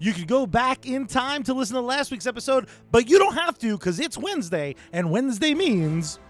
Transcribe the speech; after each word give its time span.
You 0.00 0.12
could 0.12 0.28
go 0.28 0.46
back 0.46 0.86
in 0.86 1.06
time 1.06 1.42
to 1.44 1.54
listen 1.54 1.74
to 1.74 1.80
last 1.80 2.10
week's 2.10 2.26
episode, 2.26 2.68
but 2.92 3.08
you 3.08 3.18
don't 3.18 3.34
have 3.34 3.58
to 3.58 3.76
because 3.76 3.98
it's 3.98 4.16
Wednesday, 4.16 4.76
and 4.92 5.10
Wednesday 5.10 5.54
means. 5.54 6.20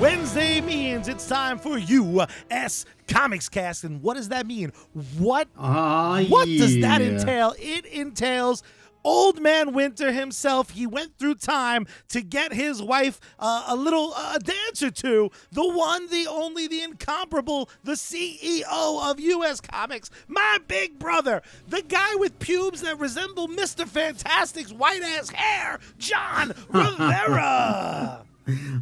Wednesday 0.00 0.60
means 0.60 1.08
it's 1.08 1.26
time 1.26 1.58
for 1.58 1.76
US 1.76 2.84
Comics 3.08 3.48
Cast. 3.48 3.82
And 3.82 4.00
what 4.00 4.14
does 4.14 4.28
that 4.28 4.46
mean? 4.46 4.72
What 5.18 5.48
Ah, 5.58 6.22
what 6.28 6.46
does 6.46 6.80
that 6.82 7.00
entail? 7.02 7.54
It 7.58 7.84
entails 7.86 8.62
Old 9.04 9.40
Man 9.40 9.72
Winter 9.72 10.12
himself. 10.12 10.70
He 10.70 10.86
went 10.86 11.18
through 11.18 11.36
time 11.36 11.86
to 12.08 12.20
get 12.22 12.52
his 12.52 12.82
wife 12.82 13.20
uh, 13.38 13.64
a 13.68 13.76
little 13.76 14.12
uh, 14.16 14.38
dance 14.38 14.82
or 14.82 14.90
two. 14.90 15.30
The 15.52 15.66
one, 15.66 16.08
the 16.08 16.26
only, 16.28 16.66
the 16.68 16.82
incomparable, 16.82 17.68
the 17.84 17.92
CEO 17.92 19.10
of 19.10 19.20
U.S. 19.20 19.60
Comics, 19.60 20.10
my 20.26 20.58
big 20.66 20.98
brother, 20.98 21.42
the 21.68 21.82
guy 21.82 22.14
with 22.16 22.38
pubes 22.38 22.82
that 22.82 22.98
resemble 22.98 23.48
Mr. 23.48 23.86
Fantastic's 23.86 24.72
white 24.72 25.02
ass 25.02 25.30
hair, 25.30 25.78
John 25.98 26.54
Rivera. 26.68 28.24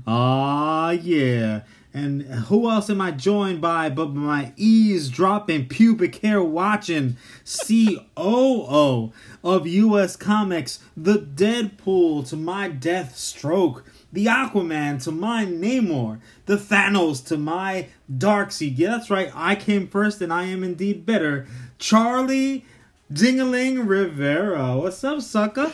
Ah, 0.06 0.90
yeah. 0.90 1.62
And 1.96 2.24
who 2.24 2.68
else 2.70 2.90
am 2.90 3.00
I 3.00 3.10
joined 3.10 3.62
by 3.62 3.88
but 3.88 4.12
my 4.12 4.52
eavesdropping 4.58 5.68
pubic 5.68 6.16
hair 6.16 6.42
watching 6.42 7.16
COO 7.42 9.12
of 9.42 9.66
US 9.66 10.14
Comics, 10.14 10.80
the 10.94 11.14
Deadpool 11.14 12.28
to 12.28 12.36
my 12.36 12.68
Deathstroke, 12.68 13.82
the 14.12 14.26
Aquaman 14.26 15.02
to 15.04 15.10
my 15.10 15.46
Namor, 15.46 16.20
the 16.44 16.58
Thanos 16.58 17.26
to 17.28 17.38
my 17.38 17.88
Darkseid. 18.12 18.76
Yeah, 18.76 18.90
that's 18.90 19.08
right. 19.08 19.32
I 19.34 19.54
came 19.54 19.88
first 19.88 20.20
and 20.20 20.30
I 20.30 20.44
am 20.44 20.62
indeed 20.62 21.06
better. 21.06 21.46
Charlie 21.78 22.66
Dingaling 23.10 23.88
Rivera. 23.88 24.76
What's 24.76 25.02
up, 25.02 25.22
sucker? 25.22 25.72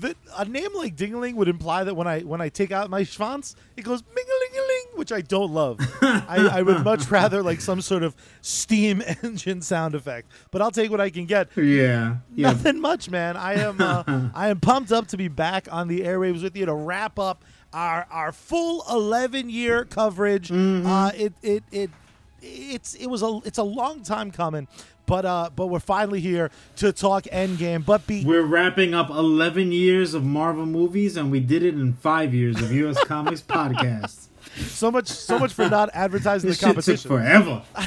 the, 0.00 0.14
a 0.36 0.44
name 0.44 0.70
like 0.74 0.96
Dingaling 0.96 1.34
would 1.34 1.48
imply 1.48 1.84
that 1.84 1.94
when 1.94 2.06
I 2.06 2.20
when 2.20 2.40
I 2.40 2.48
take 2.48 2.70
out 2.70 2.90
my 2.90 3.02
schwanz, 3.02 3.54
it 3.76 3.82
goes 3.82 4.02
mingalingaling, 4.02 4.67
which 4.98 5.12
I 5.12 5.20
don't 5.20 5.52
love. 5.52 5.78
I, 6.02 6.50
I 6.58 6.62
would 6.62 6.84
much 6.84 7.10
rather 7.10 7.42
like 7.42 7.60
some 7.60 7.80
sort 7.80 8.02
of 8.02 8.14
steam 8.42 9.02
engine 9.22 9.62
sound 9.62 9.94
effect. 9.94 10.30
But 10.50 10.60
I'll 10.60 10.70
take 10.70 10.90
what 10.90 11.00
I 11.00 11.08
can 11.10 11.24
get. 11.26 11.48
Yeah. 11.56 12.16
Yeah. 12.34 12.48
Nothing 12.48 12.80
much, 12.80 13.08
man. 13.08 13.36
I 13.36 13.54
am 13.54 13.80
uh, 13.80 14.02
I 14.34 14.48
am 14.48 14.60
pumped 14.60 14.92
up 14.92 15.06
to 15.08 15.16
be 15.16 15.28
back 15.28 15.68
on 15.72 15.88
the 15.88 16.00
airwaves 16.00 16.42
with 16.42 16.56
you 16.56 16.66
to 16.66 16.74
wrap 16.74 17.18
up 17.18 17.44
our 17.72 18.06
our 18.10 18.32
full 18.32 18.84
eleven 18.90 19.48
year 19.48 19.84
coverage. 19.84 20.50
Uh, 20.52 21.12
it 21.14 21.32
it 21.42 21.62
it 21.70 21.90
it's 22.42 22.94
it 22.94 23.06
was 23.06 23.22
a 23.22 23.40
it's 23.44 23.58
a 23.58 23.62
long 23.62 24.02
time 24.02 24.30
coming. 24.30 24.68
But 25.06 25.24
uh, 25.24 25.48
but 25.56 25.68
we're 25.68 25.80
finally 25.80 26.20
here 26.20 26.50
to 26.76 26.92
talk 26.92 27.22
Endgame. 27.24 27.82
But 27.82 28.06
be 28.06 28.24
We're 28.26 28.44
wrapping 28.44 28.92
up 28.92 29.08
11 29.08 29.72
years 29.72 30.12
of 30.12 30.22
Marvel 30.22 30.66
movies, 30.66 31.16
and 31.16 31.30
we 31.30 31.40
did 31.40 31.62
it 31.62 31.72
in 31.72 31.94
five 31.94 32.34
years 32.34 32.60
of 32.60 32.70
U.S. 32.72 33.02
Comics 33.04 33.40
podcasts. 33.40 34.28
So 34.56 34.90
much, 34.90 35.06
so 35.08 35.38
much 35.38 35.52
for 35.52 35.68
not 35.68 35.90
advertising 35.94 36.48
the 36.48 36.52
This 36.52 36.58
took 36.58 36.66
competition. 36.68 37.08
forever. 37.08 37.62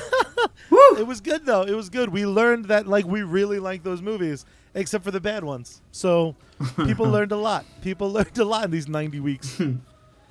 It 0.97 1.07
was 1.07 1.21
good 1.21 1.45
though. 1.45 1.63
It 1.63 1.73
was 1.73 1.89
good. 1.89 2.09
We 2.09 2.25
learned 2.25 2.65
that 2.65 2.85
like 2.87 3.05
we 3.05 3.23
really 3.23 3.59
like 3.59 3.81
those 3.83 4.01
movies, 4.01 4.45
except 4.75 5.03
for 5.03 5.11
the 5.11 5.19
bad 5.21 5.43
ones. 5.43 5.81
So 5.91 6.35
people 6.85 7.05
learned 7.09 7.31
a 7.31 7.37
lot. 7.37 7.65
People 7.81 8.11
learned 8.11 8.37
a 8.37 8.45
lot 8.45 8.65
in 8.65 8.71
these 8.71 8.87
ninety 8.87 9.19
weeks. 9.19 9.59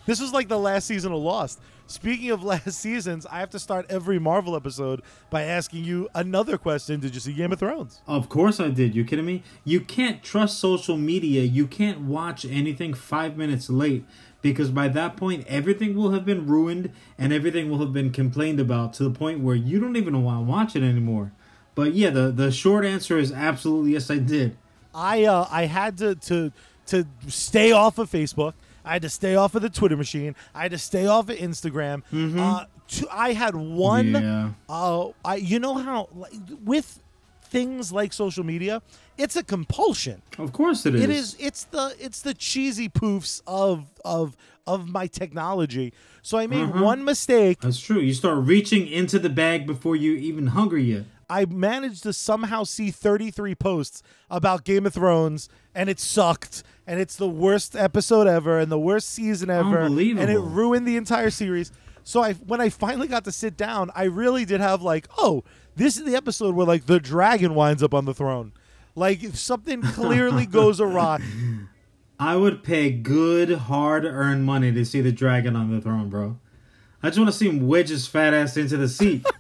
this 0.06 0.20
was 0.20 0.32
like 0.32 0.48
the 0.48 0.58
last 0.58 0.86
season 0.86 1.12
of 1.12 1.18
Lost. 1.20 1.60
Speaking 1.86 2.30
of 2.30 2.44
last 2.44 2.72
seasons, 2.78 3.26
I 3.26 3.40
have 3.40 3.50
to 3.50 3.58
start 3.58 3.86
every 3.88 4.18
Marvel 4.20 4.54
episode 4.54 5.02
by 5.28 5.42
asking 5.42 5.84
you 5.84 6.08
another 6.14 6.56
question. 6.56 7.00
Did 7.00 7.14
you 7.14 7.20
see 7.20 7.32
Game 7.32 7.52
of 7.52 7.58
Thrones? 7.58 8.00
Of 8.06 8.28
course 8.28 8.60
I 8.60 8.69
did. 8.69 8.94
You 8.94 9.04
kidding 9.04 9.26
me? 9.26 9.42
You 9.64 9.80
can't 9.80 10.22
trust 10.22 10.60
social 10.60 10.96
media. 10.96 11.42
You 11.42 11.66
can't 11.66 12.02
watch 12.02 12.44
anything 12.44 12.94
five 12.94 13.36
minutes 13.36 13.69
late 13.70 14.04
because 14.42 14.70
by 14.70 14.88
that 14.88 15.16
point, 15.16 15.46
everything 15.46 15.94
will 15.94 16.12
have 16.12 16.24
been 16.24 16.46
ruined 16.46 16.90
and 17.18 17.32
everything 17.32 17.70
will 17.70 17.78
have 17.78 17.92
been 17.92 18.10
complained 18.10 18.60
about 18.60 18.92
to 18.94 19.04
the 19.04 19.10
point 19.10 19.40
where 19.40 19.56
you 19.56 19.80
don't 19.80 19.96
even 19.96 20.22
want 20.22 20.38
to 20.38 20.50
watch 20.50 20.76
it 20.76 20.82
anymore. 20.82 21.32
But 21.74 21.94
yeah, 21.94 22.10
the, 22.10 22.30
the 22.30 22.50
short 22.50 22.84
answer 22.84 23.18
is 23.18 23.32
absolutely 23.32 23.92
yes, 23.92 24.10
I 24.10 24.18
did. 24.18 24.56
I 24.94 25.24
uh, 25.24 25.46
I 25.50 25.66
had 25.66 25.98
to 25.98 26.14
to 26.16 26.52
to 26.86 27.06
stay 27.28 27.72
off 27.72 27.98
of 27.98 28.10
Facebook. 28.10 28.54
I 28.84 28.94
had 28.94 29.02
to 29.02 29.10
stay 29.10 29.36
off 29.36 29.54
of 29.54 29.62
the 29.62 29.70
Twitter 29.70 29.96
machine. 29.96 30.34
I 30.54 30.62
had 30.62 30.72
to 30.72 30.78
stay 30.78 31.06
off 31.06 31.28
of 31.28 31.36
Instagram. 31.36 32.02
Uh, 32.12 32.64
to, 32.88 33.08
I 33.10 33.32
had 33.32 33.54
one. 33.54 34.12
Yeah. 34.12 34.50
Uh, 34.68 35.10
I 35.24 35.36
you 35.36 35.58
know 35.58 35.74
how 35.74 36.08
like, 36.14 36.32
with 36.64 37.00
things 37.50 37.93
like 37.93 38.12
social 38.12 38.44
media, 38.44 38.81
it's 39.19 39.37
a 39.37 39.43
compulsion. 39.43 40.22
Of 40.38 40.53
course 40.53 40.87
it 40.87 40.94
is. 40.94 41.03
It 41.03 41.11
is. 41.11 41.37
It's 41.38 41.65
the 41.65 41.94
it's 41.99 42.22
the 42.22 42.34
cheesy 42.34 42.88
poofs 42.88 43.43
of 43.47 43.87
of 44.05 44.37
of 44.66 44.88
my 44.88 45.06
technology. 45.06 45.93
So 46.22 46.38
I 46.38 46.47
made 46.47 46.62
Uh-huh. 46.65 46.84
one 46.84 47.05
mistake. 47.05 47.61
That's 47.61 47.81
true. 47.81 47.99
You 47.99 48.15
start 48.15 48.38
reaching 48.44 48.87
into 48.87 49.19
the 49.19 49.28
bag 49.31 49.66
before 49.66 49.97
you 49.97 50.12
even 50.15 50.49
hungry 50.49 50.84
yet. 50.84 51.05
I 51.28 51.44
managed 51.44 52.03
to 52.05 52.12
somehow 52.12 52.65
see 52.65 52.91
33 52.91 53.55
posts 53.55 54.03
about 54.28 54.65
Game 54.65 54.84
of 54.84 54.94
Thrones, 54.94 55.49
and 55.75 55.88
it 55.88 56.00
sucked, 56.00 56.65
and 56.88 56.99
it's 57.00 57.15
the 57.15 57.28
worst 57.28 57.77
episode 57.77 58.27
ever, 58.27 58.59
and 58.59 58.71
the 58.71 58.78
worst 58.81 59.09
season 59.11 59.49
ever, 59.49 59.78
and 59.78 59.99
it 60.00 60.41
ruined 60.41 60.87
the 60.88 60.97
entire 60.97 61.31
series. 61.31 61.71
So 62.03 62.21
I, 62.22 62.32
when 62.32 62.61
I 62.61 62.69
finally 62.69 63.06
got 63.06 63.22
to 63.25 63.32
sit 63.32 63.56
down, 63.56 63.91
I 63.94 64.05
really 64.05 64.44
did 64.44 64.61
have 64.61 64.82
like, 64.82 65.06
oh, 65.19 65.44
this 65.76 65.97
is 65.97 66.04
the 66.04 66.16
episode 66.16 66.54
where 66.54 66.66
like 66.66 66.86
the 66.86 67.00
dragon 67.00 67.54
winds 67.54 67.82
up 67.82 67.94
on 67.94 68.04
the 68.04 68.14
throne, 68.14 68.53
like 68.94 69.22
if 69.22 69.36
something 69.38 69.82
clearly 69.82 70.47
goes 70.60 70.81
awry. 70.81 71.20
I 72.19 72.36
would 72.36 72.62
pay 72.62 72.91
good, 72.91 73.50
hard 73.50 74.04
earned 74.04 74.44
money 74.44 74.72
to 74.72 74.84
see 74.84 75.00
the 75.00 75.12
dragon 75.12 75.56
on 75.56 75.70
the 75.70 75.81
throne, 75.81 76.10
bro. 76.10 76.38
I 77.03 77.08
just 77.08 77.19
want 77.19 77.31
to 77.31 77.36
see 77.36 77.48
him 77.48 77.66
wedge 77.66 77.88
his 77.88 78.06
fat 78.06 78.34
ass 78.34 78.58
into 78.58 78.76
the 78.76 78.88
seat. 78.88 79.25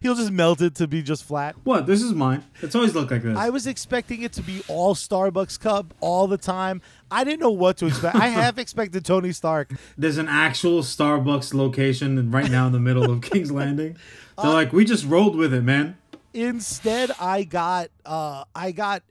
He'll 0.00 0.14
just 0.14 0.30
melt 0.30 0.60
it 0.60 0.76
to 0.76 0.86
be 0.86 1.02
just 1.02 1.24
flat. 1.24 1.56
what? 1.64 1.86
This 1.86 2.02
is 2.02 2.12
mine. 2.12 2.44
It's 2.60 2.74
always 2.76 2.94
looked 2.94 3.10
like 3.10 3.22
this. 3.22 3.36
I 3.36 3.50
was 3.50 3.66
expecting 3.66 4.22
it 4.22 4.32
to 4.34 4.42
be 4.42 4.62
all 4.68 4.94
Starbucks 4.94 5.58
cup 5.58 5.92
all 6.00 6.28
the 6.28 6.38
time. 6.38 6.80
I 7.10 7.24
didn't 7.24 7.40
know 7.40 7.50
what 7.50 7.78
to 7.78 7.86
expect. 7.86 8.14
I 8.14 8.28
half 8.28 8.58
expected 8.58 9.04
Tony 9.04 9.32
Stark 9.32 9.72
There's 9.98 10.18
an 10.18 10.28
actual 10.28 10.82
Starbucks 10.82 11.52
location 11.52 12.30
right 12.30 12.50
now 12.50 12.66
in 12.66 12.72
the 12.72 12.80
middle 12.80 13.10
of 13.10 13.22
King's 13.22 13.50
Landing. 13.50 13.96
They're 14.36 14.46
Uh, 14.46 14.52
like, 14.52 14.72
we 14.72 14.84
just 14.84 15.04
rolled 15.06 15.36
with 15.36 15.52
it, 15.54 15.62
man. 15.62 15.96
instead 16.34 17.10
i 17.20 17.44
got 17.44 17.88
uh 18.06 18.42
i 18.54 18.72
got 18.72 19.02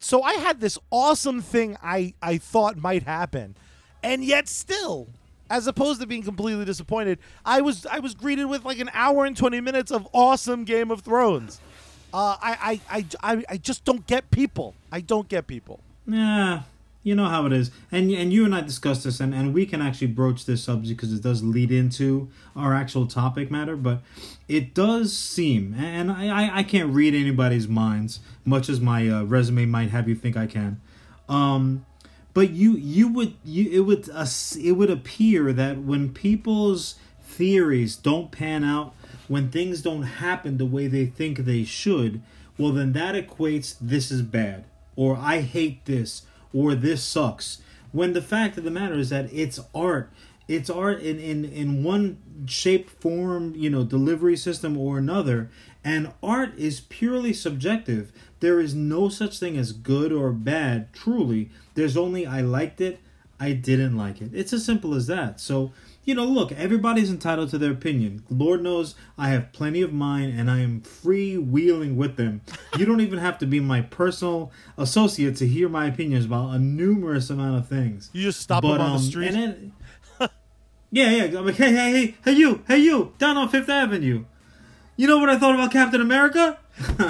so 0.00 0.22
i 0.22 0.34
had 0.34 0.60
this 0.60 0.76
awesome 0.90 1.40
thing 1.40 1.74
i 1.82 2.12
i 2.20 2.36
thought 2.36 2.76
might 2.76 3.02
happen. 3.04 3.56
And 4.02 4.22
yet 4.22 4.46
still 4.48 5.08
as 5.48 5.66
opposed 5.66 6.00
to 6.02 6.06
being 6.06 6.22
completely 6.22 6.64
disappointed 6.66 7.18
i 7.46 7.62
was 7.62 7.86
i 7.86 7.98
was 7.98 8.14
greeted 8.14 8.44
with 8.44 8.64
like 8.66 8.78
an 8.78 8.90
hour 8.92 9.24
and 9.24 9.34
20 9.34 9.60
minutes 9.62 9.90
of 9.90 10.06
awesome 10.12 10.64
game 10.64 10.90
of 10.90 11.00
thrones. 11.00 11.60
Uh 12.12 12.36
i 12.42 12.80
i 12.90 12.98
i, 12.98 13.06
I, 13.32 13.44
I 13.48 13.56
just 13.56 13.84
don't 13.86 14.06
get 14.06 14.30
people. 14.30 14.74
I 14.92 15.00
don't 15.00 15.28
get 15.30 15.46
people. 15.46 15.80
Yeah, 16.06 16.62
you 17.06 17.14
know 17.14 17.28
how 17.28 17.46
it 17.46 17.52
is. 17.52 17.70
And 17.92 18.10
and 18.10 18.32
you 18.32 18.44
and 18.44 18.52
I 18.52 18.62
discussed 18.62 19.04
this, 19.04 19.20
and, 19.20 19.32
and 19.32 19.54
we 19.54 19.64
can 19.64 19.80
actually 19.80 20.08
broach 20.08 20.44
this 20.44 20.64
subject 20.64 21.00
because 21.00 21.14
it 21.14 21.22
does 21.22 21.40
lead 21.40 21.70
into 21.70 22.28
our 22.56 22.74
actual 22.74 23.06
topic 23.06 23.48
matter. 23.48 23.76
But 23.76 24.02
it 24.48 24.74
does 24.74 25.16
seem, 25.16 25.74
and 25.74 26.10
I, 26.10 26.58
I, 26.58 26.62
can't 26.64 26.92
read 26.92 27.14
anybody's 27.14 27.68
minds, 27.68 28.18
much 28.44 28.68
as 28.68 28.80
my 28.80 29.08
uh, 29.08 29.22
resume 29.22 29.66
might 29.66 29.90
have 29.90 30.08
you 30.08 30.16
think 30.16 30.36
I 30.36 30.48
can. 30.48 30.80
Um, 31.28 31.86
but 32.34 32.50
you 32.50 32.72
you 32.72 33.06
would 33.06 33.34
you 33.44 33.70
it 33.70 33.86
would 33.86 34.10
uh, 34.12 34.26
it 34.60 34.72
would 34.72 34.90
appear 34.90 35.52
that 35.52 35.78
when 35.78 36.12
people's 36.12 36.96
theories 37.22 37.94
don't 37.94 38.32
pan 38.32 38.64
out, 38.64 38.94
when 39.28 39.52
things 39.52 39.80
don't 39.80 40.02
happen 40.02 40.58
the 40.58 40.66
way 40.66 40.88
they 40.88 41.06
think 41.06 41.38
they 41.38 41.62
should, 41.62 42.20
well 42.58 42.72
then 42.72 42.94
that 42.94 43.14
equates 43.14 43.76
this 43.80 44.10
is 44.10 44.22
bad 44.22 44.64
or 44.96 45.16
I 45.16 45.42
hate 45.42 45.84
this 45.84 46.22
or 46.52 46.74
this 46.74 47.02
sucks. 47.02 47.60
When 47.92 48.12
the 48.12 48.22
fact 48.22 48.58
of 48.58 48.64
the 48.64 48.70
matter 48.70 48.94
is 48.94 49.10
that 49.10 49.32
it's 49.32 49.60
art. 49.74 50.10
It's 50.48 50.70
art 50.70 51.00
in, 51.00 51.18
in, 51.18 51.44
in 51.44 51.82
one 51.82 52.18
shape, 52.46 52.88
form, 52.88 53.54
you 53.56 53.68
know, 53.68 53.84
delivery 53.84 54.36
system 54.36 54.76
or 54.76 54.98
another. 54.98 55.50
And 55.82 56.12
art 56.22 56.56
is 56.56 56.80
purely 56.80 57.32
subjective. 57.32 58.12
There 58.40 58.60
is 58.60 58.74
no 58.74 59.08
such 59.08 59.38
thing 59.38 59.56
as 59.56 59.72
good 59.72 60.12
or 60.12 60.30
bad, 60.32 60.92
truly. 60.92 61.50
There's 61.74 61.96
only 61.96 62.26
I 62.26 62.42
liked 62.42 62.80
it, 62.80 63.00
I 63.40 63.52
didn't 63.52 63.96
like 63.96 64.20
it. 64.20 64.30
It's 64.32 64.52
as 64.52 64.64
simple 64.64 64.94
as 64.94 65.06
that. 65.08 65.40
So, 65.40 65.72
you 66.06 66.14
know, 66.14 66.24
look, 66.24 66.52
everybody's 66.52 67.10
entitled 67.10 67.50
to 67.50 67.58
their 67.58 67.72
opinion. 67.72 68.24
Lord 68.30 68.62
knows 68.62 68.94
I 69.18 69.28
have 69.30 69.52
plenty 69.52 69.82
of 69.82 69.92
mine 69.92 70.30
and 70.30 70.50
I 70.50 70.60
am 70.60 70.80
freewheeling 70.80 71.96
with 71.96 72.16
them. 72.16 72.40
You 72.78 72.86
don't 72.86 73.00
even 73.02 73.18
have 73.18 73.36
to 73.38 73.46
be 73.46 73.60
my 73.60 73.82
personal 73.82 74.50
associate 74.78 75.36
to 75.36 75.46
hear 75.46 75.68
my 75.68 75.86
opinions 75.86 76.24
about 76.24 76.54
a 76.54 76.58
numerous 76.58 77.28
amount 77.28 77.58
of 77.58 77.68
things. 77.68 78.08
you 78.14 78.22
just 78.22 78.40
stop 78.40 78.62
But, 78.62 78.74
them 78.78 78.80
on 78.82 78.90
the 78.92 78.96
um, 78.96 79.02
street 79.02 79.34
and 79.34 79.36
then- 79.36 79.72
Yeah, 80.92 81.10
yeah. 81.10 81.38
I'm 81.38 81.44
like, 81.46 81.56
hey, 81.56 81.72
hey, 81.72 81.90
hey, 81.92 82.14
hey, 82.24 82.32
you, 82.32 82.62
hey, 82.68 82.78
you, 82.78 83.12
down 83.18 83.36
on 83.36 83.48
Fifth 83.48 83.68
Avenue. 83.68 84.24
You 84.96 85.06
know 85.08 85.18
what 85.18 85.28
I 85.28 85.36
thought 85.38 85.54
about 85.54 85.72
Captain 85.72 86.00
America? 86.00 86.58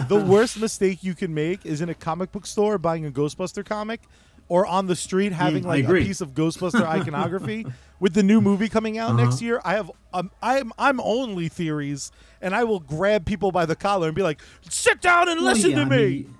the 0.08 0.16
worst 0.26 0.58
mistake 0.58 1.04
you 1.04 1.14
can 1.14 1.34
make 1.34 1.64
is 1.66 1.80
in 1.80 1.88
a 1.88 1.94
comic 1.94 2.32
book 2.32 2.46
store 2.46 2.78
buying 2.78 3.04
a 3.04 3.10
Ghostbuster 3.10 3.64
comic 3.64 4.00
or 4.48 4.66
on 4.66 4.86
the 4.86 4.96
street 4.96 5.32
having 5.32 5.62
Mm, 5.62 5.66
like 5.66 5.84
a 5.88 5.94
piece 5.94 6.20
of 6.20 6.34
Ghostbuster 6.34 6.86
iconography. 6.86 7.66
With 7.98 8.12
the 8.14 8.22
new 8.22 8.40
movie 8.42 8.68
coming 8.68 8.98
out 8.98 9.14
Uh-huh. 9.14 9.22
next 9.22 9.40
year, 9.40 9.60
I 9.64 9.72
have 9.74 9.90
um, 10.12 10.30
I'm 10.42 10.72
I'm 10.78 11.00
only 11.00 11.48
theories, 11.48 12.12
and 12.42 12.54
I 12.54 12.64
will 12.64 12.80
grab 12.80 13.24
people 13.24 13.50
by 13.52 13.64
the 13.66 13.74
collar 13.76 14.08
and 14.08 14.14
be 14.16 14.22
like, 14.22 14.40
"Sit 14.68 15.00
down 15.00 15.28
and 15.28 15.40
listen 15.40 15.70
Well, 15.70 15.78
yeah, 15.78 15.84
to 15.84 15.86
I 15.86 15.88
me." 15.88 15.96
mean, 15.98 16.38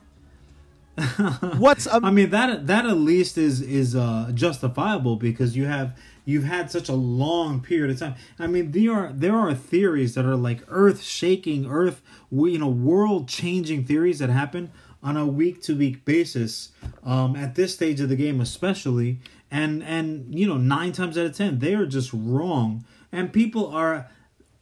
What's 1.59 1.87
um, 1.87 2.05
I 2.05 2.11
mean 2.11 2.31
that 2.31 2.67
that 2.69 2.87
at 2.87 2.97
least 2.97 3.37
is 3.37 3.61
is 3.61 3.95
uh, 3.95 4.31
justifiable 4.35 5.17
because 5.17 5.55
you 5.57 5.67
have 5.67 5.97
you've 6.25 6.45
had 6.45 6.71
such 6.71 6.89
a 6.89 6.95
long 6.95 7.61
period 7.61 7.91
of 7.91 7.99
time. 7.99 8.15
I 8.39 8.47
mean 8.47 8.71
there 8.73 8.93
are 8.93 9.13
there 9.13 9.37
are 9.37 9.55
theories 9.55 10.15
that 10.15 10.25
are 10.25 10.37
like 10.37 10.63
earth 10.69 11.03
shaking, 11.03 11.67
earth 11.67 12.01
you 12.31 12.59
know 12.59 12.69
world 12.69 13.29
changing 13.29 13.85
theories 13.85 14.21
that 14.21 14.31
happen 14.31 14.73
on 15.03 15.17
a 15.17 15.27
week 15.27 15.63
to 15.63 15.77
week 15.77 16.05
basis 16.05 16.71
um, 17.05 17.37
at 17.37 17.55
this 17.55 17.75
stage 17.75 18.01
of 18.01 18.09
the 18.09 18.17
game 18.17 18.41
especially 18.41 19.19
and 19.51 19.83
and 19.83 20.39
you 20.39 20.47
know 20.47 20.57
nine 20.57 20.93
times 20.93 21.17
out 21.17 21.27
of 21.27 21.37
ten 21.37 21.59
they 21.59 21.75
are 21.75 21.87
just 21.87 22.11
wrong 22.13 22.85
and 23.13 23.33
people 23.33 23.67
are 23.69 24.09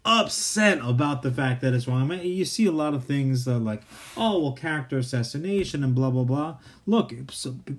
upset 0.05 0.79
about 0.83 1.23
the 1.23 1.31
fact 1.31 1.63
that 1.63 1.73
it's 1.73 1.89
wrong. 1.89 2.03
I 2.03 2.05
mean, 2.17 2.27
you 2.27 2.45
see 2.45 2.67
a 2.67 2.73
lot 2.73 2.95
of 2.95 3.05
things 3.05 3.49
uh, 3.49 3.59
like, 3.59 3.83
oh, 4.17 4.39
well, 4.39 4.53
character 4.53 4.99
assassination 4.99 5.83
and 5.83 5.95
blah 5.95 6.11
blah 6.11 6.25
blah. 6.25 6.59
Look, 6.87 7.13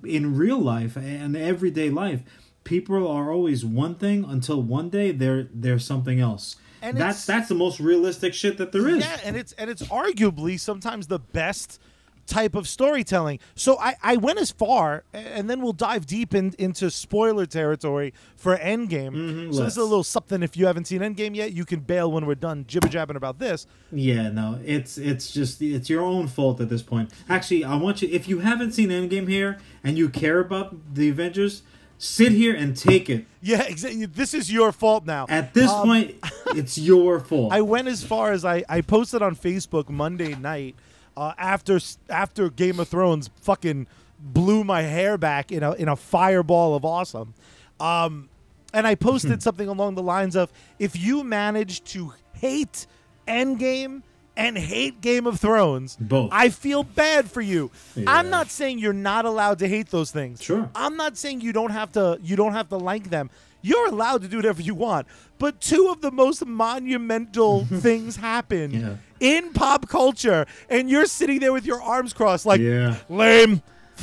in 0.03 0.35
real 0.35 0.59
life 0.59 0.95
and 0.95 1.35
everyday 1.37 1.89
life, 1.89 2.21
people 2.63 3.07
are 3.07 3.31
always 3.31 3.63
one 3.63 3.95
thing 3.95 4.25
until 4.25 4.61
one 4.61 4.89
day 4.89 5.11
they're 5.11 5.47
they're 5.53 5.79
something 5.79 6.19
else. 6.19 6.55
And 6.81 6.97
that's 6.97 7.25
that's 7.25 7.49
the 7.49 7.55
most 7.55 7.79
realistic 7.79 8.33
shit 8.33 8.57
that 8.57 8.71
there 8.71 8.87
is. 8.87 9.03
Yeah, 9.03 9.19
and 9.23 9.35
it's 9.35 9.53
and 9.53 9.69
it's 9.69 9.83
arguably 9.83 10.59
sometimes 10.59 11.07
the 11.07 11.19
best 11.19 11.79
type 12.27 12.55
of 12.55 12.67
storytelling. 12.67 13.39
So 13.55 13.77
I, 13.79 13.95
I 14.01 14.17
went 14.17 14.39
as 14.39 14.51
far, 14.51 15.03
and 15.13 15.49
then 15.49 15.61
we'll 15.61 15.73
dive 15.73 16.05
deep 16.05 16.33
in, 16.33 16.53
into 16.57 16.89
spoiler 16.89 17.45
territory 17.45 18.13
for 18.35 18.57
Endgame. 18.57 19.11
Mhm, 19.13 19.53
so 19.53 19.63
this 19.63 19.73
is 19.73 19.77
a 19.77 19.83
little 19.83 20.03
something. 20.03 20.41
If 20.43 20.57
you 20.57 20.65
haven't 20.67 20.85
seen 20.85 21.01
Endgame 21.01 21.35
yet, 21.35 21.53
you 21.53 21.65
can 21.65 21.81
bail 21.81 22.11
when 22.11 22.25
we're 22.25 22.35
done 22.35 22.65
jibber 22.67 22.87
jabbing 22.87 23.15
about 23.15 23.39
this. 23.39 23.67
Yeah, 23.91 24.29
no, 24.29 24.59
it's 24.65 24.97
it's 24.97 25.31
just 25.31 25.61
it's 25.61 25.89
your 25.89 26.01
own 26.03 26.27
fault 26.27 26.59
at 26.61 26.69
this 26.69 26.81
point. 26.81 27.11
Actually, 27.29 27.63
I 27.63 27.75
want 27.75 28.01
you 28.01 28.09
if 28.11 28.27
you 28.27 28.39
haven't 28.39 28.71
seen 28.73 28.89
Endgame 28.89 29.27
here 29.27 29.57
and 29.83 29.97
you 29.97 30.09
care 30.09 30.39
about 30.39 30.95
the 30.95 31.09
Avengers, 31.09 31.61
sit 31.97 32.31
here 32.31 32.55
and 32.55 32.75
take 32.75 33.09
it. 33.09 33.25
Yeah, 33.45 33.61
exactly. 33.61 34.07
This 34.07 34.33
is 34.33 34.51
your 34.51 34.71
fault 34.71 35.05
now. 35.05 35.27
At 35.29 35.53
this 35.53 35.69
Um, 35.69 35.85
point, 35.85 36.15
it's 36.55 36.79
your 36.79 37.19
fault. 37.29 37.53
I 37.53 37.61
went 37.61 37.87
as 37.87 38.03
far 38.03 38.31
as 38.31 38.43
I, 38.43 38.63
I 38.67 38.81
posted 38.81 39.21
on 39.21 39.35
Facebook 39.35 39.87
Monday 39.87 40.33
night 40.33 40.75
uh, 41.17 41.33
after 41.37 41.79
after 42.09 42.49
Game 42.49 42.79
of 42.79 42.87
Thrones 42.87 43.29
fucking 43.41 43.87
blew 44.19 44.63
my 44.63 44.81
hair 44.81 45.17
back 45.17 45.51
in 45.51 45.63
a 45.63 45.73
in 45.73 45.87
a 45.87 45.95
fireball 45.95 46.75
of 46.75 46.85
awesome. 46.85 47.33
Um, 47.79 48.29
and 48.73 48.85
I 48.85 48.95
posted 48.95 49.41
something 49.47 49.67
along 49.67 49.95
the 49.95 50.03
lines 50.03 50.35
of 50.35 50.51
if 50.79 50.95
you 50.95 51.23
manage 51.23 51.83
to 51.85 52.13
hate 52.33 52.87
Endgame 53.27 54.03
and 54.37 54.57
hate 54.57 54.99
Game 55.01 55.27
of 55.27 55.39
Thrones, 55.39 55.95
Both. 55.99 56.29
I 56.33 56.49
feel 56.49 56.83
bad 56.83 57.31
for 57.31 57.41
you. 57.41 57.71
I'm 58.05 58.29
not 58.29 58.49
saying 58.49 58.79
you're 58.79 58.93
not 58.93 59.23
allowed 59.25 59.59
to 59.59 59.67
hate 59.67 59.89
those 59.89 60.11
things. 60.11 60.43
Sure. 60.43 60.69
I'm 60.75 60.97
not 60.97 61.17
saying 61.17 61.41
you 61.41 61.53
don't 61.53 61.71
have 61.71 61.91
to 61.93 62.19
you 62.21 62.35
don't 62.35 62.53
have 62.53 62.69
to 62.69 62.77
like 62.77 63.09
them. 63.09 63.29
You're 63.65 63.87
allowed 63.87 64.21
to 64.21 64.27
do 64.27 64.37
whatever 64.37 64.61
you 64.61 64.75
want. 64.75 65.07
But 65.39 65.59
two 65.59 65.89
of 65.89 66.01
the 66.01 66.11
most 66.11 66.45
monumental 66.45 67.65
things 67.65 68.17
happen 68.17 68.71
Yeah. 68.71 68.95
in 69.19 69.53
pop 69.53 69.87
culture 69.89 70.45
and 70.69 70.89
you're 70.89 71.05
sitting 71.07 71.39
there 71.39 71.51
with 71.53 71.65
your 71.65 71.81
arms 71.81 72.13
crossed 72.13 72.45
like 72.45 72.61
Yeah. 72.61 72.97
lame. 73.09 73.61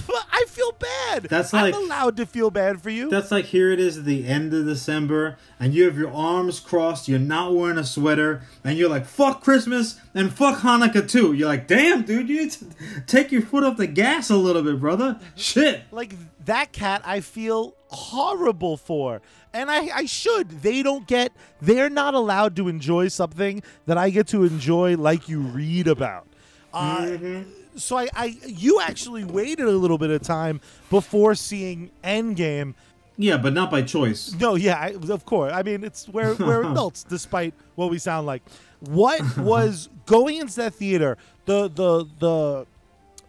I 0.09 0.47
feel 0.49 0.73
bad. 0.73 1.25
That's 1.25 1.53
I'm 1.53 1.64
like- 1.70 1.75
allowed 1.75 2.17
to 2.17 2.25
feel 2.25 2.50
bad 2.50 2.81
for 2.81 2.88
you. 2.88 3.11
That's 3.11 3.31
like 3.31 3.44
here 3.44 3.70
it 3.70 3.79
is 3.79 3.99
at 3.99 4.06
the 4.06 4.26
end 4.26 4.55
of 4.55 4.64
December, 4.64 5.37
and 5.61 5.75
you 5.75 5.85
have 5.85 5.99
your 5.99 6.11
arms 6.11 6.61
crossed, 6.61 7.08
you're 7.08 7.19
not 7.19 7.55
wearing 7.55 7.76
a 7.76 7.85
sweater, 7.85 8.41
and 8.65 8.79
you're 8.79 8.88
like, 8.88 9.05
fuck 9.05 9.43
Christmas 9.43 10.00
and 10.15 10.32
fuck 10.32 10.61
Hanukkah 10.61 11.06
too. 11.06 11.35
You're 11.35 11.49
like, 11.49 11.69
damn, 11.69 12.03
dude, 12.05 12.26
you 12.31 12.41
need 12.41 12.53
to 12.53 12.65
take 13.06 13.31
your 13.31 13.43
foot 13.43 13.65
off 13.65 13.76
the 13.76 13.87
gas 13.87 14.31
a 14.31 14.37
little 14.37 14.62
bit, 14.62 14.81
brother. 14.81 15.20
Shit. 15.37 15.82
like 15.93 16.15
that 16.47 16.73
cat 16.73 17.03
I 17.05 17.20
feel 17.20 17.75
horrible 17.93 18.77
for. 18.77 19.21
And 19.53 19.71
I, 19.71 19.89
I 19.94 20.05
should. 20.06 20.62
They 20.62 20.83
don't 20.83 21.06
get 21.06 21.33
they're 21.61 21.91
not 21.91 22.15
allowed 22.15 22.56
to 22.56 22.69
enjoy 22.69 23.09
something 23.09 23.62
that 23.87 23.99
I 23.99 24.11
get 24.11 24.27
to 24.29 24.44
enjoy 24.44 24.97
like 24.97 25.29
you 25.29 25.41
read 25.41 25.87
about. 25.89 26.27
Uh, 26.73 27.03
Mm-hmm. 27.03 27.50
so 27.77 27.97
I, 27.99 28.09
I 28.15 28.37
you 28.47 28.81
actually 28.81 29.25
waited 29.25 29.67
a 29.67 29.71
little 29.73 29.99
bit 29.99 30.11
of 30.11 30.23
time 30.23 30.61
before 30.91 31.35
seeing 31.35 31.91
Endgame. 32.03 32.75
Yeah, 33.19 33.37
but 33.37 33.53
not 33.53 33.71
by 33.71 33.83
choice. 33.83 34.35
No, 34.41 34.55
yeah, 34.55 34.79
I, 34.79 34.97
of 35.12 35.27
course. 35.27 35.53
I 35.53 35.62
mean, 35.62 35.85
it's 35.85 36.09
we're 36.09 36.35
we're 36.37 36.65
adults, 36.65 37.05
despite 37.09 37.53
what 37.75 37.91
we 37.91 37.99
sound 37.99 38.27
like. 38.27 38.43
What 38.81 39.21
was 39.37 39.91
going 40.06 40.39
into 40.39 40.56
that 40.56 40.73
theater? 40.75 41.19
The 41.44 41.69
the 41.69 42.06
the 42.19 42.67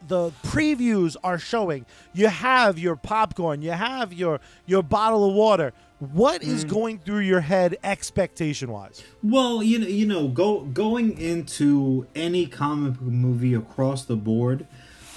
the 0.08 0.32
previews 0.44 1.16
are 1.24 1.38
showing. 1.40 1.86
You 2.14 2.28
have 2.28 2.78
your 2.80 2.96
popcorn. 2.96 3.62
You 3.62 3.72
have 3.72 4.14
your 4.14 4.40
your 4.66 4.84
bottle 4.84 5.28
of 5.30 5.34
water. 5.36 5.74
What 6.00 6.42
Mm. 6.42 6.48
is 6.48 6.64
going 6.66 7.00
through 7.00 7.20
your 7.22 7.40
head, 7.42 7.78
expectation 7.84 8.72
wise? 8.72 9.02
Well, 9.24 9.64
you 9.64 9.80
know, 9.80 9.88
you 9.88 10.06
know, 10.06 10.28
go 10.28 10.62
going 10.62 11.18
into 11.18 12.08
any 12.16 12.46
comic 12.46 12.94
book 13.00 13.08
movie 13.14 13.54
across 13.54 14.04
the 14.04 14.18
board, 14.18 14.68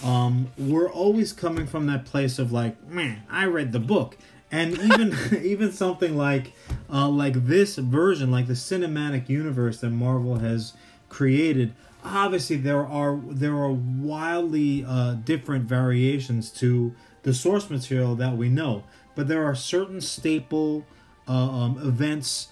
um, 0.04 0.48
we're 0.56 0.88
always 0.90 1.32
coming 1.32 1.66
from 1.66 1.86
that 1.86 2.04
place 2.04 2.38
of 2.38 2.52
like, 2.52 2.86
man, 2.88 3.22
I 3.30 3.46
read 3.46 3.72
the 3.72 3.80
book, 3.80 4.16
and 4.52 4.78
even 4.92 5.16
even 5.44 5.72
something 5.72 6.16
like 6.16 6.52
uh, 6.92 7.08
like 7.08 7.46
this 7.46 7.76
version, 7.76 8.30
like 8.30 8.46
the 8.46 8.52
cinematic 8.52 9.28
universe 9.28 9.80
that 9.80 9.90
Marvel 9.90 10.36
has 10.38 10.74
created. 11.08 11.72
Obviously, 12.06 12.56
there 12.56 12.86
are 12.86 13.20
there 13.28 13.54
are 13.54 13.72
wildly 13.72 14.84
uh, 14.86 15.14
different 15.14 15.64
variations 15.64 16.50
to 16.52 16.94
the 17.22 17.34
source 17.34 17.68
material 17.68 18.14
that 18.14 18.36
we 18.36 18.48
know, 18.48 18.84
but 19.14 19.26
there 19.26 19.44
are 19.44 19.54
certain 19.54 20.00
staple 20.00 20.86
uh, 21.28 21.32
um, 21.32 21.78
events 21.78 22.48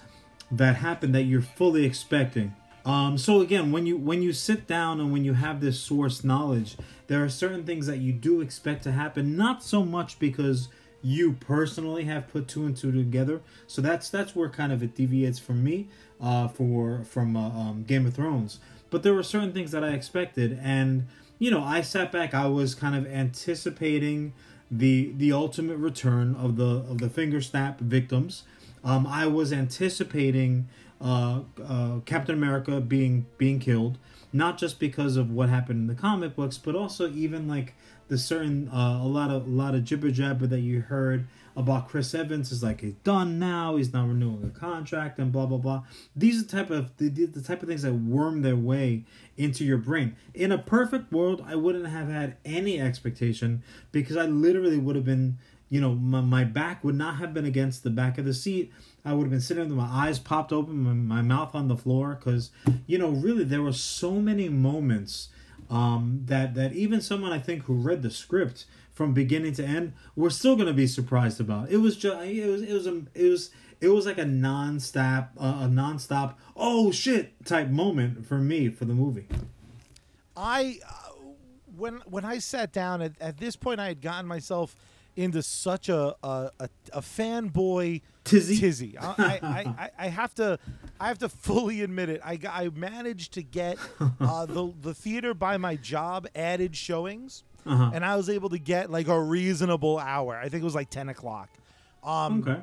that 0.51 0.77
happen 0.77 1.13
that 1.13 1.23
you're 1.23 1.41
fully 1.41 1.85
expecting. 1.85 2.53
Um, 2.85 3.17
so 3.17 3.41
again, 3.41 3.71
when 3.71 3.85
you 3.85 3.97
when 3.97 4.21
you 4.21 4.33
sit 4.33 4.67
down 4.67 4.99
and 4.99 5.11
when 5.11 5.25
you 5.25 5.33
have 5.33 5.61
this 5.61 5.79
source 5.79 6.23
knowledge, 6.23 6.75
there 7.07 7.23
are 7.23 7.29
certain 7.29 7.63
things 7.63 7.87
that 7.87 7.97
you 7.97 8.13
do 8.13 8.41
expect 8.41 8.83
to 8.83 8.91
happen. 8.91 9.35
Not 9.35 9.63
so 9.63 9.83
much 9.83 10.19
because 10.19 10.67
you 11.01 11.33
personally 11.33 12.03
have 12.05 12.27
put 12.27 12.47
two 12.47 12.65
and 12.65 12.75
two 12.75 12.91
together. 12.91 13.41
So 13.67 13.81
that's 13.81 14.09
that's 14.09 14.35
where 14.35 14.49
kind 14.49 14.71
of 14.71 14.83
it 14.83 14.95
deviates 14.95 15.39
from 15.39 15.63
me 15.63 15.87
uh, 16.21 16.47
for 16.47 17.03
from 17.03 17.35
uh, 17.35 17.49
um, 17.49 17.83
Game 17.83 18.05
of 18.05 18.13
Thrones. 18.13 18.59
But 18.89 19.03
there 19.03 19.13
were 19.13 19.23
certain 19.23 19.51
things 19.51 19.71
that 19.71 19.83
I 19.83 19.89
expected, 19.89 20.59
and 20.61 21.07
you 21.39 21.51
know, 21.51 21.63
I 21.63 21.81
sat 21.81 22.11
back. 22.11 22.33
I 22.33 22.47
was 22.47 22.75
kind 22.75 22.95
of 22.95 23.05
anticipating 23.11 24.33
the 24.71 25.13
the 25.17 25.31
ultimate 25.31 25.77
return 25.77 26.35
of 26.35 26.55
the 26.55 26.85
of 26.89 26.99
the 26.99 27.09
finger 27.09 27.41
snap 27.41 27.79
victims. 27.79 28.43
Um, 28.83 29.07
I 29.07 29.25
was 29.25 29.51
anticipating 29.51 30.67
uh, 31.01 31.41
uh, 31.63 31.99
Captain 32.05 32.35
America 32.35 32.79
being 32.79 33.25
being 33.37 33.59
killed, 33.59 33.97
not 34.35 34.57
just 34.57 34.79
because 34.79 35.15
of 35.15 35.31
what 35.31 35.47
happened 35.47 35.79
in 35.79 35.87
the 35.87 35.99
comic 35.99 36.35
books, 36.35 36.57
but 36.57 36.75
also 36.75 37.09
even 37.11 37.47
like 37.47 37.73
the 38.09 38.17
certain 38.17 38.67
uh, 38.67 38.99
a 39.01 39.07
lot 39.07 39.31
of 39.31 39.47
a 39.47 39.49
lot 39.49 39.73
of 39.73 39.83
jibber 39.85 40.11
jabber 40.11 40.45
that 40.45 40.59
you 40.59 40.81
heard 40.81 41.25
about 41.55 41.87
Chris 41.87 42.13
Evans 42.13 42.51
is 42.51 42.61
like 42.61 42.81
he's 42.81 42.95
done 43.05 43.39
now, 43.39 43.77
he's 43.77 43.93
not 43.93 44.07
renewing 44.07 44.43
a 44.43 44.59
contract, 44.59 45.19
and 45.19 45.31
blah 45.31 45.45
blah 45.45 45.57
blah. 45.57 45.83
These 46.15 46.41
are 46.41 46.45
the 46.45 46.51
type 46.51 46.69
of 46.69 46.95
the, 46.97 47.07
the 47.07 47.41
type 47.41 47.63
of 47.63 47.69
things 47.69 47.83
that 47.83 47.93
worm 47.93 48.41
their 48.41 48.57
way 48.57 49.05
into 49.37 49.63
your 49.63 49.77
brain. 49.77 50.17
In 50.33 50.51
a 50.51 50.57
perfect 50.57 51.13
world, 51.13 51.41
I 51.47 51.55
wouldn't 51.55 51.87
have 51.87 52.09
had 52.09 52.35
any 52.43 52.79
expectation 52.79 53.63
because 53.93 54.17
I 54.17 54.25
literally 54.25 54.77
would 54.77 54.97
have 54.97 55.05
been 55.05 55.37
you 55.69 55.81
know, 55.81 55.95
my, 55.95 56.21
my 56.21 56.43
back 56.43 56.83
would 56.83 56.95
not 56.95 57.17
have 57.17 57.33
been 57.33 57.45
against 57.45 57.83
the 57.83 57.89
back 57.89 58.17
of 58.17 58.25
the 58.25 58.33
seat. 58.33 58.71
I 59.03 59.13
would 59.13 59.23
have 59.23 59.31
been 59.31 59.41
sitting 59.41 59.67
with 59.67 59.77
my 59.77 59.85
eyes 59.85 60.19
popped 60.19 60.51
open, 60.51 60.77
my, 60.83 60.93
my 60.93 61.21
mouth 61.21 61.55
on 61.55 61.67
the 61.67 61.77
floor, 61.77 62.15
because, 62.15 62.51
you 62.87 62.97
know, 62.97 63.09
really 63.09 63.43
there 63.43 63.61
were 63.61 63.73
so 63.73 64.13
many 64.13 64.49
moments 64.49 65.29
um, 65.69 66.21
that 66.25 66.53
that 66.55 66.73
even 66.73 67.01
someone 67.01 67.31
I 67.31 67.39
think 67.39 67.63
who 67.63 67.73
read 67.73 68.01
the 68.01 68.11
script 68.11 68.65
from 68.93 69.13
beginning 69.13 69.53
to 69.53 69.65
end 69.65 69.93
were 70.15 70.29
still 70.29 70.55
going 70.55 70.67
to 70.67 70.73
be 70.73 70.87
surprised 70.87 71.39
about. 71.39 71.69
It 71.69 71.77
was 71.77 71.97
just 71.97 72.17
it 72.25 72.47
was 72.47 72.61
it 72.61 72.73
was 72.73 72.87
a, 72.87 73.03
it 73.13 73.29
was 73.29 73.51
it 73.81 73.89
was 73.89 74.05
like 74.05 74.17
a 74.17 74.25
non-stop 74.25 75.31
uh, 75.37 75.59
a 75.61 75.67
non-stop 75.67 76.39
oh 76.55 76.91
shit 76.91 77.33
type 77.45 77.69
moment 77.69 78.25
for 78.25 78.37
me 78.37 78.69
for 78.69 78.85
the 78.85 78.93
movie. 78.93 79.27
I 80.37 80.79
uh, 80.87 81.11
when 81.75 82.01
when 82.05 82.25
I 82.25 82.37
sat 82.39 82.71
down 82.71 83.01
at, 83.01 83.13
at 83.19 83.37
this 83.37 83.55
point, 83.55 83.79
I 83.79 83.87
had 83.87 84.01
gotten 84.01 84.27
myself 84.27 84.75
into 85.15 85.41
such 85.41 85.89
a 85.89 86.15
a, 86.23 86.51
a, 86.59 86.69
a 86.93 87.01
fanboy 87.01 88.01
Tizzy? 88.23 88.57
tizzy. 88.59 88.97
I, 88.97 89.05
I, 89.17 89.39
I, 89.77 89.89
I 89.99 90.07
have 90.07 90.33
to 90.35 90.57
I 90.99 91.07
have 91.09 91.19
to 91.19 91.29
fully 91.29 91.81
admit 91.81 92.09
it. 92.09 92.21
I, 92.23 92.39
I 92.49 92.69
managed 92.73 93.33
to 93.33 93.43
get 93.43 93.77
uh, 94.19 94.45
the 94.47 94.73
the 94.81 94.93
theater 94.93 95.33
by 95.33 95.57
my 95.57 95.75
job 95.75 96.27
added 96.35 96.75
showings, 96.75 97.43
Uh-huh. 97.65 97.91
and 97.93 98.03
I 98.05 98.15
was 98.15 98.29
able 98.29 98.49
to 98.49 98.57
get 98.59 98.89
like 98.91 99.07
a 99.07 99.19
reasonable 99.19 99.97
hour. 99.99 100.35
I 100.37 100.49
think 100.49 100.61
it 100.61 100.65
was 100.65 100.75
like 100.75 100.89
ten 100.89 101.09
o'clock. 101.09 101.49
Um, 102.03 102.41
Okay. 102.41 102.61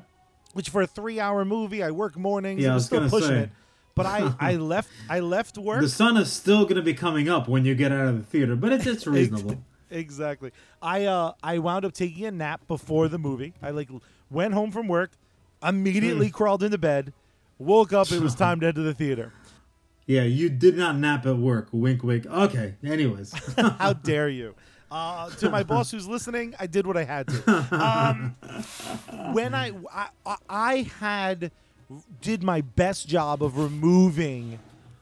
which 0.55 0.69
for 0.71 0.83
a 0.83 0.87
three 0.87 1.21
hour 1.21 1.45
movie, 1.45 1.83
I 1.83 1.91
work 1.93 2.17
mornings. 2.17 2.63
Yeah, 2.63 2.73
I 2.73 2.75
was 2.75 2.87
still 2.87 2.99
gonna 3.01 3.11
pushing 3.11 3.29
say. 3.29 3.39
it. 3.41 3.51
But 3.95 4.07
I, 4.07 4.35
I 4.41 4.55
left 4.57 4.91
I 5.09 5.21
left 5.21 5.59
work. 5.59 5.83
The 5.83 5.89
sun 5.89 6.17
is 6.17 6.33
still 6.33 6.63
going 6.65 6.77
to 6.77 6.83
be 6.83 6.95
coming 6.95 7.29
up 7.29 7.47
when 7.47 7.65
you 7.67 7.75
get 7.75 7.93
out 7.93 8.07
of 8.09 8.17
the 8.17 8.23
theater, 8.25 8.57
but 8.57 8.73
it's 8.73 8.87
it's 8.87 9.07
reasonable. 9.07 9.63
Exactly. 9.93 10.51
I 10.81 11.05
uh 11.05 11.33
I 11.43 11.59
wound 11.59 11.85
up 11.85 11.93
taking 11.93 12.25
a 12.27 12.31
nap 12.31 12.67
before 12.67 13.09
the 13.09 13.19
movie. 13.19 13.55
I 13.63 13.71
like 13.71 13.89
went 14.31 14.55
home 14.55 14.71
from 14.73 14.89
work, 14.89 15.13
immediately 15.63 16.29
Hmm. 16.29 16.33
crawled 16.33 16.63
into 16.63 16.79
bed, 16.79 17.13
woke 17.59 17.93
up. 17.93 18.11
It 18.11 18.21
was 18.21 18.35
time 18.35 18.61
to 18.61 18.67
head 18.67 18.75
to 18.77 18.83
the 18.83 18.95
theater. 18.95 19.33
yeah, 20.07 20.23
you 20.25 20.49
did 20.49 20.77
not 20.77 20.97
nap 20.97 21.27
at 21.27 21.37
work. 21.37 21.69
Wink, 21.73 22.03
wink. 22.03 22.27
Okay. 22.27 22.75
Anyways, 22.85 23.33
How 23.79 23.93
dare 23.93 24.29
you? 24.29 24.55
Uh, 24.91 25.31
to 25.31 25.49
my 25.49 25.63
boss 25.63 25.91
who's 25.91 26.07
listening, 26.07 26.55
I 26.61 26.67
did 26.67 26.87
what 26.87 26.99
I 26.99 27.05
had 27.05 27.27
to. 27.29 27.75
Um, 27.75 28.37
when 29.33 29.55
I, 29.55 29.73
I 30.27 30.37
I 30.51 30.77
had 31.01 31.51
did 32.21 32.43
my 32.43 32.61
best 32.61 33.09
job 33.09 33.43
of 33.43 33.57
removing 33.59 34.59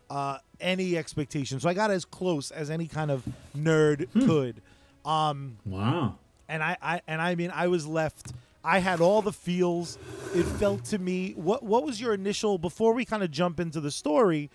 uh, 0.09 0.39
any 0.61 0.97
expectations, 0.97 1.63
so 1.63 1.69
I 1.69 1.75
got 1.75 1.91
as 1.91 2.05
close 2.05 2.51
as 2.53 2.71
any 2.71 2.87
kind 2.87 3.11
of 3.11 3.25
nerd 3.57 4.07
could. 4.13 4.63
Um, 5.05 5.57
wow. 5.65 6.19
and 6.49 6.63
I, 6.63 6.77
I 6.83 7.01
and 7.07 7.21
I 7.23 7.35
mean 7.35 7.51
I 7.55 7.69
was 7.69 7.87
left 7.87 8.33
I 8.63 8.79
had 8.79 9.01
all 9.01 9.23
the 9.23 9.33
feels. 9.33 9.97
It 10.35 10.43
felt 10.45 10.85
to 10.87 10.99
me 10.99 11.33
what 11.33 11.63
what 11.63 11.85
was 11.85 12.01
your 12.01 12.13
initial 12.13 12.59
before 12.59 12.93
we 12.93 13.05
kind 13.05 13.23
of 13.23 13.31
jump 13.31 13.59
into 13.59 13.81
the 13.81 13.91
story 13.91 14.51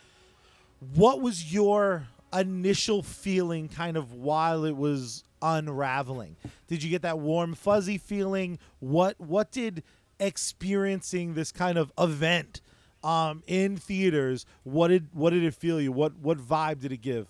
what 0.93 1.21
was 1.21 1.53
your 1.53 2.07
initial 2.33 3.01
feeling 3.01 3.67
kind 3.69 3.97
of 3.97 4.13
while 4.13 4.65
it 4.65 4.75
was 4.75 5.23
unraveling? 5.41 6.35
Did 6.67 6.83
you 6.83 6.89
get 6.89 7.01
that 7.03 7.19
warm 7.19 7.55
fuzzy 7.55 7.97
feeling? 7.97 8.59
What 8.79 9.19
what 9.19 9.51
did 9.51 9.83
experiencing 10.19 11.33
this 11.33 11.51
kind 11.51 11.77
of 11.77 11.91
event 11.97 12.61
um 13.03 13.43
in 13.47 13.75
theaters 13.75 14.45
what 14.63 14.87
did 14.87 15.07
what 15.13 15.31
did 15.31 15.43
it 15.43 15.53
feel 15.53 15.81
you? 15.81 15.91
What 15.91 16.17
what 16.19 16.37
vibe 16.37 16.79
did 16.79 16.91
it 16.91 17.01
give? 17.01 17.27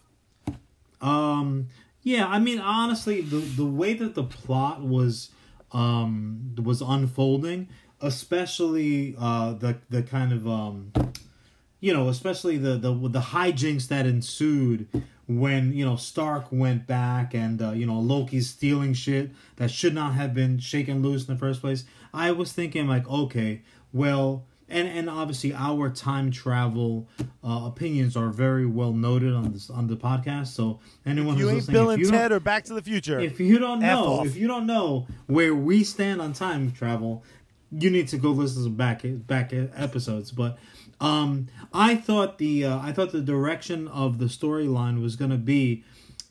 Um, 1.01 1.67
yeah, 2.06 2.28
I 2.28 2.38
mean, 2.38 2.60
honestly, 2.60 3.22
the 3.22 3.38
the 3.38 3.66
way 3.66 3.96
that 3.96 4.14
the 4.14 4.24
plot 4.24 4.82
was 4.82 5.32
um 5.72 6.56
was 6.64 6.82
unfolding, 6.82 7.68
especially 8.00 9.16
uh 9.20 9.54
the 9.54 9.80
the 9.90 10.04
kind 10.04 10.32
of 10.32 10.48
um 10.48 10.94
you 11.80 11.92
know, 11.92 12.08
especially 12.08 12.58
the 12.58 12.78
the 12.78 12.94
the 13.10 13.20
hijinks 13.20 13.88
that 13.88 14.06
ensued 14.06 14.88
when 15.28 15.74
you 15.74 15.84
know 15.84 15.96
Stark 15.96 16.46
went 16.52 16.86
back 16.86 17.34
and 17.34 17.60
uh, 17.60 17.72
you 17.72 17.88
know 17.88 18.00
Loki's 18.00 18.52
stealing 18.52 18.94
shit 18.94 19.32
that 19.56 19.72
should 19.72 19.96
not 19.96 20.14
have 20.14 20.36
been 20.36 20.60
shaken 20.60 21.02
loose 21.02 21.28
in 21.28 21.34
the 21.34 21.40
first 21.40 21.60
place. 21.60 21.86
I 22.14 22.32
was 22.32 22.54
thinking 22.54 22.88
like, 22.88 23.10
okay, 23.10 23.64
well, 23.92 24.46
and 24.69 24.88
and 24.88 25.10
obviously 25.10 25.53
our 25.53 25.89
time 25.89 26.31
travel 26.31 27.07
uh, 27.43 27.63
opinions 27.65 28.15
are 28.17 28.29
very 28.29 28.65
well 28.65 28.93
noted 28.93 29.34
on 29.34 29.51
this 29.51 29.69
on 29.69 29.88
the 29.88 29.95
podcast. 29.95 30.48
So 30.48 30.79
anyone 31.05 31.38
you 31.38 31.43
who's 31.43 31.50
ain't 31.50 31.55
listening, 31.57 31.74
Bill 31.74 31.89
if 31.91 32.00
and 32.00 32.10
Ted 32.10 32.31
or 32.31 32.39
Back 32.39 32.65
to 32.65 32.74
the 32.74 32.81
Future 32.81 33.19
if 33.19 33.39
you 33.39 33.60
don't 33.60 33.79
know, 33.79 34.24
if 34.24 34.36
you 34.36 34.48
don't 34.48 34.65
know 34.65 35.07
where 35.27 35.53
we 35.53 35.84
stand 35.84 36.22
on 36.22 36.34
time 36.34 36.72
travel, 36.72 37.24
you 37.72 37.89
need 37.89 38.07
to 38.10 38.17
go 38.17 38.31
listen 38.31 38.63
to 38.63 38.69
back 38.69 39.01
back 39.05 39.53
episodes. 39.53 40.31
But 40.31 40.57
um, 41.00 41.48
I 41.74 41.95
thought 41.95 42.38
the 42.38 42.65
uh, 42.65 42.79
I 42.79 42.91
thought 42.91 43.12
the 43.12 43.22
direction 43.22 43.88
of 43.88 44.17
the 44.17 44.25
storyline 44.25 45.01
was 45.01 45.15
gonna 45.15 45.38
be, 45.38 45.84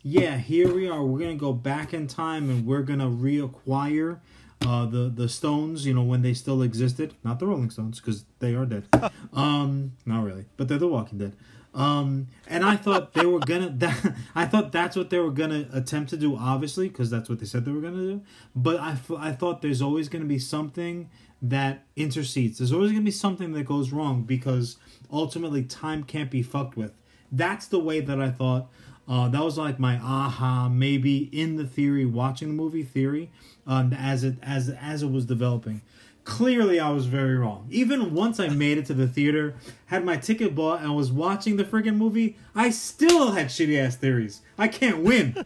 yeah, 0.03 0.39
here 0.39 0.75
we 0.75 0.89
are. 0.89 1.05
We're 1.05 1.21
gonna 1.21 1.35
go 1.37 1.53
back 1.53 1.93
in 1.95 2.07
time 2.07 2.51
and 2.51 2.67
we're 2.67 2.83
gonna 2.83 3.11
reacquire. 3.11 4.21
Uh, 4.63 4.87
the 4.87 5.13
the 5.15 5.29
Stones, 5.29 5.85
you 5.85 5.93
know, 5.93 6.03
when 6.03 6.23
they 6.23 6.33
still 6.33 6.63
existed, 6.63 7.15
not 7.23 7.39
the 7.39 7.47
Rolling 7.47 7.71
Stones 7.71 8.01
because 8.01 8.25
they 8.39 8.55
are 8.55 8.65
dead. 8.65 8.87
um, 9.33 9.93
not 10.07 10.25
really, 10.25 10.47
but 10.57 10.69
they're 10.69 10.79
the 10.79 10.89
Walking 10.89 11.19
Dead. 11.19 11.37
Um, 11.75 12.29
and 12.47 12.65
I 12.65 12.77
thought 12.77 13.15
they 13.15 13.27
were 13.27 13.41
gonna. 13.41 13.71
That, 13.79 14.15
I 14.35 14.47
thought 14.47 14.73
that's 14.73 14.97
what 14.97 15.11
they 15.11 15.19
were 15.19 15.33
gonna 15.33 15.69
attempt 15.73 16.11
to 16.11 16.17
do, 16.17 16.37
obviously, 16.37 16.89
because 16.89 17.11
that's 17.11 17.29
what 17.29 17.41
they 17.41 17.47
said 17.47 17.65
they 17.65 17.73
were 17.73 17.81
gonna 17.81 17.97
do. 17.97 18.23
But 18.55 18.81
I, 18.81 18.93
f- 18.93 19.11
I 19.19 19.33
thought 19.33 19.61
there's 19.61 19.83
always 19.83 20.09
gonna 20.09 20.25
be 20.25 20.39
something 20.39 21.11
that 21.43 21.85
intercedes. 21.97 22.59
There's 22.59 22.73
always 22.73 22.93
gonna 22.93 23.03
be 23.03 23.11
something 23.11 23.53
that 23.53 23.65
goes 23.65 23.91
wrong 23.93 24.23
because 24.23 24.77
ultimately 25.13 25.65
time 25.65 26.05
can't 26.05 26.31
be 26.31 26.43
fucked 26.43 26.77
with. 26.77 26.93
That's 27.33 27.67
the 27.67 27.81
way 27.81 28.01
that 28.01 28.21
I 28.21 28.31
thought. 28.31 28.71
Uh, 29.07 29.29
that 29.29 29.43
was 29.43 29.59
like 29.59 29.79
my 29.79 29.99
aha, 29.99 30.69
maybe 30.69 31.29
in 31.33 31.57
the 31.57 31.67
theory, 31.67 32.07
watching 32.07 32.49
the 32.49 32.55
movie 32.55 32.83
theory, 32.83 33.31
um, 33.67 33.93
as 33.93 34.25
it 34.25 34.37
as 34.43 34.71
as 34.71 35.03
it 35.03 35.11
was 35.11 35.27
developing. 35.27 35.83
Clearly, 36.25 36.81
I 36.81 36.91
was 36.91 37.05
very 37.05 37.37
wrong. 37.37 37.67
Even 37.71 38.15
once 38.15 38.41
I 38.41 38.49
made 38.49 38.79
it 38.79 38.87
to 38.87 38.95
the 38.95 39.07
theater, 39.07 39.57
had 39.87 40.07
my 40.07 40.17
ticket 40.17 40.55
bought, 40.55 40.81
and 40.81 40.97
was 40.97 41.13
watching 41.13 41.59
the 41.59 41.65
friggin' 41.65 41.97
movie, 41.97 42.37
I 42.55 42.71
still 42.71 43.33
had 43.33 43.49
shitty 43.49 43.79
ass 43.79 43.97
theories. 43.97 44.41
I 44.57 44.69
can't 44.69 44.99
win. 44.99 45.45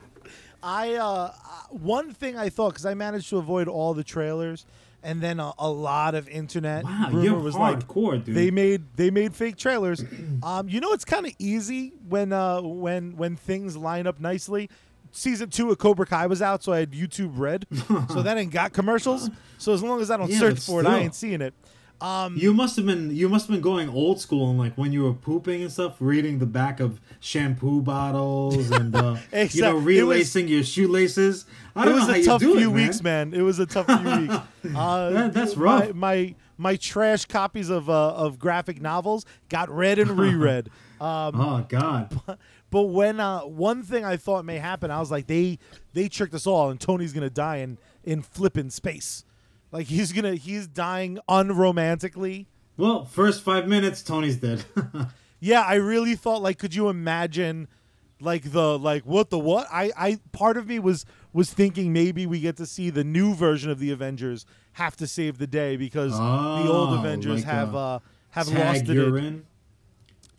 I 0.62 0.94
uh, 0.94 1.32
one 1.68 2.14
thing 2.14 2.38
I 2.38 2.48
thought 2.48 2.70
because 2.70 2.86
I 2.86 2.94
managed 2.94 3.28
to 3.28 3.36
avoid 3.36 3.68
all 3.68 3.92
the 3.92 4.02
trailers, 4.02 4.64
and 5.04 5.20
then 5.20 5.38
a, 5.38 5.52
a 5.58 5.70
lot 5.70 6.14
of 6.14 6.28
internet 6.28 6.84
Wow, 6.84 7.10
rumor 7.12 7.38
was 7.38 7.54
like 7.54 7.86
dude. 7.86 8.24
they 8.26 8.50
made 8.50 8.96
they 8.96 9.10
made 9.10 9.34
fake 9.34 9.56
trailers. 9.56 10.04
um, 10.42 10.68
you 10.68 10.80
know 10.80 10.92
it's 10.92 11.04
kind 11.04 11.26
of 11.26 11.32
easy 11.38 11.92
when 12.08 12.32
uh 12.32 12.60
when 12.62 13.16
when 13.16 13.36
things 13.36 13.76
line 13.76 14.06
up 14.06 14.18
nicely. 14.18 14.68
Season 15.12 15.48
two 15.48 15.70
of 15.70 15.78
Cobra 15.78 16.06
Kai 16.06 16.26
was 16.26 16.42
out, 16.42 16.64
so 16.64 16.72
I 16.72 16.80
had 16.80 16.90
YouTube 16.90 17.38
Red, 17.38 17.66
so 18.08 18.22
that 18.22 18.36
ain't 18.36 18.50
got 18.52 18.72
commercials. 18.72 19.30
So 19.58 19.72
as 19.72 19.80
long 19.80 20.00
as 20.00 20.10
I 20.10 20.16
don't 20.16 20.28
Yeah, 20.30 20.40
search 20.40 20.58
for 20.58 20.80
it, 20.80 20.86
I 20.86 20.98
ain't 20.98 21.14
seeing 21.14 21.40
it. 21.40 21.54
Um, 22.00 22.36
You 22.36 22.52
must 22.52 22.76
have 22.76 22.84
been 22.86 23.14
you 23.14 23.28
must 23.28 23.46
have 23.46 23.54
been 23.54 23.62
going 23.62 23.88
old 23.88 24.20
school 24.20 24.50
and 24.50 24.58
like 24.58 24.74
when 24.76 24.92
you 24.92 25.04
were 25.04 25.12
pooping 25.14 25.62
and 25.62 25.72
stuff, 25.72 25.96
reading 26.00 26.38
the 26.38 26.46
back 26.46 26.80
of 26.80 27.00
shampoo 27.20 27.80
bottles 27.82 28.70
and 28.70 28.94
uh, 28.94 29.16
you 29.50 29.62
know 29.62 29.78
it 29.88 30.02
was- 30.02 30.34
your 30.36 30.62
shoelaces. 30.64 31.46
I 31.76 31.82
it 31.82 31.84
don't 31.86 31.94
was 31.94 32.02
know 32.02 32.08
how 32.08 32.14
a 32.14 32.18
you 32.18 32.24
tough 32.26 32.40
do 32.40 32.56
few 32.58 32.70
it, 32.70 32.72
weeks, 32.74 33.02
man. 33.02 33.32
It 33.32 33.42
was 33.42 33.58
a 33.58 33.66
tough 33.66 33.86
few 33.86 34.20
weeks. 34.20 34.34
Uh, 34.76 35.10
That- 35.10 35.32
that's 35.34 35.56
my- 35.56 35.62
rough. 35.62 35.94
My, 35.94 36.34
my 36.58 36.76
trash 36.76 37.24
copies 37.26 37.68
of 37.70 37.88
uh, 37.90 38.14
of 38.14 38.38
graphic 38.38 38.80
novels 38.80 39.24
got 39.48 39.68
read 39.70 39.98
and 39.98 40.18
reread. 40.18 40.70
Um, 41.00 41.38
Oh 41.38 41.66
God. 41.68 42.18
but 42.70 42.82
when 42.84 43.18
uh, 43.20 43.40
one 43.40 43.82
thing 43.82 44.04
I 44.06 44.16
thought 44.16 44.44
may 44.44 44.58
happen, 44.58 44.90
I 44.90 45.00
was 45.00 45.10
like, 45.10 45.26
they 45.26 45.58
they 45.92 46.08
tricked 46.08 46.32
us 46.34 46.46
all, 46.46 46.70
and 46.70 46.80
Tony's 46.80 47.12
gonna 47.12 47.28
die 47.28 47.56
in 47.58 47.78
in 48.04 48.22
flipping 48.22 48.70
space. 48.70 49.24
Like 49.74 49.88
he's 49.88 50.12
gonna 50.12 50.36
he's 50.36 50.68
dying 50.68 51.18
unromantically. 51.28 52.46
Well, 52.76 53.04
first 53.04 53.42
five 53.42 53.66
minutes, 53.68 54.02
Tony's 54.02 54.36
dead. 54.36 54.64
Yeah, 55.40 55.60
I 55.60 55.74
really 55.74 56.14
thought 56.14 56.40
like, 56.40 56.58
could 56.58 56.74
you 56.74 56.88
imagine, 56.88 57.68
like 58.18 58.52
the 58.52 58.78
like 58.78 59.02
what 59.04 59.28
the 59.28 59.38
what? 59.38 59.66
I 59.70 59.90
I 59.94 60.18
part 60.32 60.56
of 60.56 60.68
me 60.68 60.78
was 60.78 61.04
was 61.34 61.52
thinking 61.52 61.92
maybe 61.92 62.24
we 62.24 62.40
get 62.40 62.56
to 62.56 62.64
see 62.66 62.88
the 62.88 63.04
new 63.04 63.34
version 63.34 63.70
of 63.70 63.78
the 63.78 63.90
Avengers 63.90 64.46
have 64.74 64.96
to 64.96 65.06
save 65.06 65.36
the 65.36 65.46
day 65.46 65.76
because 65.76 66.12
the 66.12 66.22
old 66.72 66.90
Oh, 66.90 66.98
Avengers 66.98 67.44
like, 67.44 67.52
have 67.52 67.74
uh, 67.74 67.78
uh 67.78 67.98
have 68.30 68.48
lost 68.48 68.88
it. 68.88 68.94
urine. 68.94 69.44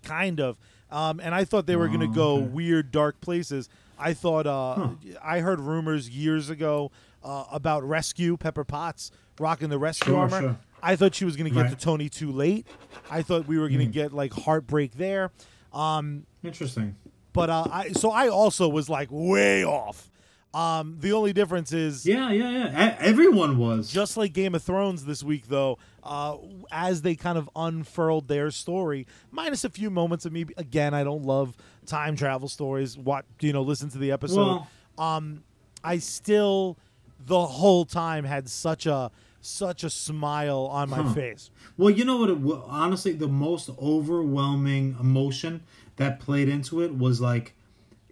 kind 0.03 0.39
of. 0.39 0.57
Um, 0.89 1.19
and 1.19 1.35
I 1.35 1.43
thought 1.45 1.67
they 1.67 1.75
were 1.75 1.87
going 1.87 1.99
to 1.99 2.07
Oh, 2.07 2.09
go 2.09 2.35
okay. 2.37 2.45
weird, 2.47 2.91
dark 2.91 3.21
places. 3.21 3.69
I 3.99 4.13
thought 4.13 4.47
uh, 4.47 4.75
Huh. 4.75 4.89
I 5.21 5.39
heard 5.41 5.59
rumors 5.59 6.09
years 6.09 6.49
ago 6.49 6.91
uh, 7.23 7.43
about 7.51 7.83
Rescue 7.83 8.37
Pepper 8.37 8.63
Potts 8.63 9.11
rocking 9.39 9.69
the 9.69 9.77
rescue 9.79 10.13
Sure, 10.13 10.19
armor. 10.21 10.39
sure. 10.41 10.57
I 10.83 10.95
thought 10.95 11.15
she 11.15 11.25
was 11.25 11.35
going 11.35 11.49
to 11.49 11.55
get 11.55 11.61
Right. 11.63 11.77
to 11.77 11.83
Tony 11.83 12.09
too 12.09 12.31
late. 12.31 12.67
I 13.09 13.21
thought 13.23 13.47
we 13.47 13.57
were 13.57 13.67
going 13.69 13.79
to 13.79 13.85
Hmm. 13.85 13.91
get 13.91 14.13
like 14.13 14.33
heartbreak 14.33 14.93
there. 14.97 15.31
Um, 15.73 16.25
Interesting. 16.43 16.95
but 17.33 17.49
uh, 17.49 17.67
I 17.71 17.91
so 17.93 18.11
I 18.11 18.27
also 18.29 18.69
was 18.69 18.87
like 18.89 19.07
way 19.11 19.65
off. 19.65 20.09
Um, 20.53 20.95
the 21.01 21.11
only 21.11 21.33
difference 21.33 21.73
is 21.73 22.05
Yeah, 22.05 22.31
yeah, 22.31 22.49
yeah. 22.49 22.95
Everyone 22.99 23.57
was. 23.57 23.91
just 23.91 24.15
like 24.15 24.31
Game 24.31 24.55
of 24.55 24.63
Thrones 24.63 25.03
this 25.03 25.21
week, 25.21 25.47
though, 25.49 25.77
uh, 26.01 26.37
as 26.71 27.01
they 27.01 27.15
kind 27.15 27.37
of 27.37 27.49
unfurled 27.57 28.29
their 28.29 28.49
story, 28.51 29.05
minus 29.31 29.65
a 29.65 29.69
few 29.69 29.89
moments 29.89 30.25
of 30.25 30.31
me. 30.31 30.45
Again, 30.55 30.93
I 30.93 31.03
don't 31.03 31.23
love 31.25 31.57
time 31.85 32.15
travel 32.15 32.47
stories. 32.47 32.97
What 32.97 33.25
you 33.41 33.51
know, 33.51 33.63
listen 33.63 33.89
to 33.89 33.97
the 33.97 34.11
episode. 34.13 34.37
Well- 34.37 34.67
um, 34.97 35.43
I 35.83 35.97
still 35.97 36.77
the 37.19 37.45
whole 37.45 37.85
time 37.85 38.23
had 38.25 38.49
such 38.49 38.85
a 38.85 39.11
such 39.41 39.83
a 39.83 39.89
smile 39.91 40.67
on 40.71 40.89
my 40.89 41.03
Huh. 41.03 41.13
face. 41.13 41.51
Well, 41.77 41.91
you 41.91 42.03
know 42.03 42.17
what? 42.17 42.29
It, 42.31 42.37
honestly, 42.67 43.11
the 43.13 43.27
most 43.27 43.69
overwhelming 43.79 44.95
emotion 44.99 45.61
that 45.97 46.19
played 46.19 46.49
into 46.49 46.81
it 46.81 46.95
was 46.97 47.21
like 47.21 47.53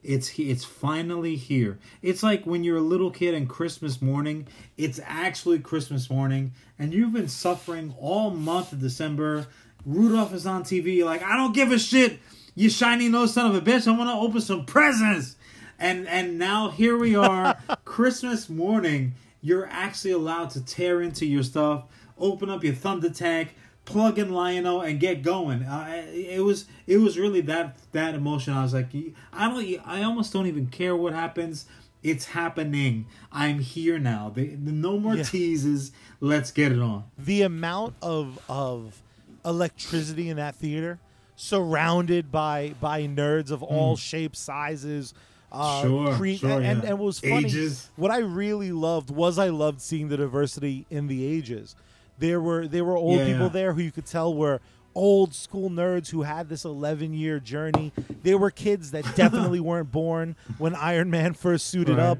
It's 0.03 0.37
it's 0.37 0.65
finally 0.65 1.37
here. 1.37 1.79
It's 2.01 2.21
like 2.23 2.43
when 2.45 2.65
you're 2.65 2.75
a 2.77 2.81
little 2.81 3.09
kid 3.09 3.33
and 3.33 3.47
Christmas 3.47 4.01
morning. 4.01 4.47
It's 4.77 4.99
actually 5.05 5.59
Christmas 5.59 6.09
morning, 6.09 6.51
and 6.77 6.93
you've 6.93 7.13
been 7.13 7.29
suffering 7.29 7.95
all 7.97 8.29
month 8.29 8.73
of 8.73 8.81
December. 8.81 9.47
Rudolph 9.85 10.33
is 10.33 10.45
on 10.45 10.63
TV. 10.63 10.97
You're 10.97 11.05
like, 11.05 11.23
I 11.23 11.37
don't 11.37 11.53
give 11.55 11.71
a 11.71 11.79
shit. 11.79 12.19
You 12.53 12.69
shiny 12.69 13.07
nose 13.07 13.33
son 13.33 13.45
of 13.47 13.55
a 13.55 13.61
bitch. 13.61 13.87
I 13.87 13.97
want 13.97 14.09
to 14.09 14.13
open 14.15 14.41
some 14.41 14.65
presents. 14.65 15.37
And 15.83 16.07
and 16.07 16.39
now 16.39 16.69
here 16.69 16.97
we 16.97 17.13
are, 17.13 17.57
Christmas 17.85 18.47
morning. 18.49 19.15
You're 19.41 19.67
actually 19.69 20.11
allowed 20.11 20.49
to 20.51 20.63
tear 20.63 21.01
into 21.01 21.25
your 21.25 21.43
stuff, 21.43 21.83
open 22.17 22.49
up 22.49 22.63
your 22.63 22.73
Thunder 22.73 23.09
Tank, 23.09 23.53
plug 23.83 24.17
in 24.17 24.31
Lionel, 24.31 24.79
and 24.79 24.97
get 24.97 25.21
going. 25.23 25.63
Uh, 25.63 26.03
it 26.13 26.41
was 26.41 26.65
it 26.87 26.99
was 26.99 27.19
really 27.19 27.41
that 27.41 27.75
that 27.91 28.15
emotion. 28.15 28.53
I 28.53 28.63
was 28.63 28.73
like, 28.73 28.87
I 29.33 29.49
don't, 29.49 29.81
I 29.85 30.03
almost 30.03 30.31
don't 30.31 30.47
even 30.47 30.67
care 30.67 30.95
what 30.95 31.11
happens. 31.13 31.65
It's 32.01 32.25
happening. 32.27 33.05
I'm 33.31 33.59
here 33.59 33.99
now. 33.99 34.31
No 34.35 34.97
more 34.99 35.15
Yeah. 35.15 35.23
teases. 35.23 35.91
Let's 36.21 36.51
get 36.51 36.71
it 36.71 36.79
on. 36.79 37.03
the 37.17 37.41
amount 37.41 37.95
of 38.01 38.39
of 38.47 39.01
electricity 39.43 40.29
in 40.29 40.37
that 40.37 40.55
theater, 40.55 40.99
surrounded 41.35 42.31
by 42.31 42.73
by 42.79 43.01
nerds 43.01 43.51
of 43.51 43.61
all 43.61 43.97
shapes, 43.97 44.39
sizes. 44.39 45.13
Uh. 45.53 45.81
Sure, 45.83 46.13
cre- 46.15 46.31
sure, 46.33 46.49
and, 46.51 46.65
and, 46.65 46.83
yeah. 46.83 46.89
and 46.89 46.99
what 46.99 47.05
was 47.05 47.19
funny. 47.19 47.45
Ages. 47.45 47.89
What 47.95 48.09
I 48.11 48.17
really 48.19 48.71
loved 48.71 49.11
was 49.11 49.37
I 49.37 49.49
loved 49.49 49.81
seeing 49.81 50.09
the 50.09 50.17
diversity 50.17 50.85
in 50.89 51.07
the 51.07 51.25
ages. 51.25 51.75
There 52.17 52.41
were 52.41 52.67
there 52.67 52.83
were 52.83 52.97
old 52.97 53.19
Yeah, 53.19 53.25
people 53.27 53.41
yeah. 53.43 53.49
there 53.49 53.73
who 53.73 53.81
you 53.81 53.91
could 53.91 54.05
tell 54.07 54.33
were 54.33 54.61
old 54.95 55.33
school 55.33 55.69
nerds 55.69 56.09
who 56.11 56.21
had 56.23 56.49
this 56.49 56.65
11 56.65 57.13
year 57.13 57.39
journey. 57.39 57.91
There 58.23 58.37
were 58.37 58.51
kids 58.51 58.91
that 58.91 59.03
definitely 59.15 59.59
weren't 59.59 59.91
born 59.91 60.35
when 60.57 60.75
Iron 60.75 61.09
Man 61.09 61.33
first 61.33 61.67
suited 61.67 61.97
Right. 61.97 62.05
up. 62.05 62.17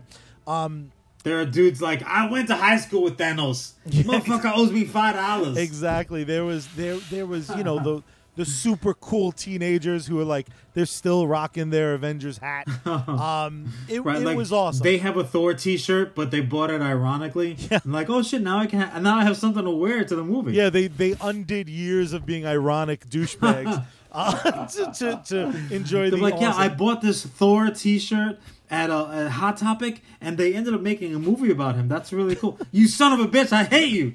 Um, 0.47 0.91
There 1.23 1.39
are 1.39 1.45
dudes 1.45 1.81
like 1.81 2.03
I 2.03 2.29
went 2.29 2.47
to 2.49 2.55
high 2.55 2.77
school 2.77 3.03
with 3.03 3.17
Thanos. 3.17 3.73
Motherfucker 3.87 4.51
owes 4.55 4.71
me 4.71 4.83
five 4.85 5.15
dollars. 5.15 5.57
Exactly. 5.57 6.23
There 6.23 6.43
was 6.45 6.67
there 6.75 6.97
there 7.09 7.25
was 7.25 7.49
you 7.55 7.63
know 7.63 7.79
the 7.83 8.03
the 8.35 8.45
super 8.45 8.93
cool 8.93 9.31
teenagers 9.31 10.07
who 10.07 10.19
are 10.19 10.23
like 10.25 10.47
they're 10.73 10.85
still 10.87 11.27
rocking 11.27 11.69
their 11.69 11.93
Avengers 11.93 12.37
hat. 12.39 12.67
Um, 12.85 13.71
it, 13.87 14.03
Right, 14.03 14.21
it 14.21 14.25
like 14.25 14.37
was 14.37 14.51
awesome. 14.51 14.83
They 14.83 14.97
have 14.97 15.17
a 15.17 15.23
Thor 15.23 15.53
T-shirt, 15.53 16.15
but 16.15 16.31
they 16.31 16.41
bought 16.41 16.69
it 16.71 16.81
ironically. 16.81 17.57
Yeah. 17.71 17.79
I'm 17.85 17.91
like, 17.91 18.09
oh 18.09 18.21
shit! 18.23 18.41
Now 18.41 18.59
I 18.59 18.65
can. 18.67 18.81
Ha- 18.81 18.99
now 18.99 19.17
I 19.17 19.23
have 19.23 19.37
something 19.37 19.63
to 19.63 19.71
wear 19.71 20.03
to 20.03 20.15
the 20.15 20.23
movie. 20.23 20.53
yeah, 20.53 20.69
they 20.69 20.87
they 20.87 21.15
undid 21.21 21.69
years 21.69 22.11
of 22.13 22.25
being 22.25 22.45
ironic 22.45 23.07
douchebags 23.07 23.85
uh, 24.11 24.67
to, 24.67 24.91
to 24.93 25.21
to 25.27 25.73
enjoy 25.73 26.09
They're 26.09 26.17
the 26.19 26.23
like, 26.23 26.39
yeah, 26.41 26.53
I 26.55 26.69
bought 26.69 27.01
this 27.01 27.25
Thor 27.25 27.69
T-shirt 27.69 28.39
at 28.69 28.89
a, 28.89 29.07
at 29.13 29.31
Hot 29.31 29.57
Topic, 29.57 30.01
and 30.19 30.37
they 30.37 30.53
ended 30.55 30.73
up 30.73 30.81
making 30.81 31.13
a 31.13 31.19
movie 31.19 31.51
about 31.51 31.75
him. 31.75 31.87
That's 31.87 32.11
really 32.11 32.35
cool. 32.35 32.57
you 32.71 32.87
son 32.87 33.13
of 33.13 33.19
a 33.19 33.27
bitch! 33.29 33.51
I 33.53 33.63
hate 33.63 33.89
you. 33.93 34.13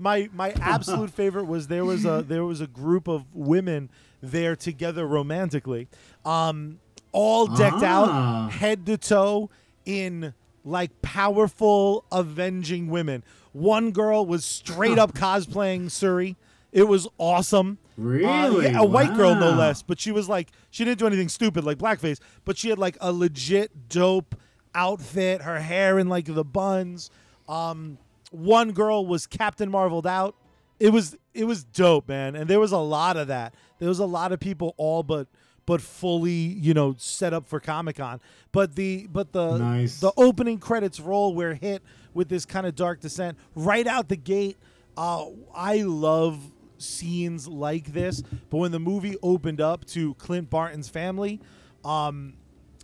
My 0.00 0.28
my 0.32 0.50
absolute 0.60 1.10
favorite 1.10 1.44
was 1.44 1.68
there 1.68 1.84
was 1.84 2.04
a 2.06 2.24
there 2.26 2.44
was 2.44 2.60
a 2.60 2.66
group 2.66 3.06
of 3.06 3.24
women 3.34 3.90
there 4.22 4.56
together 4.56 5.06
romantically 5.06 5.88
um 6.24 6.78
all 7.12 7.46
decked 7.46 7.82
Ah. 7.82 8.44
out 8.46 8.52
head 8.52 8.86
to 8.86 8.96
toe 8.98 9.50
in 9.84 10.34
like 10.64 11.00
powerful 11.02 12.04
avenging 12.12 12.88
women 12.88 13.22
one 13.52 13.90
girl 13.92 14.24
was 14.26 14.44
straight 14.44 14.98
up 14.98 15.12
cosplaying 15.24 15.90
Shuri 15.96 16.36
it 16.72 16.84
was 16.88 17.06
awesome 17.18 17.78
Uh, 17.98 18.02
Really? 18.02 18.64
yeah, 18.66 18.80
a 18.80 18.84
white 18.84 19.14
girl 19.14 19.34
no 19.34 19.50
less 19.52 19.82
but 19.82 19.98
she 20.00 20.12
was 20.12 20.28
like 20.28 20.48
she 20.70 20.84
didn't 20.84 20.98
do 20.98 21.06
anything 21.06 21.28
stupid 21.28 21.64
like 21.64 21.78
blackface 21.78 22.18
but 22.44 22.56
she 22.58 22.68
had 22.70 22.78
like 22.78 22.96
a 23.00 23.12
legit 23.12 23.88
dope 23.88 24.34
outfit 24.74 25.42
her 25.42 25.60
hair 25.60 25.98
in 25.98 26.08
like 26.08 26.26
the 26.26 26.44
buns 26.44 27.10
um 27.48 27.98
one 28.30 28.72
girl 28.72 29.06
was 29.06 29.26
captain 29.26 29.70
marveled 29.70 30.06
out. 30.06 30.34
It 30.78 30.90
was 30.90 31.16
it 31.34 31.44
was 31.44 31.62
dope 31.64 32.08
man. 32.08 32.34
And 32.36 32.48
there 32.48 32.60
was 32.60 32.72
a 32.72 32.78
lot 32.78 33.16
of 33.16 33.28
that. 33.28 33.54
There 33.78 33.88
was 33.88 33.98
a 33.98 34.06
lot 34.06 34.32
of 34.32 34.40
people 34.40 34.74
all 34.76 35.02
but 35.02 35.28
but 35.66 35.80
fully 35.80 36.32
you 36.32 36.74
know 36.74 36.94
set 36.98 37.32
up 37.34 37.46
for 37.46 37.60
comic-con. 37.60 38.20
But 38.52 38.74
the 38.76 39.06
but 39.12 39.32
the 39.32 39.58
Nice. 39.58 40.00
the 40.00 40.12
opening 40.16 40.58
credits 40.58 40.98
roll 41.00 41.34
we're 41.34 41.54
hit 41.54 41.82
with 42.14 42.28
this 42.28 42.44
kind 42.46 42.66
of 42.66 42.74
dark 42.74 43.00
descent 43.00 43.36
right 43.54 43.86
out 43.86 44.08
the 44.08 44.16
gate. 44.16 44.56
Uh 44.96 45.26
i 45.54 45.82
love 45.82 46.50
scenes 46.78 47.46
like 47.46 47.92
this 47.92 48.22
but 48.48 48.56
when 48.56 48.72
the 48.72 48.80
movie 48.80 49.16
opened 49.22 49.60
up 49.60 49.84
to 49.84 50.14
clint 50.14 50.48
barton's 50.50 50.88
family 50.88 51.38
um 51.84 52.32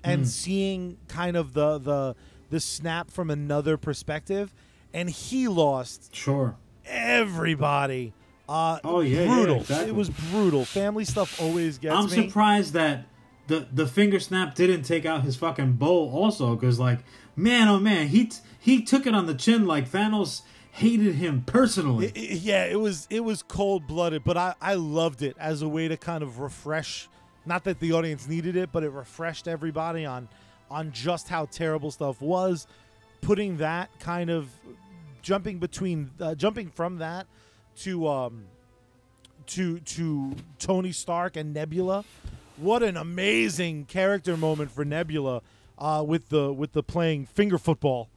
and 0.05 0.29
seeing 0.29 0.99
kind 1.09 1.37
of 1.37 1.53
the 1.55 1.79
the 1.79 2.15
the 2.51 2.61
snap 2.61 3.11
from 3.11 3.31
another 3.31 3.77
perspective 3.77 4.55
and 4.95 5.09
he 5.11 5.49
lost 5.49 6.15
Sure. 6.15 6.57
everybody 6.85 8.13
uh 8.49 8.79
Oh, 8.85 9.01
yeah, 9.01 9.23
yeah, 9.23 9.27
brutal 9.35 9.57
exactly. 9.61 9.89
it 9.89 9.95
was 9.95 10.09
brutal 10.11 10.65
family 10.65 11.05
stuff 11.05 11.41
always 11.41 11.79
gets 11.79 11.95
I'm 11.97 12.05
me 12.07 12.29
surprised 12.29 12.75
that 12.75 13.07
the 13.49 13.67
the 13.73 13.87
finger 13.87 14.19
snap 14.21 14.55
didn't 14.55 14.83
take 14.83 15.05
out 15.07 15.23
his 15.23 15.37
fucking 15.37 15.75
bow 15.75 16.11
also, 16.11 16.57
because 16.57 16.81
like, 16.81 16.99
man, 17.37 17.69
oh 17.69 17.79
man, 17.79 18.09
he 18.09 18.27
t- 18.27 18.39
he 18.59 18.83
took 18.83 19.07
it 19.07 19.15
on 19.15 19.27
the 19.27 19.35
chin 19.35 19.67
like 19.67 19.89
Thanos 19.89 20.43
hated 20.73 21.15
him 21.15 21.43
personally. 21.47 22.09
I- 22.09 22.19
I- 22.19 22.23
yeah, 22.43 22.65
it 22.65 22.81
was 22.81 23.07
it 23.09 23.21
was 23.25 23.43
cold 23.45 23.87
blooded, 23.87 24.25
but 24.25 24.37
I 24.37 24.55
I 24.61 24.75
loved 24.75 25.23
it 25.23 25.37
as 25.39 25.63
a 25.63 25.69
way 25.69 25.87
to 25.87 25.97
kind 25.97 26.25
of 26.25 26.41
refresh. 26.41 27.09
Not 27.45 27.63
that 27.65 27.79
the 27.79 27.93
audience 27.93 28.27
needed 28.27 28.57
it, 28.57 28.71
but 28.73 28.83
it 28.83 28.91
refreshed 28.91 29.47
everybody 29.47 30.05
on 30.05 30.29
on 30.69 30.91
just 30.91 31.29
how 31.29 31.45
terrible 31.47 31.93
stuff 31.93 32.21
was. 32.21 32.67
Putting 33.21 33.59
that 33.59 33.91
kind 34.01 34.31
of 34.31 34.49
jumping 35.23 35.59
between 35.59 36.11
uh, 36.21 36.35
jumping 36.35 36.71
from 36.71 36.99
that 36.99 37.27
to 37.79 38.07
um 38.09 38.45
to 39.47 39.81
to 39.81 40.35
Tony 40.59 40.93
Stark 40.93 41.37
and 41.37 41.53
Nebula. 41.53 42.05
What 42.57 42.83
an 42.83 42.97
amazing 42.97 43.85
character 43.85 44.37
moment 44.37 44.71
for 44.71 44.85
Nebula 44.85 45.43
uh, 45.79 46.05
with 46.07 46.29
the 46.29 46.53
with 46.53 46.73
the 46.73 46.83
playing 46.83 47.27
finger 47.27 47.59
football. 47.59 48.09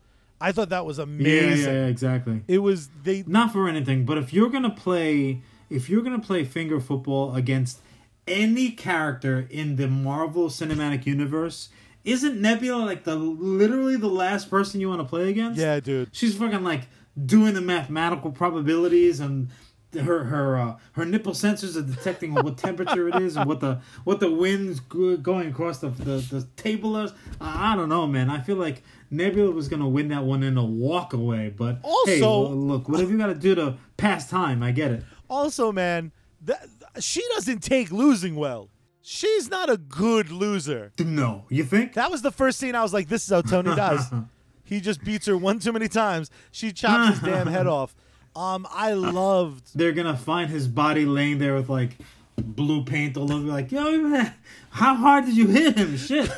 I 0.42 0.52
thought 0.52 0.70
that 0.70 0.86
was 0.86 0.98
yeah, 0.98 1.04
amazing. 1.04 1.74
yeah, 1.74 1.82
yeah, 1.82 1.88
exactly. 1.88 2.44
It 2.48 2.60
was 2.60 2.90
they 3.04 3.24
Not 3.28 3.52
for 3.52 3.68
anything, 3.68 4.06
but 4.06 4.18
if 4.18 4.34
you're 4.34 4.50
gonna 4.50 4.70
play, 4.70 5.42
if 5.70 5.90
you're 5.90 6.02
gonna 6.02 6.20
play 6.20 6.46
finger 6.46 6.80
football 6.80 7.36
against 7.36 7.82
any 8.28 8.72
character 8.72 9.48
in 9.50 9.76
the 9.76 9.88
Marvel 9.88 10.48
Cinematic 10.50 11.06
Universe, 11.06 11.70
isn't 12.04 12.40
Nebula 12.42 12.84
like 12.86 13.04
the 13.04 13.16
literally 13.16 13.96
the 13.98 14.08
last 14.08 14.50
person 14.50 14.80
you 14.82 14.90
want 14.90 15.02
to 15.02 15.06
play 15.08 15.30
against? 15.30 15.60
Yeah, 15.60 15.80
dude. 15.80 16.10
She's 16.12 16.36
fucking 16.36 16.64
like 16.64 16.88
doing 17.26 17.54
the 17.54 17.62
mathematical 17.62 18.32
probabilities 18.32 19.20
and 19.20 19.50
her 19.94 20.24
her 20.26 20.56
uh, 20.58 20.78
her 20.94 21.04
nipple 21.06 21.34
sensors 21.34 21.76
are 21.76 21.82
detecting 21.82 22.34
what 22.36 22.58
temperature 22.58 23.08
it 23.08 23.16
is 23.16 23.36
and 23.36 23.48
what 23.48 23.60
the 23.60 23.82
what 24.04 24.20
the 24.20 24.32
winds 24.32 24.80
going 24.82 25.48
across 25.48 25.80
the 25.80 25.90
the, 25.90 26.18
the 26.32 26.48
table 26.58 26.96
is. 26.98 27.12
I, 27.42 27.74
I 27.74 27.76
don't 27.76 27.90
know, 27.90 28.06
man. 28.06 28.30
I 28.30 28.40
feel 28.40 28.58
like 28.58 28.84
Nebula 29.10 29.52
was 29.52 29.68
gonna 29.68 29.90
win 29.90 30.10
that 30.10 30.24
one 30.24 30.44
in 30.44 30.58
a 30.58 30.64
walk 30.66 31.14
away, 31.14 31.50
but 31.56 31.80
hey, 32.06 32.22
Also- 32.22 32.42
well, 32.44 32.56
look, 32.56 32.88
whatever 32.90 33.12
you 33.12 33.18
got 33.18 33.28
to 33.28 33.36
do 33.36 33.56
to 33.56 33.78
pass 33.98 34.30
time, 34.30 34.62
I 34.62 34.72
get 34.72 34.92
it. 34.92 35.04
Also, 35.28 35.72
man, 35.72 36.12
that, 36.46 36.68
she 37.00 37.24
doesn't 37.36 37.62
take 37.64 37.92
losing 37.92 38.36
well. 38.36 38.70
She's 39.12 39.50
not 39.50 39.72
a 39.72 39.78
good 39.78 40.30
loser. 40.30 40.92
No, 41.00 41.46
you 41.50 41.64
think? 41.64 41.94
That 41.94 42.12
was 42.12 42.22
the 42.22 42.30
first 42.30 42.60
scene 42.60 42.76
I 42.76 42.84
was 42.84 42.94
like, 42.94 43.10
this 43.10 43.24
is 43.24 43.30
how 43.32 43.42
Tony 43.42 43.76
dies. 43.76 44.04
he 44.64 44.80
just 44.80 45.04
beats 45.04 45.26
her 45.26 45.36
one 45.36 45.58
too 45.58 45.72
many 45.72 45.88
times. 45.88 46.30
She 46.52 46.72
chops 46.72 47.18
his 47.18 47.20
damn 47.28 47.48
head 47.48 47.66
off. 47.80 47.96
Um, 48.36 48.68
I 48.70 48.94
loved 48.94 49.72
They're 49.74 49.94
gonna 49.94 50.16
find 50.16 50.52
his 50.52 50.68
body 50.68 51.08
laying 51.08 51.40
there 51.40 51.56
with 51.56 51.70
like 51.70 51.98
blue 52.38 52.84
paint 52.84 53.18
all 53.18 53.34
over. 53.34 53.48
Like, 53.48 53.72
yo, 53.72 53.98
man, 53.98 54.32
how 54.70 54.94
hard 54.94 55.26
did 55.26 55.36
you 55.36 55.48
hit 55.48 55.76
him? 55.76 55.98
Shit. 55.98 56.30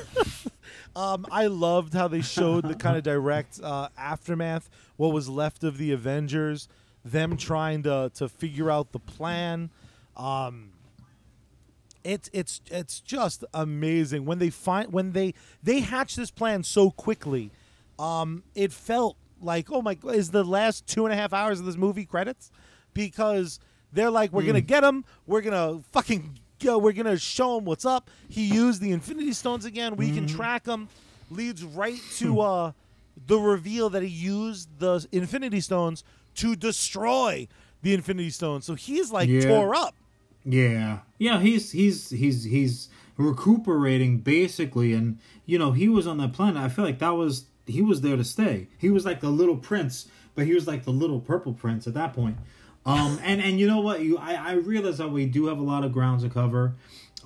um, 0.95 1.25
I 1.29 1.47
loved 1.47 1.93
how 1.93 2.07
they 2.07 2.21
showed 2.21 2.69
the 2.69 2.75
kind 2.75 2.95
of 2.95 3.03
direct 3.03 3.59
uh, 3.61 3.89
aftermath, 3.97 4.69
what 4.95 5.11
was 5.11 5.27
left 5.27 5.65
of 5.65 5.77
the 5.77 5.91
Avengers, 5.91 6.69
them 7.03 7.35
trying 7.35 7.83
to 7.83 8.13
to 8.15 8.29
figure 8.29 8.71
out 8.71 8.93
the 8.93 8.99
plan. 8.99 9.71
Um, 10.15 10.70
it's 12.03 12.29
it's 12.33 12.61
it's 12.71 12.99
just 12.99 13.43
amazing 13.53 14.25
when 14.25 14.39
they 14.39 14.49
find 14.49 14.91
when 14.91 15.11
they 15.13 15.33
they 15.63 15.79
hatch 15.81 16.15
this 16.15 16.31
plan 16.31 16.63
so 16.63 16.91
quickly. 16.91 17.51
Um, 17.99 18.43
it 18.55 18.71
felt 18.73 19.17
like 19.41 19.71
oh 19.71 19.81
my 19.81 19.97
is 20.05 20.31
the 20.31 20.43
last 20.43 20.87
two 20.87 21.05
and 21.05 21.13
a 21.13 21.15
half 21.15 21.33
hours 21.33 21.59
of 21.59 21.65
this 21.65 21.77
movie 21.77 22.05
credits 22.05 22.51
because 22.93 23.59
they're 23.93 24.09
like 24.11 24.31
we're 24.31 24.43
gonna 24.45 24.61
get 24.61 24.83
him, 24.83 25.05
we're 25.27 25.41
gonna 25.41 25.79
fucking 25.91 26.39
go, 26.63 26.77
we're 26.77 26.93
gonna 26.93 27.17
show 27.17 27.57
him 27.57 27.65
what's 27.65 27.85
up. 27.85 28.09
He 28.29 28.45
used 28.45 28.81
the 28.81 28.91
Infinity 28.91 29.33
Stones 29.33 29.65
again. 29.65 29.95
We 29.95 30.11
can 30.11 30.27
track 30.27 30.65
him. 30.65 30.89
Leads 31.29 31.63
right 31.63 31.99
to 32.17 32.39
uh 32.41 32.71
the 33.27 33.37
reveal 33.37 33.89
that 33.89 34.01
he 34.03 34.09
used 34.09 34.67
the 34.79 35.05
Infinity 35.11 35.61
Stones 35.61 36.03
to 36.35 36.55
destroy 36.55 37.47
the 37.81 37.93
Infinity 37.93 38.29
Stones. 38.29 38.65
So 38.65 38.75
he's 38.75 39.11
like 39.11 39.29
Yeah. 39.29 39.41
tore 39.41 39.75
up. 39.75 39.95
Yeah, 40.43 40.99
yeah. 41.17 41.39
He's 41.39 41.71
he's 41.71 42.09
he's 42.09 42.43
he's 42.45 42.89
recuperating 43.17 44.19
basically, 44.19 44.93
and 44.93 45.19
you 45.45 45.59
know 45.59 45.71
he 45.71 45.87
was 45.87 46.07
on 46.07 46.17
that 46.17 46.33
planet. 46.33 46.61
I 46.61 46.69
feel 46.69 46.85
like 46.85 46.99
that 46.99 47.11
was 47.11 47.45
he 47.65 47.81
was 47.81 48.01
there 48.01 48.17
to 48.17 48.23
stay. 48.23 48.67
He 48.77 48.89
was 48.89 49.05
like 49.05 49.21
the 49.21 49.29
little 49.29 49.57
prince, 49.57 50.07
but 50.35 50.45
he 50.45 50.53
was 50.53 50.67
like 50.67 50.83
the 50.83 50.91
little 50.91 51.19
purple 51.19 51.53
prince 51.53 51.87
at 51.87 51.93
that 51.93 52.13
point. 52.13 52.37
Um, 52.85 53.19
and 53.23 53.41
and 53.41 53.59
you 53.59 53.67
know 53.67 53.81
what? 53.81 54.01
You 54.01 54.17
I 54.17 54.33
I 54.33 54.51
realize 54.53 54.97
that 54.97 55.11
we 55.11 55.25
do 55.25 55.45
have 55.47 55.59
a 55.59 55.63
lot 55.63 55.83
of 55.83 55.91
grounds 55.91 56.23
to 56.23 56.29
cover. 56.29 56.75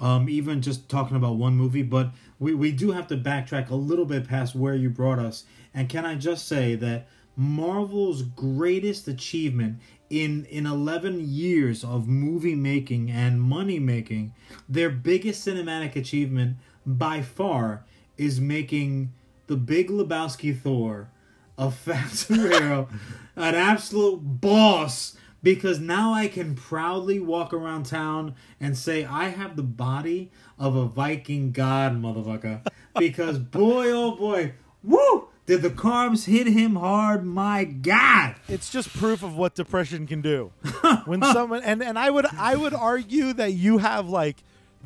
Um, 0.02 0.28
even 0.28 0.62
just 0.62 0.90
talking 0.90 1.16
about 1.16 1.38
one 1.38 1.56
movie, 1.56 1.82
but 1.82 2.10
we, 2.38 2.54
we 2.54 2.74
do 2.74 2.92
have 2.92 3.08
to 3.08 3.16
backtrack 3.16 3.70
a 3.70 3.76
little 3.76 4.04
bit 4.04 4.28
past 4.28 4.54
where 4.54 4.76
you 4.76 4.90
brought 4.90 5.20
us. 5.20 5.46
And 5.74 5.88
can 5.88 6.06
I 6.06 6.16
just 6.16 6.50
say 6.50 6.76
that 6.76 7.08
Marvel's 7.38 8.22
greatest 8.22 9.08
achievement 9.08 9.80
in 10.16 10.46
in 10.46 10.66
11 10.66 11.28
years 11.28 11.84
of 11.84 12.08
movie 12.08 12.56
making 12.56 13.12
and 13.12 13.42
money 13.42 13.80
making, 13.80 14.34
their 14.70 14.90
biggest 14.90 15.46
cinematic 15.46 15.96
achievement 15.96 16.58
by 16.86 17.22
far 17.22 17.84
is 18.18 18.40
making 18.40 19.12
the 19.48 19.58
Big 19.58 19.90
Lebowski 19.90 20.58
Thor 20.58 21.10
a 21.58 21.72
fat 21.86 22.10
superhero, 22.12 22.90
an 23.36 23.56
absolute 23.56 24.20
boss. 24.20 25.18
Because 25.44 25.80
now 25.80 26.12
I 26.12 26.28
can 26.28 26.56
proudly 26.56 27.20
walk 27.20 27.54
around 27.54 27.86
town 27.86 28.34
and 28.60 28.76
say 28.76 29.06
I 29.06 29.26
have 29.26 29.56
the 29.56 29.62
body 29.62 30.32
of 30.58 30.76
a 30.76 30.88
Viking 30.88 31.52
god, 31.52 32.02
motherfucker. 32.02 32.66
Because 32.98 33.38
boy, 33.38 33.92
oh 33.92 34.16
boy, 34.16 34.54
woo! 34.82 35.25
Did 35.46 35.62
the 35.62 35.70
carbs 35.70 36.26
hit 36.26 36.48
him 36.48 36.76
hard? 36.76 37.24
My 37.24 37.64
God! 37.66 38.36
It's 38.48 38.72
just 38.72 38.90
proof 38.90 39.22
of 39.22 39.36
what 39.36 39.54
depression 39.54 40.08
can 40.08 40.22
do. 40.22 40.52
when 41.06 41.22
someone 41.22 41.62
and 41.64 41.84
and 41.84 42.00
I 42.00 42.10
would 42.10 42.26
I 42.26 42.56
would 42.56 42.74
argue 42.74 43.32
that 43.34 43.54
you 43.54 43.78
have 43.78 44.10
like 44.10 44.38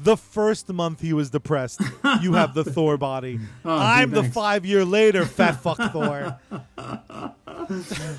the 0.01 0.17
first 0.17 0.67
month 0.69 0.99
he 1.01 1.13
was 1.13 1.29
depressed, 1.29 1.81
you 2.21 2.33
have 2.33 2.53
the 2.53 2.63
Thor 2.65 2.97
body. 2.97 3.39
Oh, 3.65 3.77
I'm 3.77 4.11
the 4.11 4.21
thanks. 4.21 4.33
five 4.35 4.65
year 4.65 4.83
later 4.83 5.25
fat 5.25 5.61
fuck 5.61 5.77
Thor. 5.93 6.39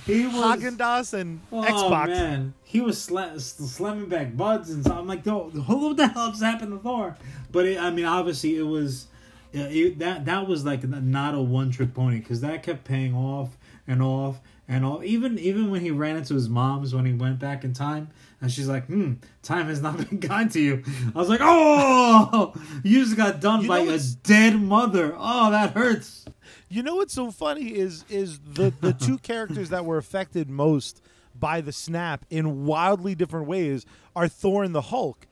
He 0.06 0.26
was. 0.26 0.34
Haagen 0.34 0.76
Dazs 0.76 1.12
and 1.14 1.40
Oh 1.52 1.62
Xbox. 1.62 2.06
man, 2.08 2.54
he 2.64 2.80
was 2.80 2.96
sla- 3.06 3.38
slamming 3.40 4.08
back 4.08 4.36
buds 4.36 4.70
and 4.70 4.84
so 4.84 4.92
I'm 4.92 5.06
like, 5.06 5.26
"Yo, 5.26 5.50
what 5.50 5.96
the 5.96 6.06
hell 6.08 6.30
just 6.30 6.42
happened 6.42 6.72
to 6.72 6.78
Thor?" 6.78 7.16
But 7.50 7.66
it, 7.66 7.78
I 7.80 7.90
mean, 7.90 8.04
obviously, 8.04 8.56
it 8.56 8.62
was 8.62 9.06
yeah, 9.52 9.64
it, 9.64 9.98
that 9.98 10.24
that 10.26 10.46
was 10.46 10.64
like 10.64 10.84
not 10.84 11.34
a 11.34 11.40
one 11.40 11.70
trick 11.70 11.94
pony 11.94 12.20
because 12.20 12.40
that 12.40 12.62
kept 12.62 12.84
paying 12.84 13.14
off 13.14 13.56
and 13.86 14.02
off 14.02 14.40
and 14.68 14.84
off. 14.84 15.02
Even 15.02 15.38
even 15.38 15.70
when 15.70 15.80
he 15.80 15.90
ran 15.90 16.16
into 16.16 16.34
his 16.34 16.48
mom's 16.48 16.94
when 16.94 17.04
he 17.04 17.12
went 17.12 17.38
back 17.38 17.64
in 17.64 17.72
time, 17.72 18.08
and 18.40 18.50
she's 18.50 18.68
like, 18.68 18.86
"Hmm, 18.86 19.14
time 19.42 19.66
has 19.66 19.82
not 19.82 19.96
been 19.96 20.20
kind 20.20 20.50
to 20.52 20.60
you." 20.60 20.82
I 21.14 21.18
was 21.18 21.28
like, 21.28 21.40
"Oh, 21.42 22.54
you 22.82 23.04
just 23.04 23.16
got 23.16 23.40
done 23.40 23.62
You 23.62 23.68
by 23.68 23.80
a 23.80 23.98
dead 24.22 24.60
mother. 24.60 25.14
Oh, 25.18 25.50
that 25.50 25.72
hurts." 25.72 26.24
You 26.68 26.84
know 26.84 26.96
what's 26.96 27.14
so 27.14 27.30
funny 27.30 27.74
is 27.76 28.04
is 28.08 28.38
the 28.38 28.72
the 28.80 28.92
two 28.92 29.18
characters 29.22 29.70
that 29.70 29.84
were 29.84 29.98
affected 29.98 30.48
most 30.48 31.02
by 31.38 31.60
the 31.60 31.72
snap 31.72 32.24
in 32.30 32.66
wildly 32.66 33.14
different 33.14 33.46
ways 33.46 33.86
are 34.14 34.28
Thor 34.28 34.62
and 34.62 34.74
the 34.74 34.82
Hulk. 34.82 35.26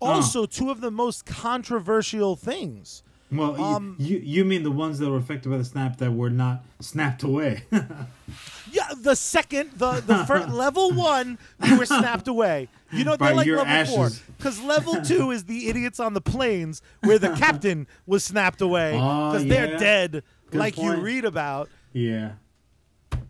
Also, 0.00 0.44
two 0.44 0.70
of 0.70 0.82
the 0.82 0.90
most 0.90 1.24
controversial 1.24 2.36
things. 2.36 3.02
Well, 3.32 3.56
you- 3.58 3.64
Um, 3.64 3.96
you 3.98 4.18
you 4.18 4.44
mean 4.44 4.62
the 4.62 4.70
ones 4.70 4.98
that 5.00 5.10
were 5.10 5.16
affected 5.16 5.50
by 5.50 5.58
the 5.58 5.64
snap 5.64 5.96
that 5.98 6.12
were 6.12 6.30
not 6.30 6.64
snapped 6.80 7.22
away? 7.22 7.64
Yeah, 8.72 8.88
the 9.00 9.14
second, 9.14 9.70
the 9.76 10.02
the 10.04 10.24
first 10.26 10.48
level 10.64 10.90
one, 10.92 11.38
you 11.64 11.78
were 11.78 11.86
snapped 11.86 12.28
away. 12.28 12.68
You 12.92 13.04
know 13.04 13.16
they're 13.16 13.34
like 13.34 13.46
level 13.46 13.86
four 13.86 14.10
because 14.36 14.60
level 14.60 15.00
two 15.02 15.30
is 15.30 15.44
the 15.44 15.68
idiots 15.68 15.98
on 16.00 16.14
the 16.14 16.20
planes 16.20 16.82
where 17.02 17.18
the 17.18 17.30
captain 17.36 17.86
was 18.06 18.22
snapped 18.24 18.60
away 18.60 18.92
Oh, 19.00 19.32
because 19.32 19.46
they're 19.48 19.78
dead, 19.78 20.22
Good 20.50 20.58
like 20.58 20.76
you 20.76 20.96
read 20.96 21.24
about. 21.24 21.68
yeah. 21.92 22.32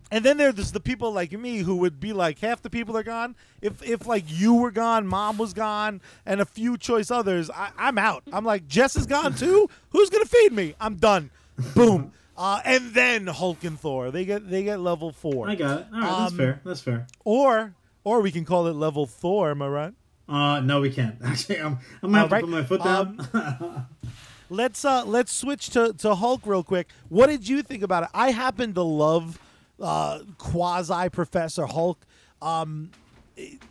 And 0.09 0.23
then 0.23 0.37
there's 0.37 0.71
the 0.71 0.79
people 0.79 1.11
like 1.11 1.31
me 1.33 1.57
who 1.57 1.75
would 1.77 1.99
be 1.99 2.13
like 2.13 2.39
half 2.39 2.61
the 2.61 2.69
people 2.69 2.95
are 2.97 3.03
gone. 3.03 3.35
If 3.61 3.83
if 3.83 4.07
like 4.07 4.23
you 4.27 4.53
were 4.55 4.71
gone, 4.71 5.05
mom 5.05 5.37
was 5.37 5.53
gone, 5.53 5.99
and 6.25 6.39
a 6.39 6.45
few 6.45 6.77
choice 6.77 7.11
others, 7.11 7.49
I, 7.49 7.71
I'm 7.77 7.97
out. 7.97 8.23
I'm 8.31 8.45
like 8.45 8.67
Jess 8.67 8.95
is 8.95 9.05
gone 9.05 9.35
too. 9.35 9.69
Who's 9.89 10.09
gonna 10.09 10.25
feed 10.25 10.53
me? 10.53 10.75
I'm 10.79 10.95
done. 10.95 11.29
Boom. 11.75 12.13
Uh, 12.37 12.61
and 12.63 12.93
then 12.93 13.25
Hulk 13.27 13.63
and 13.63 13.79
Thor, 13.79 14.11
they 14.11 14.23
get 14.23 14.49
they 14.49 14.63
get 14.63 14.79
level 14.79 15.11
four. 15.11 15.49
I 15.49 15.55
got 15.55 15.79
it. 15.81 15.87
All 15.93 15.99
right, 15.99 16.09
that's 16.19 16.31
Um, 16.31 16.37
fair. 16.37 16.61
That's 16.63 16.81
fair. 16.81 17.07
Or 17.25 17.73
or 18.03 18.21
we 18.21 18.31
can 18.31 18.45
call 18.45 18.67
it 18.67 18.73
level 18.73 19.07
Thor. 19.07 19.51
Am 19.51 19.61
I 19.61 19.67
right? 19.67 19.93
Uh, 20.29 20.59
no, 20.61 20.79
we 20.81 20.89
can't. 20.89 21.15
Actually, 21.23 21.59
I'm, 21.59 21.79
I'm 22.01 22.11
gonna 22.11 22.19
have 22.19 22.31
right. 22.31 22.39
to 22.41 22.45
put 22.47 22.51
my 22.51 22.63
foot 22.63 22.83
down. 22.83 23.87
Let's 24.49 24.85
uh 24.85 25.03
let's 25.05 25.33
switch 25.33 25.71
to 25.71 25.91
to 25.97 26.15
Hulk 26.15 26.41
real 26.45 26.63
quick. 26.63 26.87
What 27.09 27.27
did 27.27 27.49
you 27.49 27.61
think 27.61 27.83
about 27.83 28.03
it? 28.03 28.09
I 28.13 28.31
happen 28.31 28.73
to 28.75 28.81
love 28.81 29.39
uh 29.81 30.19
quasi 30.37 31.09
Professor 31.09 31.65
Hulk. 31.65 32.05
Um 32.41 32.91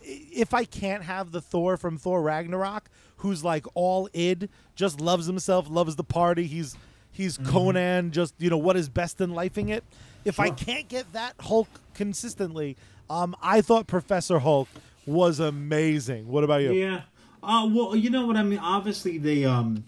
if 0.03 0.55
I 0.55 0.65
can't 0.65 1.03
have 1.03 1.33
the 1.33 1.41
Thor 1.41 1.77
from 1.77 1.99
Thor 1.99 2.23
Ragnarok, 2.23 2.89
who's 3.17 3.43
like 3.43 3.67
all 3.75 4.09
id, 4.13 4.49
just 4.77 5.01
loves 5.01 5.27
himself, 5.27 5.69
loves 5.69 5.97
the 5.97 6.05
party, 6.05 6.47
he's 6.47 6.77
he's 7.11 7.39
Conan, 7.39 8.13
just 8.13 8.35
you 8.39 8.51
know 8.51 8.59
what 8.59 8.77
is 8.77 8.89
best 8.89 9.21
in 9.21 9.31
lifing 9.31 9.71
it. 9.71 9.85
If 10.25 10.41
I 10.41 10.51
can't 10.51 10.89
get 10.89 11.13
that 11.13 11.35
Hulk 11.41 11.69
consistently, 11.95 12.77
um, 13.09 13.37
I 13.43 13.61
thought 13.61 13.87
Professor 13.87 14.41
Hulk 14.41 14.69
was 15.07 15.39
amazing. 15.41 16.29
What 16.29 16.45
about 16.45 16.63
you? 16.63 16.73
yeah. 16.73 17.03
Uh, 17.43 17.69
well, 17.71 17.95
you 17.95 18.11
know 18.11 18.27
what 18.27 18.37
I 18.37 18.43
mean. 18.43 18.59
Obviously, 18.59 19.19
they 19.19 19.45
um, 19.45 19.85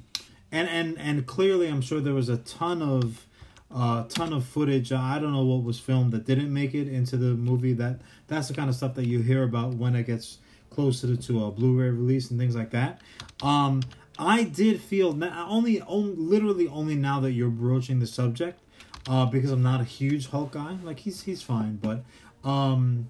and 0.53 0.69
and 0.69 0.97
and 0.99 1.27
clearly, 1.27 1.67
I'm 1.67 1.81
sure 1.81 2.01
there 2.01 2.15
was 2.15 2.29
a 2.29 2.39
ton 2.39 2.83
of. 2.83 3.27
Uh, 3.75 4.05
ton 4.05 4.33
of 4.33 4.45
footage. 4.45 4.93
I 4.93 5.19
don't 5.19 5.33
know 5.33 5.45
what 5.45 5.63
was 5.63 5.79
filmed 5.79 6.13
that 6.13 6.25
didn't 6.25 6.53
make 6.53 6.75
it 6.75 6.89
into 6.89 7.17
the 7.17 7.35
movie. 7.35 7.73
That 7.73 8.01
that's 8.27 8.49
the 8.49 8.55
kind 8.55 8.69
of 8.69 8.77
stuff 8.77 8.95
that 8.95 9.07
you 9.07 9.21
hear 9.21 9.45
about 9.45 9.75
when 9.75 9.95
it 9.95 10.05
gets 10.05 10.39
closer 10.71 11.17
to 11.17 11.45
a 11.45 11.51
Blu-ray 11.51 11.91
release 11.91 12.31
and 12.31 12.39
things 12.39 12.55
like 12.55 12.71
that. 12.71 13.01
Um, 13.43 13.83
I 14.19 14.43
did 14.43 14.81
feel 14.81 15.13
not 15.13 15.49
only, 15.49 15.81
only 15.83 16.15
literally 16.17 16.69
only 16.69 16.97
now 16.97 17.21
that 17.21 17.33
you're 17.33 17.51
broaching 17.51 18.01
the 18.01 18.07
subject, 18.07 18.61
uh, 19.09 19.27
because 19.27 19.51
I'm 19.51 19.63
not 19.63 19.81
a 19.81 19.85
huge 19.85 20.29
Hulk 20.29 20.53
guy. 20.53 20.77
Like 20.83 21.01
he's 21.01 21.23
he's 21.23 21.43
fine, 21.43 21.77
but 21.77 22.05
um, 22.45 23.09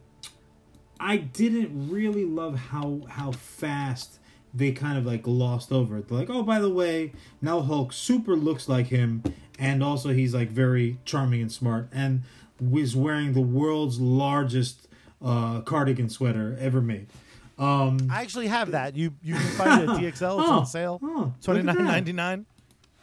I 1.00 1.16
didn't 1.16 1.90
really 1.90 2.24
love 2.24 2.56
how 2.56 3.02
how 3.08 3.32
fast 3.32 4.18
they 4.54 4.72
kind 4.72 4.98
of 4.98 5.06
like 5.06 5.22
glossed 5.22 5.72
over 5.72 5.98
it. 5.98 6.08
They're 6.08 6.18
like, 6.18 6.30
oh, 6.30 6.42
by 6.42 6.58
the 6.58 6.70
way, 6.70 7.12
now 7.40 7.60
Hulk 7.60 7.92
super 7.92 8.36
looks 8.36 8.68
like 8.68 8.86
him, 8.86 9.22
and 9.58 9.82
also 9.82 10.10
he's 10.10 10.34
like 10.34 10.48
very 10.50 10.98
charming 11.04 11.40
and 11.42 11.50
smart, 11.52 11.88
and 11.92 12.22
was 12.60 12.94
wearing 12.96 13.32
the 13.32 13.40
world's 13.40 14.00
largest 14.00 14.88
uh, 15.22 15.60
cardigan 15.62 16.08
sweater 16.08 16.56
ever 16.60 16.80
made. 16.80 17.06
Um, 17.58 18.08
I 18.10 18.20
actually 18.22 18.46
have 18.48 18.70
that. 18.70 18.96
You 18.96 19.14
you 19.22 19.34
can 19.34 19.42
find 19.52 19.82
it 19.82 19.88
at 19.88 19.96
DXL. 20.00 20.08
It's 20.08 20.22
Oh, 20.22 20.38
on 20.38 20.66
sale. 20.66 21.00
oh, 21.02 21.32
Twenty 21.42 21.62
nine 21.62 21.84
ninety 21.84 22.12
nine. 22.12 22.46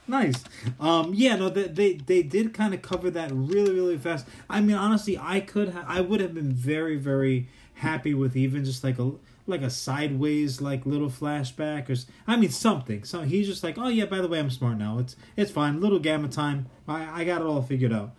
Nice. 0.08 0.44
Um, 0.80 1.14
yeah, 1.16 1.36
no, 1.36 1.50
they 1.50 1.64
they, 1.68 1.94
they 1.96 2.22
did 2.24 2.54
kind 2.54 2.74
of 2.74 2.82
cover 2.82 3.10
that 3.12 3.32
really 3.34 3.74
really 3.74 3.98
fast. 3.98 4.28
I 4.50 4.62
mean, 4.62 4.76
honestly, 4.76 5.18
I 5.18 5.40
could 5.42 5.70
ha- 5.70 5.84
I 5.88 6.02
would 6.02 6.22
have 6.22 6.34
been 6.34 6.52
very 6.54 6.96
very 6.96 7.48
happy 7.76 8.14
with 8.14 8.36
even 8.36 8.64
just 8.66 8.84
like 8.84 8.98
a 9.00 9.12
like 9.48 9.62
a 9.62 9.70
sideways 9.70 10.60
like 10.62 10.86
little 10.86 11.10
flashback 11.10 11.88
or 11.90 11.92
s- 11.94 12.08
I 12.26 12.36
mean 12.36 12.50
something. 12.50 13.04
So 13.04 13.22
he's 13.22 13.48
just 13.48 13.64
like, 13.64 13.78
oh 13.78 13.88
yeah, 13.90 14.06
by 14.06 14.20
the 14.22 14.28
way, 14.28 14.40
I'm 14.40 14.50
smart 14.50 14.78
now. 14.78 14.98
It's 14.98 15.16
it's 15.36 15.52
fine. 15.52 15.82
Little 15.82 16.00
gamma 16.00 16.28
time. 16.30 16.68
I 16.88 17.22
I 17.22 17.24
got 17.26 17.42
it 17.42 17.48
all 17.48 17.62
figured 17.62 17.94
out. 17.94 18.12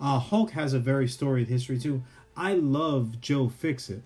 Uh, 0.00 0.18
Hulk 0.18 0.50
has 0.50 0.74
a 0.74 0.78
very 0.78 1.08
storied 1.08 1.48
history 1.48 1.78
too. 1.78 2.02
I 2.36 2.54
love 2.54 3.20
Joe 3.20 3.48
Fixit. 3.48 4.02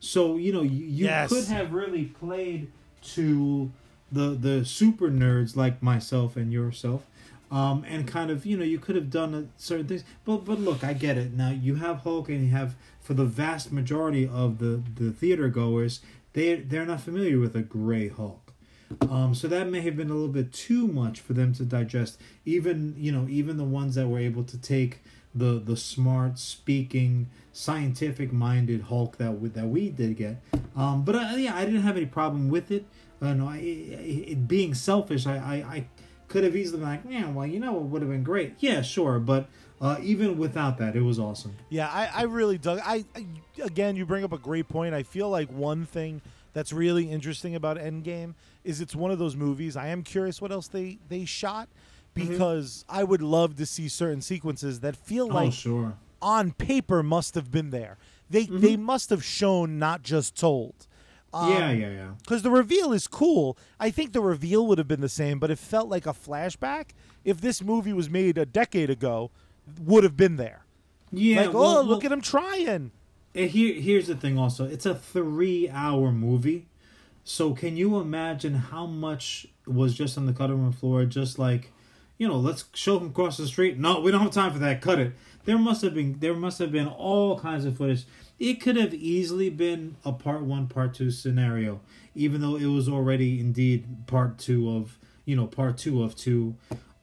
So 0.00 0.36
you 0.36 0.52
know 0.52 0.62
you, 0.62 0.84
you 0.84 1.04
Yes. 1.06 1.30
could 1.30 1.44
have 1.46 1.72
really 1.72 2.04
played 2.04 2.70
to 3.14 3.70
the 4.12 4.30
the 4.30 4.64
super 4.64 5.08
nerds 5.10 5.54
like 5.56 5.82
myself 5.82 6.36
and 6.36 6.52
yourself, 6.52 7.04
um, 7.50 7.84
and 7.88 8.06
kind 8.06 8.30
of 8.30 8.44
you 8.44 8.56
know 8.56 8.64
you 8.64 8.78
could 8.78 8.96
have 8.96 9.10
done 9.10 9.34
a, 9.34 9.60
certain 9.60 9.86
things. 9.86 10.04
But 10.24 10.44
but 10.44 10.60
look, 10.60 10.84
I 10.84 10.92
get 10.92 11.16
it. 11.16 11.32
Now 11.32 11.50
you 11.50 11.76
have 11.76 11.98
Hulk 11.98 12.28
and 12.28 12.44
you 12.44 12.50
have 12.50 12.74
for 13.00 13.14
the 13.14 13.24
vast 13.24 13.72
majority 13.72 14.28
of 14.28 14.58
the 14.58 14.82
the 14.96 15.10
theater 15.12 15.48
goers, 15.48 16.00
they 16.32 16.56
they're 16.56 16.86
not 16.86 17.00
familiar 17.00 17.38
with 17.38 17.56
a 17.56 17.62
gray 17.62 18.08
Hulk. 18.08 18.52
Um, 19.02 19.34
so 19.34 19.48
that 19.48 19.68
may 19.68 19.82
have 19.82 19.96
been 19.96 20.08
a 20.08 20.14
little 20.14 20.28
bit 20.28 20.52
too 20.52 20.86
much 20.86 21.20
for 21.20 21.34
them 21.34 21.52
to 21.54 21.64
digest. 21.64 22.18
Even 22.44 22.94
you 22.96 23.12
know, 23.12 23.26
even 23.28 23.56
the 23.56 23.64
ones 23.64 23.94
that 23.94 24.08
were 24.08 24.18
able 24.18 24.44
to 24.44 24.58
take 24.58 25.02
the 25.34 25.58
the 25.58 25.76
smart, 25.76 26.38
speaking, 26.38 27.28
scientific 27.52 28.32
minded 28.32 28.82
Hulk 28.82 29.16
that 29.18 29.40
we, 29.40 29.48
that 29.50 29.68
we 29.68 29.90
did 29.90 30.16
get. 30.16 30.36
Um, 30.76 31.04
but 31.04 31.14
uh, 31.16 31.34
yeah, 31.36 31.56
I 31.56 31.64
didn't 31.64 31.82
have 31.82 31.96
any 31.96 32.06
problem 32.06 32.48
with 32.48 32.70
it. 32.70 32.86
Uh, 33.20 33.34
no, 33.34 33.48
I, 33.48 33.56
it 33.56 34.46
being 34.46 34.74
selfish, 34.74 35.26
I, 35.26 35.36
I, 35.36 35.54
I 35.76 35.86
could 36.28 36.44
have 36.44 36.54
easily 36.56 36.78
been 36.80 36.88
like, 36.88 37.00
yeah, 37.08 37.28
well, 37.30 37.46
you 37.46 37.58
know, 37.58 37.76
it 37.76 37.82
would 37.82 38.02
have 38.02 38.10
been 38.10 38.22
great. 38.22 38.54
Yeah, 38.58 38.82
sure, 38.82 39.18
but 39.18 39.48
uh, 39.80 39.96
even 40.02 40.38
without 40.38 40.78
that, 40.78 40.94
it 40.96 41.02
was 41.02 41.18
awesome. 41.18 41.56
Yeah, 41.68 41.88
I, 41.88 42.10
I 42.14 42.22
really 42.22 42.58
dug. 42.58 42.80
I, 42.84 43.04
I 43.16 43.26
again, 43.62 43.96
you 43.96 44.06
bring 44.06 44.24
up 44.24 44.32
a 44.32 44.38
great 44.38 44.68
point. 44.68 44.94
I 44.94 45.02
feel 45.02 45.28
like 45.30 45.50
one 45.50 45.86
thing 45.86 46.20
that's 46.52 46.72
really 46.72 47.10
interesting 47.10 47.54
about 47.54 47.76
Endgame 47.78 48.34
is 48.64 48.80
it's 48.80 48.94
one 48.94 49.10
of 49.10 49.18
those 49.18 49.36
movies. 49.36 49.76
I 49.76 49.88
am 49.88 50.02
curious 50.02 50.40
what 50.40 50.52
else 50.52 50.68
they 50.68 50.98
they 51.08 51.24
shot 51.24 51.68
Mm-hmm. 52.18 52.32
because 52.32 52.84
I 52.88 53.04
would 53.04 53.22
love 53.22 53.56
to 53.56 53.66
see 53.66 53.88
certain 53.88 54.22
sequences 54.22 54.80
that 54.80 54.96
feel 54.96 55.28
like 55.28 55.48
oh 55.48 55.50
sure. 55.52 55.94
on 56.20 56.52
paper 56.52 57.02
must 57.02 57.34
have 57.34 57.50
been 57.50 57.70
there. 57.70 57.96
They 58.30 58.46
they 58.46 58.76
must 58.76 59.10
have 59.10 59.24
shown, 59.24 59.78
not 59.78 60.02
just 60.02 60.34
told. 60.34 60.87
Um, 61.32 61.52
yeah, 61.52 61.70
yeah, 61.72 61.90
yeah. 61.90 62.10
because 62.22 62.42
the 62.42 62.50
reveal 62.50 62.92
is 62.92 63.06
cool. 63.06 63.58
I 63.78 63.90
think 63.90 64.12
the 64.12 64.22
reveal 64.22 64.66
would 64.66 64.78
have 64.78 64.88
been 64.88 65.02
the 65.02 65.08
same, 65.10 65.38
but 65.38 65.50
it 65.50 65.58
felt 65.58 65.88
like 65.88 66.06
a 66.06 66.14
flashback. 66.14 66.90
If 67.24 67.40
this 67.40 67.62
movie 67.62 67.92
was 67.92 68.08
made 68.08 68.38
a 68.38 68.46
decade 68.46 68.88
ago, 68.88 69.30
would 69.78 70.04
have 70.04 70.16
been 70.16 70.36
there. 70.36 70.64
Yeah. 71.12 71.42
like, 71.42 71.52
well- 71.52 71.78
oh, 71.78 71.82
look 71.82 72.02
well, 72.02 72.06
at 72.06 72.12
him 72.12 72.20
trying. 72.22 72.92
Uh, 73.36 73.40
Here, 73.40 73.74
here's 73.78 74.06
the 74.06 74.14
thing. 74.14 74.38
Also, 74.38 74.64
it's 74.64 74.86
a 74.86 74.94
three-hour 74.94 76.12
movie, 76.12 76.66
so 77.24 77.52
can 77.52 77.76
you 77.76 77.98
imagine 77.98 78.54
how 78.54 78.86
much 78.86 79.46
was 79.66 79.94
just 79.94 80.16
on 80.16 80.24
the 80.24 80.32
cutting 80.32 80.58
room 80.62 80.72
floor? 80.72 81.04
Just 81.04 81.38
like, 81.38 81.70
you 82.16 82.26
know, 82.26 82.36
let's 82.36 82.64
show 82.72 82.98
him 82.98 83.12
cross 83.12 83.36
the 83.36 83.46
street. 83.46 83.78
No, 83.78 84.00
we 84.00 84.10
don't 84.10 84.22
have 84.22 84.30
time 84.32 84.52
for 84.52 84.58
that. 84.60 84.80
Cut 84.80 84.98
it. 84.98 85.12
There 85.44 85.58
must 85.58 85.82
have 85.82 85.94
been 85.94 86.18
there 86.20 86.34
must 86.34 86.58
have 86.58 86.72
been 86.72 86.88
all 86.88 87.38
kinds 87.38 87.64
of 87.66 87.76
footage. 87.76 88.04
It 88.38 88.60
could 88.60 88.76
have 88.76 88.94
easily 88.94 89.50
been 89.50 89.96
a 90.04 90.12
part 90.12 90.42
one, 90.42 90.68
part 90.68 90.94
two 90.94 91.10
scenario, 91.10 91.80
even 92.14 92.40
though 92.40 92.56
it 92.56 92.66
was 92.66 92.88
already 92.88 93.40
indeed 93.40 94.06
part 94.06 94.38
two 94.38 94.70
of 94.76 94.98
you 95.24 95.34
know 95.36 95.46
part 95.46 95.76
two 95.78 96.02
of 96.02 96.14
two. 96.16 96.54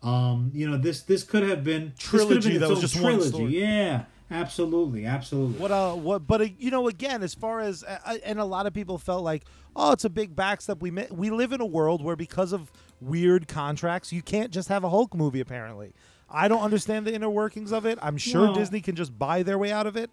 Um, 0.02 0.52
you 0.54 0.70
know 0.70 0.78
this 0.78 1.02
this 1.02 1.24
could 1.24 1.44
have 1.44 1.64
been 1.64 1.94
this 1.98 2.10
could 2.10 2.20
have 2.20 2.28
Trilogy 2.28 2.52
been 2.52 2.62
that 2.62 2.70
was 2.70 2.82
just 2.82 2.96
one 2.96 3.14
trilogy. 3.16 3.30
story. 3.30 3.60
Yeah, 3.60 4.06
absolutely, 4.32 5.06
absolutely. 5.06 5.58
What 5.60 5.72
uh, 5.72 5.94
what? 5.94 6.28
But 6.28 6.42
uh, 6.42 6.48
you 6.58 6.72
know, 6.72 6.88
again, 6.88 7.24
as 7.24 7.34
far 7.34 7.60
as 7.60 7.84
uh, 7.84 7.98
uh, 8.06 8.18
and 8.24 8.40
a 8.40 8.46
lot 8.46 8.66
of 8.68 8.74
people 8.74 8.98
felt 8.98 9.24
like, 9.24 9.44
oh, 9.76 9.92
it's 9.92 10.06
a 10.06 10.10
big 10.10 10.36
backstep. 10.36 10.80
We 10.80 10.92
we 11.12 11.32
live 11.32 11.52
in 11.52 11.60
a 11.60 11.66
world 11.66 12.04
where 12.04 12.16
because 12.16 12.54
of 12.54 12.72
weird 13.02 13.48
contracts, 13.48 14.14
you 14.14 14.22
can't 14.22 14.52
just 14.52 14.70
have 14.70 14.84
a 14.84 14.90
Hulk 14.90 15.14
movie. 15.16 15.40
Apparently, 15.40 15.94
I 16.30 16.48
don't 16.48 16.62
understand 16.62 17.06
the 17.08 17.14
inner 17.14 17.30
workings 17.30 17.72
of 17.72 17.86
it. 17.86 17.98
I'm 18.02 18.18
sure 18.18 18.48
No. 18.48 18.56
Disney 18.56 18.82
can 18.82 18.96
just 18.96 19.18
buy 19.18 19.44
their 19.44 19.58
way 19.58 19.72
out 19.72 19.88
of 19.88 19.98
it. 19.98 20.12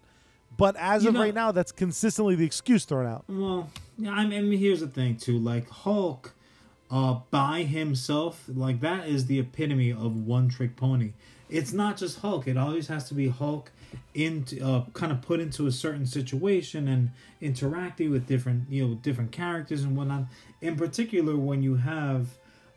But 0.57 0.75
as 0.77 1.03
You 1.03 1.09
of 1.09 1.15
know- 1.15 1.21
right 1.21 1.33
now, 1.33 1.51
that's 1.51 1.71
consistently 1.71 2.35
the 2.35 2.45
excuse 2.45 2.85
thrown 2.85 3.05
out. 3.07 3.25
Well, 3.27 3.69
yeah, 3.97 4.11
I 4.11 4.25
mean, 4.25 4.51
here's 4.57 4.81
the 4.81 4.87
thing 4.87 5.17
too. 5.17 5.37
Like 5.37 5.69
Hulk, 5.69 6.33
uh, 6.91 7.19
by 7.31 7.63
himself, 7.63 8.43
like 8.47 8.79
that 8.81 9.07
is 9.07 9.25
the 9.25 9.39
epitome 9.39 9.91
of 9.91 10.15
one 10.15 10.49
trick 10.49 10.75
pony. 10.75 11.13
It's 11.49 11.73
not 11.73 11.97
just 11.97 12.19
Hulk. 12.19 12.47
It 12.47 12.57
always 12.57 12.87
has 12.87 13.07
to 13.09 13.13
be 13.13 13.27
Hulk 13.29 13.71
into 14.15 14.63
uh, 14.63 14.85
kind 14.93 15.11
of 15.11 15.21
put 15.21 15.39
into 15.39 15.67
a 15.67 15.71
certain 15.71 16.05
situation 16.05 16.87
and 16.87 17.11
interacting 17.41 18.09
with 18.09 18.25
different 18.27 18.69
you 18.69 18.87
know 18.87 18.95
different 18.95 19.31
characters 19.31 19.83
and 19.83 19.95
whatnot. 19.95 20.25
In 20.61 20.75
particular, 20.75 21.35
when 21.35 21.61
you 21.61 21.75
have 21.75 22.27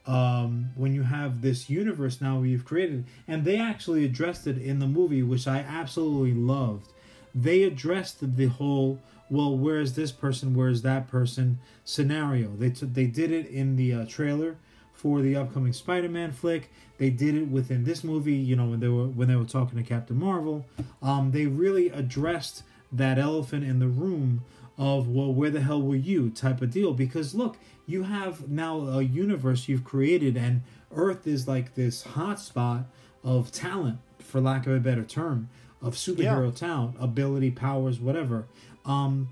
um, 0.06 0.70
when 0.76 0.94
you 0.94 1.02
have 1.02 1.40
this 1.42 1.68
universe 1.68 2.20
now 2.20 2.38
we've 2.38 2.64
created, 2.64 3.06
and 3.26 3.44
they 3.44 3.58
actually 3.58 4.04
addressed 4.04 4.46
it 4.46 4.58
in 4.58 4.78
the 4.78 4.86
movie, 4.86 5.22
which 5.22 5.46
I 5.46 5.58
absolutely 5.58 6.34
loved. 6.34 6.92
They 7.37 7.62
addressed 7.62 8.37
the 8.37 8.46
whole 8.46 8.99
well, 9.29 9.57
where's 9.57 9.94
this 9.94 10.12
person, 10.12 10.55
where's 10.55 10.83
that 10.83 11.09
person 11.09 11.59
scenario. 11.85 12.49
They 12.57 12.70
t- 12.70 12.87
they 12.87 13.07
did 13.07 13.33
it 13.33 13.46
in 13.46 13.77
the 13.77 13.92
uh, 13.92 14.07
trailer 14.07 14.57
for 14.92 15.20
the 15.20 15.37
upcoming 15.37 15.72
Spider-Man 15.72 16.33
flick. 16.33 16.70
They 16.99 17.11
did 17.11 17.35
it 17.35 17.49
within 17.49 17.85
this 17.85 18.03
movie. 18.03 18.35
You 18.35 18.57
know 18.57 18.66
when 18.66 18.81
they 18.81 18.88
were 18.88 19.07
when 19.07 19.29
they 19.29 19.37
were 19.37 19.44
talking 19.44 19.79
to 19.79 19.85
Captain 19.85 20.18
Marvel. 20.18 20.64
Um, 21.03 21.33
they 21.33 21.46
really 21.46 21.88
addressed 21.88 22.62
that 22.92 23.18
elephant 23.18 23.64
in 23.64 23.81
the 23.81 23.88
room 23.88 24.42
of 24.79 25.09
well 25.09 25.33
where 25.33 25.51
the 25.51 25.61
hell 25.61 25.83
were 25.83 25.96
you 25.96 26.31
type 26.31 26.61
of 26.62 26.70
deal 26.70 26.92
because 26.92 27.35
look 27.35 27.57
you 27.87 28.03
have 28.03 28.49
now 28.49 28.79
a 28.81 29.03
universe 29.03 29.68
you've 29.68 29.85
created 29.85 30.37
and 30.37 30.62
earth 30.94 31.27
is 31.27 31.49
like 31.49 31.75
this 31.75 32.05
hotspot 32.05 32.85
of 33.25 33.51
talent 33.51 33.99
for 34.18 34.40
lack 34.40 34.66
of 34.66 34.75
a 34.75 34.79
better 34.79 35.03
term 35.03 35.49
of 35.87 35.94
superhero 35.94 36.55
talent 36.55 36.96
ability 37.01 37.51
powers 37.51 37.99
whatever 38.01 38.46
um 38.85 39.29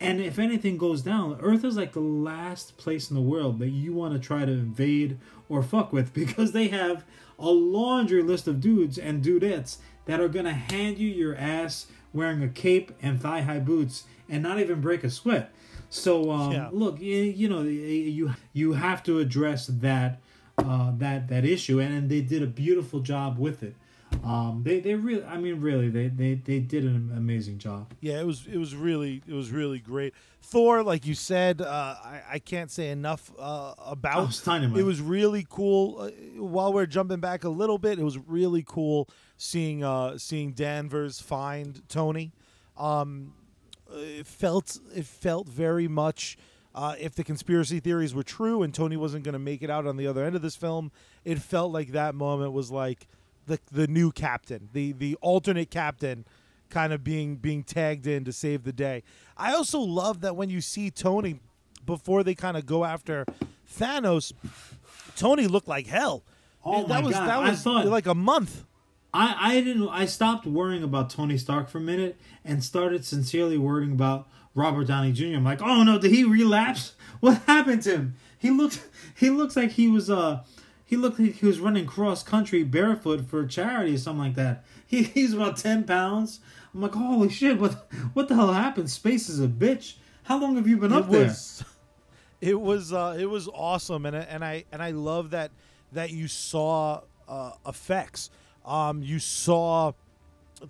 and 0.00 0.20
if 0.20 0.38
anything 0.38 0.76
goes 0.76 1.02
down 1.02 1.38
earth 1.42 1.64
is 1.64 1.76
like 1.76 1.92
the 1.92 2.00
last 2.00 2.76
place 2.76 3.10
in 3.10 3.14
the 3.16 3.22
world 3.22 3.58
that 3.58 3.70
you 3.70 3.92
want 3.92 4.12
to 4.14 4.18
try 4.20 4.44
to 4.44 4.52
invade 4.52 5.18
or 5.48 5.62
fuck 5.62 5.92
with 5.92 6.12
because 6.22 6.52
they 6.52 6.68
have 6.68 7.04
a 7.38 7.48
laundry 7.50 8.22
list 8.22 8.46
of 8.48 8.60
dudes 8.60 8.98
and 8.98 9.24
dudettes 9.24 9.78
that 10.06 10.20
are 10.20 10.28
gonna 10.28 10.52
hand 10.54 10.98
you 10.98 11.08
your 11.08 11.36
ass 11.36 11.86
wearing 12.12 12.42
a 12.42 12.48
cape 12.48 12.90
and 13.02 13.20
thigh 13.20 13.42
high 13.42 13.58
boots 13.60 14.04
and 14.28 14.42
not 14.42 14.58
even 14.58 14.80
break 14.80 15.04
a 15.04 15.10
sweat. 15.10 15.50
So 15.90 16.30
um, 16.30 16.52
Yeah. 16.52 16.68
look, 16.72 17.00
you, 17.00 17.16
you 17.22 17.48
know, 17.48 17.62
you 17.62 18.34
you 18.52 18.72
have 18.72 19.02
to 19.04 19.18
address 19.20 19.66
that 19.68 20.20
uh, 20.58 20.92
that 20.98 21.28
that 21.28 21.44
issue, 21.44 21.78
and, 21.80 21.94
and 21.94 22.10
they 22.10 22.20
did 22.20 22.42
a 22.42 22.46
beautiful 22.46 23.00
job 23.00 23.38
with 23.38 23.62
it. 23.62 23.74
Um, 24.24 24.62
they 24.64 24.80
they 24.80 24.94
really, 24.94 25.24
I 25.24 25.38
mean, 25.38 25.60
really, 25.60 25.88
they 25.88 26.08
they 26.08 26.34
they 26.34 26.58
did 26.58 26.84
an 26.84 27.12
amazing 27.16 27.58
job. 27.58 27.92
Yeah, 28.00 28.20
it 28.20 28.26
was 28.26 28.46
it 28.46 28.58
was 28.58 28.74
really 28.74 29.22
it 29.26 29.32
was 29.32 29.50
really 29.50 29.78
great. 29.78 30.14
Thor, 30.42 30.82
like 30.82 31.06
you 31.06 31.14
said, 31.14 31.60
uh, 31.62 31.94
I 32.02 32.22
I 32.32 32.38
can't 32.38 32.70
say 32.70 32.90
enough 32.90 33.30
uh, 33.38 33.74
about. 33.78 34.18
Oh, 34.18 34.24
it's 34.24 34.42
dynamite. 34.42 34.78
It 34.78 34.84
was 34.84 35.00
really 35.00 35.46
cool. 35.48 36.00
Uh, 36.00 36.10
while 36.42 36.72
we're 36.72 36.86
jumping 36.86 37.20
back 37.20 37.44
a 37.44 37.48
little 37.48 37.78
bit, 37.78 37.98
it 37.98 38.04
was 38.04 38.18
really 38.18 38.64
cool 38.66 39.08
seeing 39.36 39.82
uh, 39.84 40.18
seeing 40.18 40.52
Danvers 40.52 41.20
find 41.20 41.82
Tony. 41.88 42.32
Um, 42.76 43.32
it 43.90 44.26
felt 44.26 44.78
it 44.94 45.06
felt 45.06 45.48
very 45.48 45.88
much. 45.88 46.36
Uh, 46.74 46.94
if 47.00 47.14
the 47.14 47.24
conspiracy 47.24 47.80
theories 47.80 48.14
were 48.14 48.22
true 48.22 48.62
and 48.62 48.72
Tony 48.72 48.96
wasn't 48.96 49.24
going 49.24 49.32
to 49.32 49.38
make 49.38 49.62
it 49.62 49.70
out 49.70 49.86
on 49.86 49.96
the 49.96 50.06
other 50.06 50.22
end 50.22 50.36
of 50.36 50.42
this 50.42 50.54
film, 50.54 50.92
it 51.24 51.40
felt 51.40 51.72
like 51.72 51.88
that 51.88 52.14
moment 52.14 52.52
was 52.52 52.70
like 52.70 53.08
the 53.48 53.58
the 53.72 53.86
new 53.88 54.12
captain, 54.12 54.68
the 54.72 54.92
the 54.92 55.16
alternate 55.20 55.70
captain, 55.70 56.24
kind 56.70 56.92
of 56.92 57.02
being 57.02 57.36
being 57.36 57.64
tagged 57.64 58.06
in 58.06 58.24
to 58.24 58.32
save 58.32 58.62
the 58.64 58.72
day. 58.72 59.02
I 59.36 59.52
also 59.54 59.80
love 59.80 60.20
that 60.20 60.36
when 60.36 60.50
you 60.50 60.60
see 60.60 60.90
Tony 60.90 61.40
before 61.84 62.22
they 62.22 62.34
kind 62.34 62.56
of 62.56 62.66
go 62.66 62.84
after 62.84 63.24
Thanos, 63.76 64.32
Tony 65.16 65.46
looked 65.46 65.68
like 65.68 65.86
hell. 65.86 66.22
Oh 66.64 66.82
that 66.86 66.88
my 66.88 67.00
was 67.02 67.14
God, 67.14 67.28
that 67.28 67.40
was 67.50 67.62
thought- 67.62 67.86
like 67.86 68.06
a 68.06 68.14
month. 68.14 68.64
I, 69.14 69.36
I 69.56 69.60
didn't 69.62 69.88
I 69.88 70.04
stopped 70.04 70.46
worrying 70.46 70.82
about 70.82 71.08
Tony 71.08 71.38
Stark 71.38 71.70
for 71.70 71.78
a 71.78 71.80
minute 71.80 72.18
and 72.44 72.62
started 72.62 73.06
sincerely 73.06 73.56
worrying 73.56 73.92
about 73.92 74.28
Robert 74.54 74.86
Downey 74.86 75.12
Jr. 75.12 75.36
I'm 75.36 75.44
like, 75.44 75.62
oh 75.62 75.82
no, 75.82 75.98
did 75.98 76.10
he 76.12 76.24
relapse? 76.24 76.92
What 77.20 77.38
happened 77.46 77.82
to 77.82 77.90
him? 77.96 78.14
He 78.38 78.50
looks 78.50 78.80
he 79.18 79.30
looks 79.30 79.56
like 79.56 79.70
he 79.72 79.88
was 79.88 80.08
uh 80.10 80.44
he 80.88 80.96
looked 80.96 81.20
like 81.20 81.34
he 81.34 81.44
was 81.46 81.60
running 81.60 81.84
cross 81.84 82.22
country 82.22 82.62
barefoot 82.64 83.28
for 83.28 83.46
charity 83.46 83.94
or 83.94 83.98
something 83.98 84.24
like 84.24 84.34
that. 84.36 84.64
He, 84.86 85.02
he's 85.14 85.34
about 85.34 85.58
ten 85.58 85.84
pounds. 85.84 86.40
I'm 86.72 86.80
like, 86.80 86.94
holy 86.94 87.28
shit, 87.28 87.58
what 87.60 87.86
what 88.14 88.28
the 88.28 88.34
hell 88.36 88.52
happened? 88.54 88.90
Space 88.90 89.28
is 89.28 89.38
a 89.38 89.48
bitch. 89.48 89.96
How 90.22 90.40
long 90.40 90.56
have 90.56 90.66
you 90.66 90.78
been 90.78 90.92
it 90.92 90.96
up 90.96 91.10
there? 91.10 91.26
it 92.40 92.58
was 92.58 92.92
uh, 92.92 93.16
it 93.18 93.26
was 93.26 93.48
awesome 93.48 94.06
and 94.06 94.16
I- 94.16 94.20
and 94.30 94.42
I 94.44 94.64
and 94.72 94.82
I 94.82 94.92
love 94.92 95.30
that 95.30 95.50
that 95.92 96.10
you 96.10 96.26
saw 96.28 97.02
uh, 97.28 97.52
effects 97.66 98.30
um 98.64 99.02
you 99.02 99.18
saw 99.18 99.92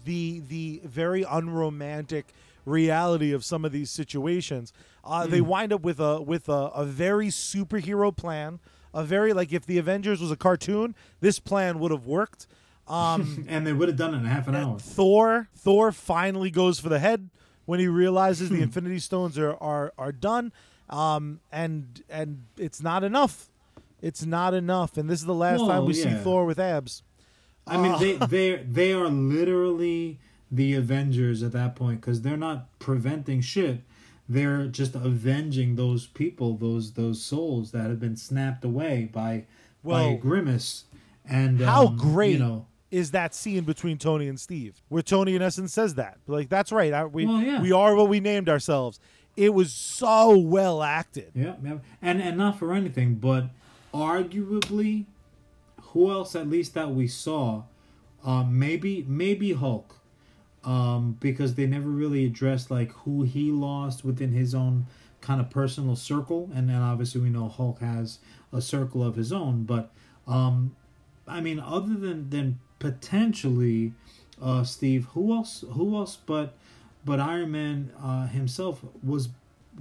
the 0.05 0.41
the 0.49 0.81
very 0.85 1.23
unromantic 1.23 2.33
reality 2.65 3.33
of 3.33 3.45
some 3.45 3.65
of 3.65 3.73
these 3.73 3.91
situations 3.91 4.73
uh, 5.05 5.27
they 5.27 5.41
wind 5.41 5.73
up 5.73 5.81
with 5.83 5.99
a 6.01 6.21
with 6.21 6.49
a, 6.49 6.53
a 6.75 6.85
very 6.85 7.29
superhero 7.29 8.15
plan 8.15 8.59
a 9.01 9.05
very 9.05 9.33
like 9.33 9.53
if 9.53 9.65
the 9.67 9.79
avengers 9.79 10.21
was 10.21 10.31
a 10.31 10.37
cartoon 10.37 10.95
this 11.21 11.39
plan 11.39 11.79
would 11.79 11.91
have 11.91 12.07
worked 12.07 12.47
um 12.87 13.45
And 13.49 13.67
they 13.67 13.73
would 13.73 13.89
have 13.89 13.99
done 13.99 14.15
it 14.15 14.19
in 14.19 14.25
half 14.25 14.49
an 14.49 14.55
hour. 14.55 14.79
Thor 14.79 15.49
Thor 15.55 15.93
finally 15.93 16.51
goes 16.51 16.81
for 16.81 16.89
the 16.89 16.99
head 16.99 17.29
when 17.67 17.81
he 17.81 17.87
realizes 17.87 18.49
the 18.49 18.63
Infinity 18.69 18.99
Stones 18.99 19.37
are 19.39 19.55
are, 19.63 19.93
are 19.99 20.13
done, 20.13 20.53
um, 20.89 21.41
and 21.53 22.03
and 22.09 22.45
it's 22.57 22.81
not 22.83 23.05
enough. 23.05 23.51
It's 24.01 24.25
not 24.25 24.55
enough, 24.55 24.97
and 24.97 25.11
this 25.11 25.21
is 25.21 25.27
the 25.27 25.35
last 25.35 25.61
time 25.67 25.85
we 25.85 25.93
see. 25.93 26.15
Thor 26.25 26.47
with 26.47 26.59
abs. 26.59 27.03
I 27.67 27.77
mean, 27.77 27.93
Ah. 27.93 27.99
they 27.99 28.13
they 28.35 28.57
they 28.63 28.93
are 28.95 29.09
literally 29.09 30.19
the 30.51 30.73
Avengers 30.75 31.43
at 31.43 31.53
that 31.53 31.77
point 31.77 32.01
because 32.01 32.23
they're 32.23 32.39
not 32.49 32.69
preventing 32.79 33.43
shit. 33.43 33.83
They're 34.29 34.67
just 34.67 34.95
avenging 34.95 35.77
those 35.77 36.07
people, 36.07 36.57
those 36.57 36.93
those 36.93 37.23
souls 37.23 37.71
that 37.73 37.85
have 37.85 38.01
been 38.01 38.17
snapped 38.17 38.65
away 38.65 39.09
by 39.13 39.45
Well, 39.83 40.11
by 40.11 40.17
Grimace. 40.17 40.85
And 41.25 41.61
How 41.61 41.87
um, 41.89 41.97
great 41.97 42.33
you 42.33 42.39
know, 42.39 42.67
is 42.91 43.11
that 43.13 43.35
scene 43.35 43.65
between 43.65 43.99
Tony 43.99 44.29
and 44.29 44.39
Steve, 44.39 44.83
where 44.89 45.03
Tony 45.03 45.35
in 45.35 45.43
essence 45.43 45.73
says 45.73 45.95
that, 45.95 46.19
like 46.27 46.49
that's 46.49 46.73
right, 46.73 46.93
I, 46.93 47.05
we 47.05 47.27
Well, 47.27 47.41
yeah. 47.43 47.61
we 47.61 47.73
are 47.73 47.95
what 47.95 48.09
we 48.09 48.21
named 48.21 48.49
ourselves. 48.49 48.99
It 49.37 49.55
was 49.55 49.73
so 49.73 50.37
well 50.37 50.83
acted. 50.83 51.31
yeah, 51.35 51.55
yeah, 51.63 51.79
and 52.03 52.21
and 52.21 52.37
not 52.37 52.59
for 52.59 52.73
anything, 52.73 53.15
but 53.15 53.51
arguably, 53.95 55.07
who 55.81 56.11
else 56.11 56.35
at 56.35 56.49
least 56.49 56.75
that 56.75 56.91
we 56.91 57.07
saw, 57.09 57.63
um, 58.25 58.59
maybe 58.59 59.05
maybe 59.09 59.53
Hulk. 59.53 59.95
Um, 60.65 61.17
because 61.21 61.55
they 61.55 61.67
never 61.67 61.89
really 61.89 62.27
addressed 62.27 62.71
like 62.71 62.91
who 62.91 63.23
he 63.23 63.53
lost 63.53 64.05
within 64.05 64.33
his 64.33 64.55
own 64.55 64.87
kind 65.21 65.41
of 65.41 65.51
personal 65.51 65.97
circle, 65.97 66.51
and 66.55 66.69
then 66.69 66.77
obviously 66.77 67.21
we 67.21 67.31
know 67.31 67.49
Hulk 67.49 67.81
has 67.81 68.19
a 68.53 68.61
circle 68.61 69.03
of 69.03 69.17
his 69.17 69.33
own. 69.33 69.65
But 69.65 69.91
um, 70.27 70.75
I 71.27 71.41
mean, 71.41 71.61
other 71.61 71.95
than 71.95 72.31
than 72.31 72.59
potentially 72.79 73.93
uh, 74.41 74.65
Steve, 74.65 75.07
who 75.13 75.33
else? 75.33 75.65
Who 75.73 75.97
else? 75.97 76.17
But 76.17 76.55
but 77.05 77.21
Iron 77.21 77.53
Man 77.53 77.93
uh, 78.01 78.27
himself 78.27 78.85
was 79.03 79.29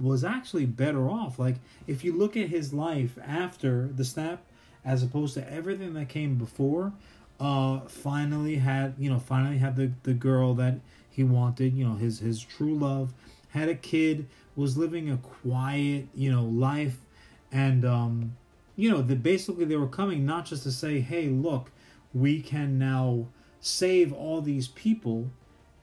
was 0.00 0.24
actually 0.24 0.66
better 0.66 1.08
off. 1.08 1.38
Like 1.38 1.56
if 1.86 2.04
you 2.04 2.12
look 2.12 2.36
at 2.36 2.48
his 2.48 2.72
life 2.72 3.18
after 3.26 3.88
the 3.88 4.04
snap, 4.04 4.42
as 4.84 5.02
opposed 5.02 5.34
to 5.34 5.52
everything 5.52 5.94
that 5.94 6.08
came 6.08 6.36
before, 6.36 6.92
uh, 7.40 7.80
finally 7.80 8.56
had 8.56 8.94
you 8.98 9.10
know 9.10 9.18
finally 9.18 9.58
had 9.58 9.76
the 9.76 9.92
the 10.02 10.14
girl 10.14 10.54
that 10.54 10.80
he 11.08 11.24
wanted. 11.24 11.74
You 11.74 11.84
know 11.86 11.94
his 11.94 12.20
his 12.20 12.40
true 12.40 12.74
love. 12.74 13.12
Had 13.50 13.68
a 13.68 13.74
kid. 13.74 14.26
Was 14.56 14.76
living 14.76 15.08
a 15.08 15.18
quiet 15.18 16.08
you 16.14 16.32
know 16.32 16.42
life, 16.42 16.98
and 17.52 17.84
um, 17.84 18.36
you 18.74 18.90
know 18.90 19.02
that 19.02 19.22
basically 19.22 19.64
they 19.64 19.76
were 19.76 19.86
coming 19.86 20.26
not 20.26 20.46
just 20.46 20.64
to 20.64 20.72
say, 20.72 20.98
hey, 20.98 21.28
look, 21.28 21.70
we 22.12 22.40
can 22.40 22.78
now 22.78 23.26
save 23.60 24.12
all 24.12 24.40
these 24.40 24.68
people 24.68 25.30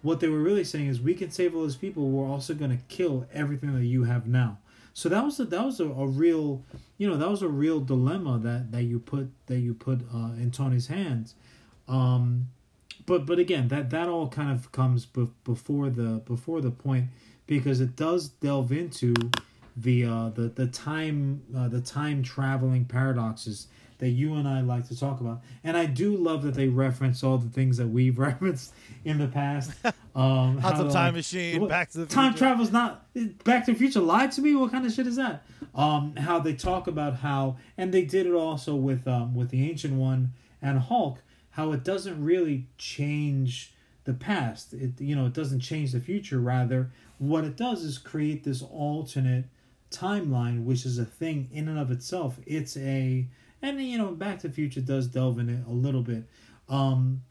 what 0.02 0.20
they 0.20 0.30
were 0.30 0.40
really 0.40 0.64
saying 0.64 0.88
is 0.88 1.02
we 1.02 1.16
can 1.16 1.32
save 1.32 1.56
all 1.56 1.62
those 1.62 1.76
people 1.76 2.10
we're 2.10 2.30
also 2.30 2.54
going 2.54 2.72
to 2.72 2.84
kill 2.88 3.26
everything 3.34 3.74
that 3.76 3.84
you 3.84 4.04
have 4.04 4.28
now 4.28 4.58
so 4.94 5.10
that 5.10 5.24
was 5.24 5.40
a, 5.40 5.46
that 5.46 5.66
was 5.66 5.80
a, 5.80 5.86
a 5.86 6.08
real 6.08 6.64
you 6.98 7.10
know 7.10 7.18
that 7.18 7.30
was 7.30 7.42
a 7.42 7.48
real 7.48 7.80
dilemma 7.80 8.40
that 8.40 8.72
that 8.72 8.84
you 8.84 9.00
put 9.00 9.30
that 9.48 9.60
you 9.60 9.74
put 9.74 10.02
uh, 10.14 10.34
in 10.38 10.52
tony's 10.52 10.88
hands. 10.88 11.36
Um 11.88 12.50
but 13.06 13.26
but 13.26 13.40
again 13.40 13.68
that 13.70 13.90
that 13.90 14.08
all 14.08 14.28
kind 14.28 14.52
of 14.52 14.72
comes 14.72 15.06
be- 15.06 15.30
before 15.44 15.90
the 15.90 16.22
before 16.26 16.62
the 16.62 16.72
point 16.72 17.10
because 17.48 17.82
it 17.82 17.96
does 17.96 18.30
delve 18.30 18.72
into 18.72 19.14
the 19.76 20.06
uh 20.06 20.30
the 20.30 20.50
the 20.50 20.68
time 20.68 21.44
uh, 21.56 21.68
the 21.68 21.82
time 21.82 22.24
traveling 22.24 22.86
paradoxes 22.86 23.68
that 24.00 24.10
you 24.10 24.36
and 24.36 24.48
I 24.48 24.62
like 24.62 24.88
to 24.90 25.00
talk 25.00 25.22
about. 25.22 25.42
And 25.64 25.78
I 25.78 25.86
do 25.86 26.16
love 26.16 26.44
that 26.44 26.54
they 26.54 26.68
reference 26.68 27.24
all 27.24 27.38
the 27.38 27.50
things 27.50 27.78
that 27.78 27.88
we've 27.88 28.18
referenced 28.30 28.74
in 29.04 29.18
the 29.18 29.28
past. 29.28 29.72
Um, 30.16 30.60
how, 30.60 30.70
a 30.72 30.90
time 30.90 31.08
like, 31.08 31.14
machine? 31.16 31.60
what- 31.60 31.70
Back 31.70 31.92
to 31.92 31.98
the 31.98 32.06
time 32.06 32.32
Future. 32.32 32.46
travel's 32.46 32.72
not 32.72 33.06
Back 33.44 33.66
to 33.66 33.74
the 33.74 33.78
Future. 33.78 34.00
Lied 34.00 34.32
to 34.32 34.42
me. 34.42 34.56
What 34.56 34.72
kind 34.72 34.86
of 34.86 34.94
shit 34.94 35.08
is 35.08 35.18
that? 35.18 35.44
Um, 35.76 36.16
how 36.16 36.40
they 36.40 36.54
talk 36.54 36.88
about 36.88 37.18
how, 37.18 37.58
and 37.78 37.94
they 37.94 38.06
did 38.06 38.26
it 38.26 38.34
also 38.34 38.76
with 38.76 39.06
um 39.10 39.36
with 39.36 39.50
the 39.50 39.70
Ancient 39.70 39.96
One 39.96 40.32
and 40.62 40.80
Hulk. 40.80 41.22
How 41.50 41.74
it 41.74 41.84
doesn't 41.84 42.24
really 42.24 42.68
change 42.78 43.74
the 44.06 44.14
past. 44.14 44.72
It 44.74 45.02
you 45.02 45.18
know 45.18 45.26
it 45.26 45.34
doesn't 45.34 45.60
change 45.60 45.92
the 45.92 46.00
future. 46.00 46.40
Rather, 46.40 46.92
what 47.18 47.44
it 47.44 47.58
does 47.58 47.84
is 47.84 47.98
create 47.98 48.46
this 48.46 48.62
alternate 48.62 49.48
timeline, 49.92 50.64
which 50.64 50.86
is 50.86 50.98
a 50.98 51.04
thing 51.06 51.50
in 51.52 51.68
and 51.68 51.78
of 51.78 51.92
itself. 51.92 52.40
It's 52.46 52.78
a 52.78 53.28
and 53.66 53.82
you 53.82 53.98
know 53.98 54.12
Back 54.12 54.40
to 54.40 54.48
the 54.48 54.54
Future 54.54 54.82
does 54.82 55.08
delve 55.08 55.40
in 55.40 55.50
it 55.50 55.60
a 55.68 55.74
little 55.74 56.02
bit, 56.02 56.24
um, 56.70 57.22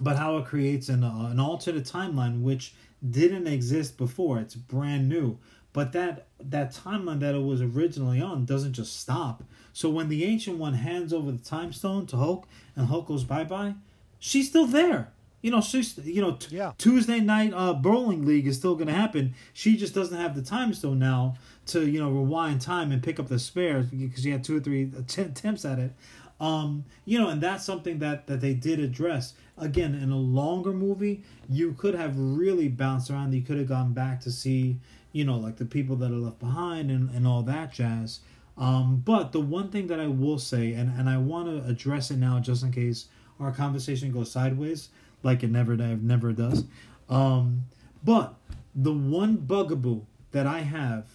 but 0.00 0.16
how 0.16 0.36
it 0.38 0.46
creates 0.46 0.88
an 0.88 1.02
uh, 1.02 1.28
an 1.30 1.40
alternate 1.40 1.84
timeline 1.84 2.42
which 2.42 2.74
didn't 3.08 3.46
exist 3.46 3.96
before. 3.96 4.38
It's 4.38 4.54
brand 4.54 5.08
new, 5.08 5.38
but 5.72 5.92
that 5.92 6.26
that 6.40 6.74
timeline 6.74 7.20
that 7.20 7.34
it 7.34 7.42
was 7.42 7.62
originally 7.62 8.20
on 8.20 8.44
doesn't 8.44 8.74
just 8.74 9.00
stop. 9.00 9.42
So 9.72 9.88
when 9.88 10.08
the 10.08 10.24
Ancient 10.24 10.58
One 10.58 10.74
hands 10.74 11.12
over 11.12 11.30
the 11.30 11.38
Time 11.38 11.72
Stone 11.72 12.06
to 12.06 12.16
Hulk 12.16 12.46
and 12.76 12.86
Hulk 12.86 13.06
goes 13.06 13.24
bye 13.24 13.44
bye, 13.44 13.74
she's 14.18 14.48
still 14.48 14.66
there. 14.66 15.12
You 15.40 15.50
know, 15.52 15.60
she's 15.60 15.96
you 15.98 16.20
know 16.20 16.32
t- 16.32 16.56
Yeah. 16.56 16.72
Tuesday 16.78 17.20
night 17.20 17.52
uh, 17.54 17.74
bowling 17.74 18.26
league 18.26 18.46
is 18.46 18.56
still 18.56 18.74
going 18.74 18.88
to 18.88 18.94
happen. 18.94 19.34
She 19.52 19.76
just 19.76 19.94
doesn't 19.94 20.16
have 20.18 20.34
the 20.34 20.42
time 20.42 20.74
stone 20.74 20.98
now 20.98 21.36
to 21.66 21.88
you 21.88 22.00
know 22.00 22.10
rewind 22.10 22.60
time 22.60 22.90
and 22.92 23.02
pick 23.02 23.20
up 23.20 23.28
the 23.28 23.38
spares 23.38 23.86
because 23.86 24.22
she 24.22 24.30
had 24.30 24.42
two 24.42 24.56
or 24.56 24.60
three 24.60 24.90
att- 24.98 25.18
attempts 25.18 25.64
at 25.64 25.78
it. 25.78 25.92
Um, 26.40 26.84
you 27.04 27.18
know, 27.18 27.28
and 27.28 27.40
that's 27.40 27.64
something 27.64 27.98
that 28.00 28.26
that 28.26 28.40
they 28.40 28.54
did 28.54 28.78
address. 28.80 29.34
Again, 29.56 29.94
in 29.94 30.10
a 30.10 30.16
longer 30.18 30.72
movie, 30.72 31.24
you 31.48 31.72
could 31.72 31.94
have 31.94 32.16
really 32.16 32.68
bounced 32.68 33.10
around. 33.10 33.32
You 33.34 33.42
could 33.42 33.58
have 33.58 33.68
gone 33.68 33.92
back 33.92 34.20
to 34.20 34.30
see, 34.30 34.78
you 35.12 35.24
know, 35.24 35.36
like 35.36 35.56
the 35.56 35.64
people 35.64 35.96
that 35.96 36.12
are 36.12 36.16
left 36.16 36.38
behind 36.38 36.90
and, 36.92 37.10
and 37.10 37.26
all 37.26 37.42
that 37.42 37.72
jazz. 37.72 38.20
Um, 38.56 39.02
but 39.04 39.32
the 39.32 39.40
one 39.40 39.70
thing 39.70 39.86
that 39.88 39.98
I 40.00 40.06
will 40.08 40.38
say, 40.38 40.72
and, 40.74 40.96
and 40.98 41.08
I 41.08 41.16
want 41.18 41.46
to 41.48 41.68
address 41.68 42.10
it 42.10 42.18
now 42.18 42.38
just 42.40 42.62
in 42.64 42.72
case 42.72 43.06
our 43.40 43.50
conversation 43.52 44.10
goes 44.12 44.30
sideways, 44.30 44.88
like 45.22 45.42
it 45.42 45.50
never 45.50 45.76
never 45.76 46.32
does. 46.32 46.64
Um, 47.08 47.64
but 48.04 48.34
the 48.74 48.92
one 48.92 49.36
bugaboo 49.36 50.02
that 50.32 50.46
I 50.46 50.60
have 50.60 51.06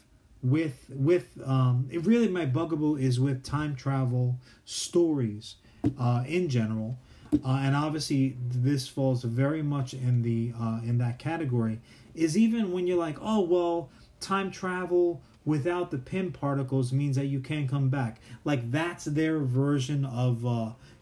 with 0.41 0.85
with 0.89 1.29
um, 1.45 1.87
it 1.91 2.05
really 2.05 2.27
my 2.27 2.45
bugaboo 2.45 2.95
is 2.95 3.19
with 3.19 3.43
time 3.43 3.75
travel 3.75 4.37
stories 4.65 5.55
uh, 5.99 6.23
in 6.27 6.49
general, 6.49 6.97
uh, 7.45 7.61
and 7.61 7.75
obviously 7.75 8.35
this 8.39 8.87
falls 8.87 9.23
very 9.23 9.63
much 9.63 9.93
in 9.93 10.21
the 10.21 10.53
uh, 10.59 10.79
in 10.83 10.97
that 10.97 11.19
category. 11.19 11.79
Is 12.13 12.37
even 12.37 12.71
when 12.71 12.85
you're 12.85 12.97
like, 12.97 13.17
oh 13.21 13.41
well, 13.41 13.89
time 14.19 14.51
travel 14.51 15.21
without 15.45 15.91
the 15.91 15.97
Pym 15.97 16.31
particles 16.31 16.93
means 16.93 17.15
that 17.15 17.25
you 17.25 17.39
can't 17.39 17.69
come 17.69 17.89
back. 17.89 18.19
Like 18.43 18.71
that's 18.71 19.05
their 19.05 19.39
version 19.39 20.05
of. 20.05 20.45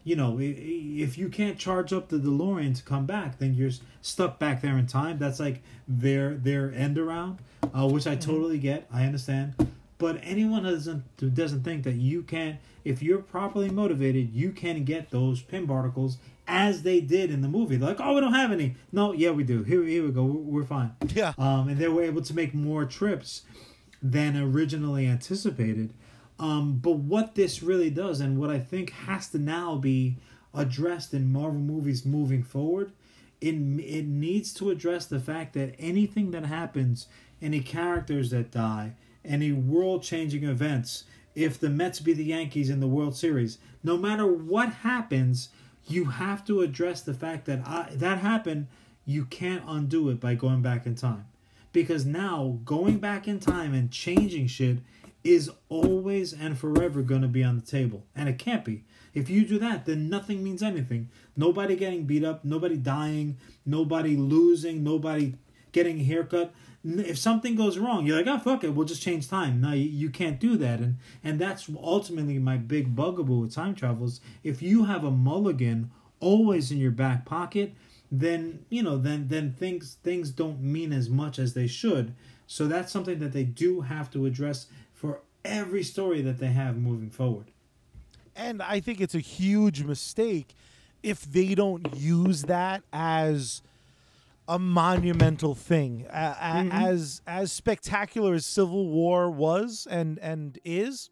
You 0.04 0.16
know, 0.16 0.38
if 0.40 1.16
you 1.16 1.28
can't 1.28 1.58
charge 1.58 1.92
up 1.92 2.08
the 2.08 2.16
DeLorean 2.16 2.76
to 2.76 2.82
come 2.82 3.06
back, 3.06 3.38
then 3.38 3.54
you're 3.54 3.70
stuck 4.00 4.38
back 4.38 4.60
there 4.60 4.76
in 4.76 4.86
time. 4.86 5.18
That's 5.18 5.38
like 5.38 5.62
their 5.86 6.34
their 6.34 6.72
end 6.72 6.98
around, 6.98 7.38
uh, 7.72 7.88
which 7.88 8.06
I 8.06 8.16
totally 8.16 8.58
get. 8.58 8.88
I 8.92 9.04
understand. 9.04 9.54
But 9.98 10.18
anyone 10.24 10.64
who 10.64 10.72
doesn't 10.72 11.04
who 11.20 11.30
doesn't 11.30 11.62
think 11.62 11.84
that 11.84 11.94
you 11.94 12.22
can, 12.22 12.58
if 12.84 13.00
you're 13.00 13.22
properly 13.22 13.70
motivated, 13.70 14.32
you 14.32 14.50
can 14.50 14.82
get 14.82 15.10
those 15.10 15.40
Pym 15.40 15.68
particles 15.68 16.18
as 16.48 16.82
they 16.82 17.00
did 17.00 17.30
in 17.30 17.40
the 17.40 17.48
movie. 17.48 17.76
They're 17.76 17.90
like, 17.90 18.00
oh, 18.00 18.14
we 18.14 18.20
don't 18.20 18.34
have 18.34 18.50
any. 18.50 18.74
No, 18.90 19.12
yeah, 19.12 19.30
we 19.30 19.44
do. 19.44 19.62
Here, 19.62 19.84
here 19.84 20.04
we 20.04 20.10
go. 20.10 20.24
We're, 20.24 20.60
we're 20.60 20.64
fine. 20.64 20.96
Yeah. 21.14 21.34
Um, 21.38 21.68
and 21.68 21.78
they 21.78 21.86
were 21.86 22.02
able 22.02 22.22
to 22.22 22.34
make 22.34 22.52
more 22.52 22.84
trips 22.84 23.42
than 24.02 24.36
originally 24.36 25.06
anticipated. 25.06 25.92
Um, 26.42 26.80
but 26.82 26.96
what 26.96 27.36
this 27.36 27.62
really 27.62 27.88
does, 27.88 28.20
and 28.20 28.36
what 28.36 28.50
I 28.50 28.58
think 28.58 28.90
has 28.90 29.28
to 29.28 29.38
now 29.38 29.76
be 29.76 30.16
addressed 30.52 31.14
in 31.14 31.32
Marvel 31.32 31.60
movies 31.60 32.04
moving 32.04 32.42
forward, 32.42 32.90
it, 33.40 33.54
it 33.54 34.06
needs 34.06 34.52
to 34.54 34.70
address 34.70 35.06
the 35.06 35.20
fact 35.20 35.54
that 35.54 35.76
anything 35.78 36.32
that 36.32 36.44
happens, 36.44 37.06
any 37.40 37.60
characters 37.60 38.30
that 38.30 38.50
die, 38.50 38.94
any 39.24 39.52
world 39.52 40.02
changing 40.02 40.42
events, 40.42 41.04
if 41.36 41.60
the 41.60 41.70
Mets 41.70 42.00
beat 42.00 42.14
the 42.14 42.24
Yankees 42.24 42.70
in 42.70 42.80
the 42.80 42.88
World 42.88 43.16
Series, 43.16 43.58
no 43.84 43.96
matter 43.96 44.26
what 44.26 44.72
happens, 44.72 45.50
you 45.86 46.06
have 46.06 46.44
to 46.46 46.62
address 46.62 47.02
the 47.02 47.14
fact 47.14 47.46
that 47.46 47.60
I, 47.64 47.86
that 47.92 48.18
happened. 48.18 48.66
You 49.06 49.26
can't 49.26 49.62
undo 49.64 50.08
it 50.08 50.18
by 50.18 50.34
going 50.34 50.60
back 50.60 50.86
in 50.86 50.96
time 50.96 51.26
because 51.72 52.04
now 52.04 52.58
going 52.64 52.98
back 52.98 53.28
in 53.28 53.38
time 53.38 53.74
and 53.74 53.92
changing 53.92 54.48
shit 54.48 54.78
is 55.24 55.50
always 55.68 56.32
and 56.32 56.58
forever 56.58 57.02
going 57.02 57.22
to 57.22 57.28
be 57.28 57.44
on 57.44 57.56
the 57.56 57.66
table. 57.66 58.04
And 58.14 58.28
it 58.28 58.38
can't 58.38 58.64
be. 58.64 58.84
If 59.14 59.28
you 59.28 59.44
do 59.44 59.58
that 59.58 59.84
then 59.84 60.08
nothing 60.08 60.42
means 60.42 60.62
anything. 60.62 61.10
Nobody 61.36 61.76
getting 61.76 62.04
beat 62.04 62.24
up 62.24 62.44
nobody 62.44 62.76
dying 62.76 63.36
nobody 63.64 64.16
losing 64.16 64.82
nobody 64.82 65.34
getting 65.72 66.00
a 66.00 66.04
haircut. 66.04 66.52
If 66.84 67.18
something 67.18 67.54
goes 67.54 67.78
wrong 67.78 68.06
you're 68.06 68.16
like 68.16 68.26
oh 68.26 68.38
fuck 68.38 68.64
it 68.64 68.70
we'll 68.70 68.86
just 68.86 69.02
change 69.02 69.28
time. 69.28 69.60
No 69.60 69.72
you, 69.72 69.88
you 69.88 70.10
can't 70.10 70.40
do 70.40 70.56
that. 70.56 70.80
And 70.80 70.96
and 71.22 71.38
that's 71.38 71.68
ultimately 71.80 72.38
my 72.38 72.56
big 72.56 72.96
bugaboo 72.96 73.40
with 73.40 73.54
time 73.54 73.74
travels. 73.74 74.20
If 74.42 74.62
you 74.62 74.84
have 74.84 75.04
a 75.04 75.10
mulligan 75.10 75.90
always 76.20 76.70
in 76.70 76.78
your 76.78 76.92
back 76.92 77.24
pocket 77.24 77.74
then 78.12 78.64
you 78.68 78.82
know 78.82 78.98
then 78.98 79.28
then 79.28 79.52
things 79.52 79.96
things 80.02 80.30
don't 80.30 80.60
mean 80.60 80.92
as 80.92 81.08
much 81.08 81.38
as 81.38 81.54
they 81.54 81.66
should. 81.66 82.14
So 82.46 82.66
that's 82.66 82.92
something 82.92 83.18
that 83.20 83.32
they 83.32 83.44
do 83.44 83.80
have 83.80 84.10
to 84.10 84.26
address 84.26 84.66
every 85.44 85.82
story 85.82 86.22
that 86.22 86.38
they 86.38 86.48
have 86.48 86.76
moving 86.76 87.10
forward 87.10 87.50
And 88.36 88.62
I 88.62 88.80
think 88.80 89.00
it's 89.00 89.14
a 89.14 89.20
huge 89.20 89.82
mistake 89.82 90.54
if 91.02 91.22
they 91.24 91.54
don't 91.54 91.96
use 91.96 92.42
that 92.42 92.82
as 92.92 93.62
a 94.48 94.58
monumental 94.58 95.54
thing. 95.54 96.06
Mm-hmm. 96.10 96.72
As 96.72 97.22
as 97.26 97.52
spectacular 97.52 98.34
as 98.34 98.46
Civil 98.46 98.88
War 98.88 99.30
was 99.30 99.86
and 99.90 100.18
and 100.20 100.58
is, 100.64 101.10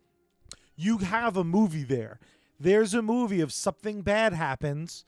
you 0.77 0.99
have 0.99 1.37
a 1.37 1.45
movie 1.45 1.85
there. 1.85 2.19
There's 2.59 2.95
a 2.95 3.03
movie 3.03 3.41
of 3.41 3.53
something 3.53 4.03
bad 4.03 4.33
happens, 4.33 5.05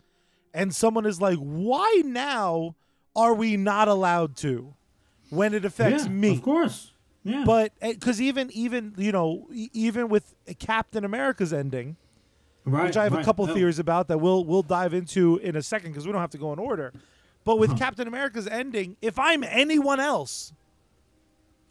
and 0.55 0.75
someone 0.75 1.07
is 1.07 1.20
like, 1.20 1.39
"Why 1.39 2.03
now 2.05 2.77
are 3.14 3.35
we 3.35 3.57
not 3.57 3.89
allowed 3.89 4.37
to?" 4.39 4.75
When 5.31 5.55
it 5.55 5.64
affects 5.64 6.05
yeah, 6.05 6.11
me, 6.11 6.33
of 6.35 6.43
course 6.43 6.91
yeah 7.25 7.45
but 7.45 7.73
because 7.81 8.20
even 8.20 8.51
even 8.53 8.95
you 8.97 9.12
know 9.12 9.49
even 9.53 10.09
with 10.09 10.35
Captain 10.59 11.05
America's 11.05 11.53
ending, 11.53 11.97
right 12.64 12.87
which 12.87 12.97
I 12.97 13.05
have 13.05 13.14
a 13.14 13.23
couple 13.25 13.49
Oh, 13.51 13.55
theories 13.55 13.79
about 13.79 14.09
that 14.09 14.18
we'll 14.18 14.45
we'll 14.45 14.62
dive 14.62 14.93
into 14.95 15.37
in 15.39 15.57
a 15.57 15.62
second 15.62 15.93
because 15.93 16.07
we 16.07 16.12
don't 16.12 16.20
have 16.20 16.31
to 16.31 16.39
go 16.39 16.53
in 16.53 16.59
order. 16.59 16.93
But 17.45 17.59
with 17.59 17.70
Uh-huh. 17.70 17.79
Captain 17.79 18.07
America's 18.09 18.47
ending, 18.47 18.97
if 19.03 19.18
I'm 19.18 19.43
anyone 19.45 19.99
else, 20.01 20.53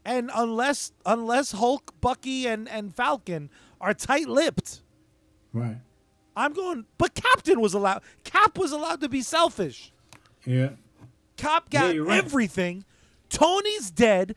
And 0.03 0.31
unless 0.33 0.91
unless 1.05 1.51
Hulk, 1.53 1.93
Bucky, 2.01 2.47
and 2.47 2.67
and 2.67 2.93
Falcon 2.95 3.49
are 3.79 3.93
tight-lipped, 3.93 4.81
Right. 5.53 5.77
I'm 6.35 6.53
going. 6.53 6.85
But 6.97 7.13
Captain 7.13 7.59
was 7.61 7.73
allowed. 7.73 8.01
Cap 8.23 8.57
was 8.57 8.71
allowed 8.71 9.01
to 9.01 9.09
be 9.09 9.21
selfish. 9.21 9.91
Yeah. 10.45 10.71
Cap 11.37 11.69
got 11.69 11.93
you're 11.93 12.05
right. 12.05 12.23
everything. 12.23 12.85
Tony's 13.29 13.91
dead. 13.91 14.35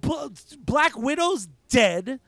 B- 0.00 0.28
Black 0.64 0.96
Widow's 0.96 1.48
dead. 1.68 2.20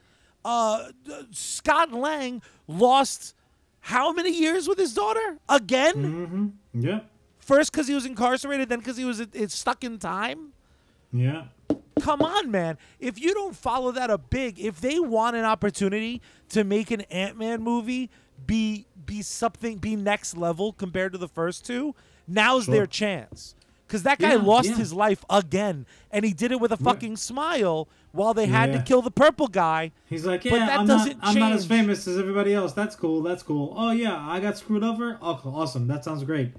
Uh, 0.44 0.88
Scott 1.30 1.92
Lang 1.92 2.42
lost 2.68 3.34
how 3.80 4.12
many 4.12 4.30
years 4.30 4.68
with 4.68 4.78
his 4.78 4.94
daughter 4.94 5.38
again? 5.48 5.94
Mm-hmm. 6.74 6.80
Yeah. 6.86 7.00
First 7.38 7.72
because 7.72 7.86
he 7.88 7.94
was 7.94 8.06
incarcerated, 8.06 8.68
then 8.68 8.78
because 8.78 8.96
he 8.96 9.04
was 9.04 9.20
it's 9.20 9.54
stuck 9.54 9.84
in 9.84 9.98
time. 9.98 10.52
Yeah. 11.12 11.44
Come 12.00 12.22
on, 12.22 12.50
man. 12.50 12.76
If 12.98 13.20
you 13.20 13.32
don't 13.34 13.54
follow 13.54 13.92
that 13.92 14.10
up 14.10 14.28
big, 14.30 14.58
if 14.58 14.80
they 14.80 14.98
want 14.98 15.36
an 15.36 15.44
opportunity 15.44 16.20
to 16.50 16.64
make 16.64 16.90
an 16.90 17.02
Ant 17.02 17.38
Man 17.38 17.62
movie 17.62 18.10
be 18.46 18.86
be 19.06 19.22
something 19.22 19.78
be 19.78 19.94
next 19.96 20.36
level 20.36 20.72
compared 20.72 21.12
to 21.12 21.18
the 21.18 21.28
first 21.28 21.64
two, 21.64 21.94
now's 22.26 22.64
Sure. 22.64 22.74
their 22.74 22.86
chance. 22.86 23.54
Cause 23.86 24.02
that 24.04 24.18
guy 24.18 24.30
Yeah, 24.30 24.36
lost 24.42 24.70
yeah. 24.70 24.76
his 24.76 24.92
life 24.94 25.24
again, 25.28 25.84
and 26.10 26.24
he 26.24 26.32
did 26.32 26.50
it 26.52 26.58
with 26.60 26.72
a 26.72 26.76
fucking 26.76 27.16
smile 27.16 27.86
while 28.12 28.32
they 28.32 28.46
had 28.46 28.72
to 28.72 28.82
kill 28.82 29.02
the 29.02 29.10
purple 29.10 29.46
guy. 29.46 29.92
He's 30.08 30.24
like, 30.24 30.42
But 30.42 30.52
yeah, 30.52 30.66
that 30.66 30.78
I'm 30.80 30.86
not, 30.86 30.98
doesn't 31.06 31.18
I'm 31.22 31.38
not 31.38 31.52
as 31.52 31.66
famous 31.66 32.06
as 32.08 32.16
everybody 32.18 32.54
else. 32.54 32.72
That's 32.72 32.96
cool. 32.96 33.22
That's 33.22 33.42
cool. 33.42 33.74
Oh 33.76 33.90
yeah, 33.90 34.16
I 34.18 34.40
got 34.40 34.56
screwed 34.56 34.82
over. 34.84 35.18
Oh, 35.20 35.40
awesome. 35.44 35.86
That 35.86 36.02
sounds 36.04 36.24
great. 36.24 36.52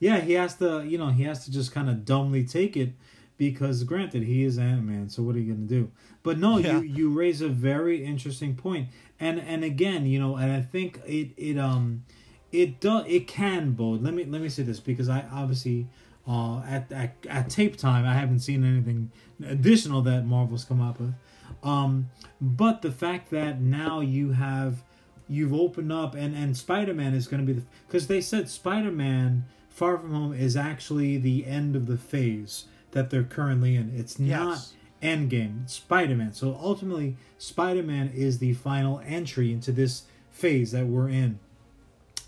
Yeah, 0.00 0.18
he 0.20 0.32
has 0.32 0.56
to, 0.56 0.82
you 0.84 0.98
know, 0.98 1.10
he 1.10 1.22
has 1.22 1.44
to 1.44 1.52
just 1.52 1.70
kind 1.72 1.88
of 1.88 2.04
dumbly 2.04 2.42
take 2.44 2.76
it 2.76 2.94
because, 3.38 3.84
granted, 3.84 4.24
he 4.24 4.42
is 4.42 4.58
Ant 4.58 4.82
Man. 4.84 5.08
So 5.08 5.22
what 5.22 5.36
are 5.36 5.38
you 5.38 5.52
gonna 5.54 5.66
do? 5.66 5.90
But 6.24 6.38
no, 6.38 6.58
Yeah. 6.58 6.78
you 6.78 6.82
you 6.82 7.10
raise 7.10 7.40
a 7.40 7.48
very 7.48 8.04
interesting 8.04 8.56
point, 8.56 8.88
and 9.20 9.38
and 9.40 9.62
again, 9.62 10.06
you 10.06 10.18
know, 10.18 10.36
and 10.36 10.50
I 10.50 10.60
think 10.60 11.00
it 11.06 11.30
it 11.36 11.58
um 11.58 12.04
it 12.50 12.80
does 12.80 13.04
it 13.06 13.28
can 13.28 13.72
bode. 13.72 14.02
Let 14.02 14.14
me 14.14 14.24
let 14.24 14.40
me 14.42 14.48
say 14.48 14.64
this 14.64 14.80
because 14.80 15.08
I 15.08 15.24
obviously 15.32 15.86
uh 16.26 16.62
at 16.68 16.90
at, 16.92 17.14
at 17.28 17.50
tape 17.50 17.76
time 17.76 18.04
I 18.06 18.14
haven't 18.14 18.40
seen 18.40 18.64
anything 18.64 19.10
additional 19.44 20.02
that 20.02 20.24
Marvel's 20.24 20.64
come 20.64 20.80
up 20.80 21.00
with. 21.00 21.14
Um, 21.62 22.10
but 22.40 22.82
the 22.82 22.90
fact 22.92 23.30
that 23.30 23.60
now 23.60 24.00
you 24.00 24.32
have 24.32 24.82
you've 25.28 25.52
opened 25.54 25.92
up 25.92 26.14
and 26.14 26.34
and 26.34 26.56
Spider-Man 26.56 27.14
is 27.14 27.26
going 27.28 27.44
to 27.44 27.52
be 27.52 27.58
the 27.60 27.66
because 27.86 28.06
they 28.06 28.20
said 28.20 28.48
Spider-Man 28.48 29.44
Far 29.68 29.98
From 29.98 30.12
Home 30.14 30.32
is 30.32 30.56
actually 30.56 31.16
the 31.16 31.46
end 31.46 31.74
of 31.76 31.86
the 31.86 31.96
phase 31.96 32.66
that 32.92 33.10
they're 33.10 33.22
currently 33.24 33.74
in. 33.76 33.92
It's 33.96 34.18
not 34.18 34.50
Yes. 34.50 34.74
Endgame. 35.02 35.68
Spider-Man. 35.68 36.32
So 36.32 36.56
ultimately, 36.60 37.16
Spider-Man 37.38 38.12
is 38.14 38.38
the 38.38 38.52
final 38.54 39.00
entry 39.04 39.52
into 39.52 39.72
this 39.72 40.04
phase 40.30 40.70
that 40.72 40.86
we're 40.86 41.08
in 41.08 41.38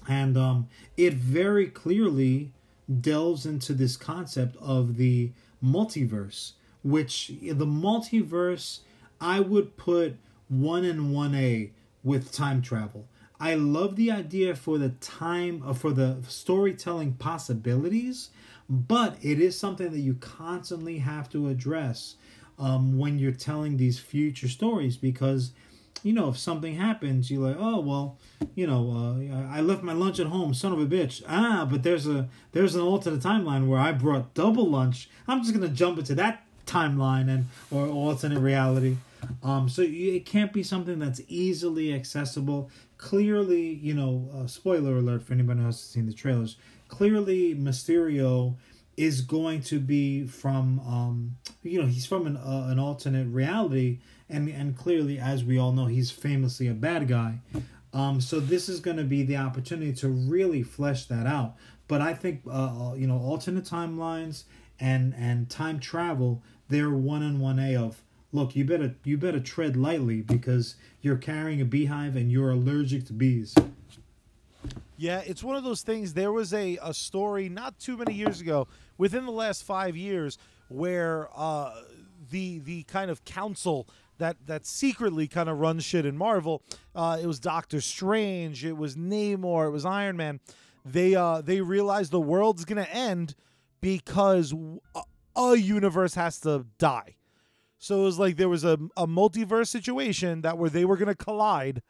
and 0.09 0.37
um, 0.37 0.69
it 0.97 1.15
very 1.15 1.67
clearly 1.67 2.53
delves 3.01 3.47
into 3.47 3.73
this 3.73 3.97
concept 3.97 4.57
of 4.57 4.97
the 4.97 5.31
multiverse 5.65 6.53
which 6.83 7.33
the 7.41 7.67
multiverse 7.67 8.81
i 9.21 9.41
would 9.41 9.77
put 9.77 10.17
one 10.49 10.85
and 10.85 11.13
one 11.13 11.35
a 11.35 11.71
with 12.03 12.33
time 12.33 12.61
travel. 12.61 13.07
I 13.41 13.55
love 13.55 13.97
the 13.97 14.11
idea 14.13 14.55
for 14.55 14.79
the 14.79 14.91
time 14.91 15.63
uh, 15.67 15.73
for 15.73 15.91
the 15.93 16.19
storytelling 16.29 17.15
possibilities 17.15 18.31
but 18.69 19.17
it 19.21 19.41
is 19.41 19.59
something 19.59 19.91
that 19.91 19.99
you 19.99 20.15
constantly 20.15 20.99
have 20.99 21.29
to 21.31 21.49
address 21.49 22.17
um, 22.59 22.99
when 22.99 23.19
you're 23.19 23.33
telling 23.33 23.77
these 23.77 23.99
future 23.99 24.49
stories 24.49 24.97
because 24.97 25.53
you 26.05 26.13
know, 26.13 26.29
if 26.29 26.39
something 26.39 26.77
happens, 26.77 27.31
you're 27.31 27.49
like, 27.49 27.57
oh 27.59 27.81
well, 27.81 28.19
you 28.55 28.67
know, 28.67 28.93
uh, 29.33 29.53
I 29.53 29.61
left 29.63 29.83
my 29.83 29.95
lunch 29.95 30.21
at 30.21 30.27
home, 30.29 30.55
son 30.55 30.73
of 30.73 30.79
a 30.81 30.87
bitch. 30.87 31.23
Ah, 31.29 31.67
but 31.69 31.83
there's 31.83 32.07
a 32.07 32.29
there's 32.53 32.75
an 32.77 32.83
alternate 32.83 33.21
timeline 33.21 33.67
where 33.67 33.81
I 33.81 33.91
brought 33.93 34.35
double 34.35 34.69
lunch. 34.69 35.09
I'm 35.27 35.43
just 35.43 35.55
gonna 35.55 35.69
jump 35.69 35.99
into 35.99 36.15
that 36.17 36.45
timeline 36.67 37.29
and 37.29 37.47
or 37.71 37.89
alternate 37.89 38.39
reality. 38.39 38.99
Um, 39.43 39.69
so 39.71 39.81
you- 39.83 40.13
it 40.13 40.27
can't 40.27 40.53
be 40.53 40.63
something 40.63 40.99
that's 40.99 41.23
easily 41.29 41.95
accessible. 41.95 42.71
Clearly, 42.99 43.73
you 43.73 43.95
know, 43.95 44.29
uh, 44.35 44.47
spoiler 44.47 44.99
alert 44.99 45.23
for 45.23 45.33
anybody 45.33 45.61
who 45.61 45.67
hasn't 45.67 45.91
seen 45.91 46.07
the 46.07 46.13
trailers. 46.13 46.57
Clearly, 46.89 47.55
Mysterio 47.55 48.57
is 48.97 49.23
going 49.23 49.61
to 49.61 49.81
be 49.81 50.25
from 50.25 50.79
um 50.81 51.37
you 51.65 51.81
know 51.81 51.87
he's 51.87 52.07
from 52.07 52.27
an 52.29 52.37
uh, 52.37 52.69
an 52.71 52.79
alternate 52.79 53.27
reality 53.27 53.99
and 54.29 54.49
and 54.49 54.77
clearly 54.77 55.19
as 55.19 55.45
we 55.45 55.59
all 55.59 55.73
know 55.73 55.87
he's 55.87 56.11
famously 56.11 56.69
a 56.69 56.75
bad 56.75 57.09
guy. 57.09 57.41
Um 57.93 58.21
so 58.21 58.41
this 58.41 58.69
is 58.69 58.81
going 58.81 58.97
to 58.97 59.05
be 59.05 59.23
the 59.23 59.37
opportunity 59.37 59.93
to 59.95 60.09
really 60.09 60.63
flesh 60.63 61.07
that 61.07 61.27
out. 61.27 61.55
But 61.87 62.01
i 62.01 62.15
think 62.15 62.43
uh 62.51 62.95
you 62.97 63.07
know 63.07 63.19
alternate 63.19 63.65
timelines 63.65 64.45
and 64.81 65.15
and 65.17 65.49
time 65.49 65.79
travel 65.79 66.43
they're 66.69 66.91
one 66.91 67.23
and 67.23 67.41
one 67.41 67.59
a 67.59 67.77
of 67.77 68.03
look 68.33 68.57
you 68.57 68.65
better 68.65 68.95
you 69.05 69.17
better 69.17 69.41
tread 69.41 69.77
lightly 69.77 70.21
because 70.21 70.77
you're 71.01 71.17
carrying 71.17 71.61
a 71.61 71.65
beehive 71.65 72.17
and 72.17 72.33
you're 72.33 72.51
allergic 72.51 73.07
to 73.07 73.13
bees. 73.13 73.55
Yeah, 74.97 75.23
it's 75.27 75.43
one 75.43 75.57
of 75.57 75.65
those 75.65 75.83
things. 75.83 76.15
There 76.15 76.33
was 76.33 76.55
a, 76.55 76.79
a 76.83 76.95
story 76.95 77.49
not 77.49 77.79
too 77.79 77.97
many 77.97 78.15
years 78.15 78.41
ago, 78.41 78.69
within 78.97 79.27
the 79.27 79.33
last 79.33 79.65
five 79.65 79.97
years, 79.97 80.39
where 80.69 81.29
uh, 81.35 81.75
the 82.31 82.61
the 82.61 82.85
kind 82.85 83.11
of 83.11 83.25
council 83.25 83.89
that 84.19 84.37
that 84.47 84.67
secretly 84.67 85.27
kind 85.29 85.49
of 85.49 85.59
runs 85.59 85.85
shit 85.85 86.07
in 86.07 86.17
Marvel. 86.17 86.63
Uh, 86.95 87.19
it 87.21 87.27
was 87.27 87.41
Doctor 87.41 87.81
Strange, 87.81 88.65
it 88.65 88.77
was 88.77 88.97
Namor, 88.97 89.69
it 89.69 89.71
was 89.71 89.85
Iron 89.85 90.17
Man. 90.17 90.41
They 90.85 91.15
uh, 91.15 91.41
they 91.41 91.61
realized 91.61 92.11
the 92.11 92.21
world's 92.21 92.65
gonna 92.65 92.89
end 92.91 93.35
because 93.81 94.55
a 95.37 95.57
universe 95.57 96.15
has 96.15 96.41
to 96.41 96.67
die. 96.79 97.17
So 97.79 98.01
it 98.01 98.05
was 98.05 98.19
like 98.19 98.37
there 98.37 98.49
was 98.49 98.65
a, 98.65 98.79
a 98.97 99.07
multiverse 99.07 99.69
situation 99.69 100.41
that 100.43 100.57
where 100.57 100.71
they 100.71 100.85
were 100.85 100.97
gonna 100.97 101.15
collide 101.15 101.83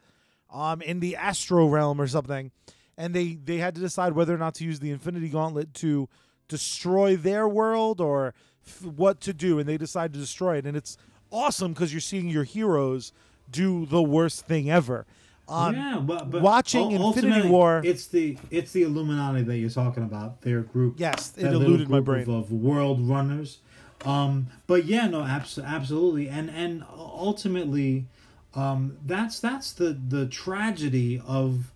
um, 0.51 0.81
in 0.81 0.99
the 0.99 1.15
astro 1.15 1.67
realm 1.67 2.01
or 2.01 2.07
something, 2.07 2.51
and 2.97 3.13
they 3.13 3.35
they 3.35 3.57
had 3.57 3.75
to 3.75 3.81
decide 3.81 4.13
whether 4.13 4.33
or 4.33 4.37
not 4.37 4.55
to 4.55 4.63
use 4.65 4.79
the 4.79 4.91
Infinity 4.91 5.29
Gauntlet 5.29 5.73
to 5.75 6.09
destroy 6.47 7.15
their 7.15 7.47
world 7.47 7.99
or 7.99 8.33
f- 8.65 8.83
what 8.85 9.19
to 9.21 9.33
do, 9.33 9.59
and 9.59 9.67
they 9.67 9.77
decided 9.77 10.13
to 10.13 10.19
destroy 10.19 10.57
it, 10.57 10.65
and 10.65 10.77
it's 10.77 10.97
awesome 11.35 11.73
because 11.73 11.93
you're 11.93 12.01
seeing 12.01 12.29
your 12.29 12.43
heroes 12.43 13.11
do 13.51 13.85
the 13.85 14.01
worst 14.01 14.45
thing 14.45 14.69
ever. 14.69 15.05
Um, 15.47 15.75
yeah, 15.75 16.01
but, 16.01 16.31
but 16.31 16.41
watching 16.41 16.91
Infinity 16.91 17.47
War- 17.49 17.81
it's 17.83 18.07
the 18.07 18.37
it's 18.49 18.71
the 18.71 18.83
Illuminati 18.83 19.43
that 19.43 19.57
you're 19.57 19.69
talking 19.69 20.03
about. 20.03 20.41
Their 20.41 20.61
group. 20.61 20.95
Yes, 20.97 21.33
it 21.37 21.45
eluded 21.45 21.89
my 21.89 21.99
brain. 21.99 22.23
Of, 22.23 22.29
of 22.29 22.51
world 22.51 23.07
runners. 23.07 23.59
Um, 24.03 24.47
but 24.65 24.85
yeah, 24.85 25.07
no, 25.07 25.23
abs- 25.23 25.59
absolutely, 25.59 26.27
and 26.29 26.49
and 26.49 26.83
ultimately, 26.97 28.07
um, 28.55 28.97
that's 29.05 29.39
that's 29.39 29.71
the 29.71 29.97
the 30.07 30.25
tragedy 30.25 31.21
of 31.25 31.71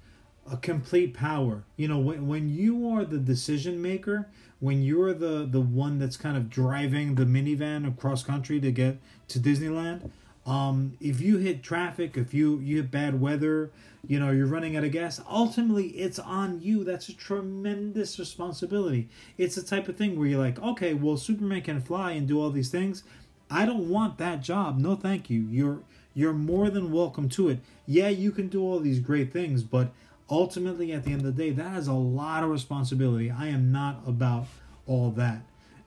a 0.51 0.57
complete 0.57 1.14
power. 1.14 1.64
You 1.78 1.88
know, 1.88 1.99
when 1.99 2.28
when 2.28 2.49
you 2.49 2.89
are 2.89 3.05
the 3.05 3.20
decision 3.20 3.82
maker, 3.82 4.30
when 4.60 4.84
you're 4.84 5.14
the 5.14 5.47
the 5.49 5.62
one 5.62 5.99
that's 5.99 6.18
kind 6.18 6.38
of 6.38 6.49
driving 6.49 7.16
the 7.16 7.26
minivan 7.26 7.88
across 7.88 8.24
country 8.24 8.60
to 8.60 8.72
get 8.72 8.97
to 9.30 9.39
Disneyland, 9.39 10.12
um, 10.45 10.97
if 10.99 11.22
you 11.22 11.38
hit 11.38 11.64
traffic, 11.64 12.18
if 12.18 12.34
you 12.34 12.60
you 12.60 12.78
hit 12.78 12.91
bad 12.91 13.22
weather, 13.22 13.72
you 14.07 14.20
know 14.20 14.32
you're 14.32 14.47
running 14.47 14.76
out 14.76 14.84
of 14.84 14.91
gas. 14.91 15.22
Ultimately, 15.30 15.88
it's 15.89 16.20
on 16.20 16.62
you. 16.62 16.84
That's 16.84 17.10
a 17.10 17.16
tremendous 17.16 18.20
responsibility. 18.20 19.10
It's 19.38 19.55
the 19.55 19.62
type 19.62 19.88
of 19.88 19.95
thing 19.95 20.18
where 20.18 20.28
you're 20.28 20.39
like, 20.39 20.60
okay, 20.62 20.93
well, 20.93 21.18
Superman 21.18 21.62
can 21.62 21.82
fly 21.82 22.12
and 22.12 22.28
do 22.28 22.41
all 22.41 22.49
these 22.49 22.70
things. 22.70 23.03
I 23.49 23.66
don't 23.66 23.89
want 23.89 24.18
that 24.18 24.41
job. 24.41 24.78
No, 24.78 24.95
thank 24.95 25.30
you. 25.30 25.41
You're 25.41 25.80
you're 26.14 26.34
more 26.34 26.70
than 26.70 26.91
welcome 26.91 27.30
to 27.30 27.49
it. 27.49 27.60
Yeah, 27.86 28.10
you 28.10 28.32
can 28.32 28.47
do 28.47 28.62
all 28.62 28.80
these 28.80 28.99
great 28.99 29.32
things, 29.32 29.64
but 29.64 29.91
ultimately, 30.30 30.91
at 30.93 31.03
the 31.03 31.11
end 31.11 31.25
of 31.25 31.36
the 31.36 31.43
day, 31.43 31.51
that 31.51 31.77
is 31.77 31.88
a 31.88 31.93
lot 31.93 32.43
of 32.43 32.49
responsibility. 32.49 33.32
I 33.32 33.47
am 33.47 33.71
not 33.71 34.01
about 34.07 34.45
all 34.88 35.11
that, 35.11 35.41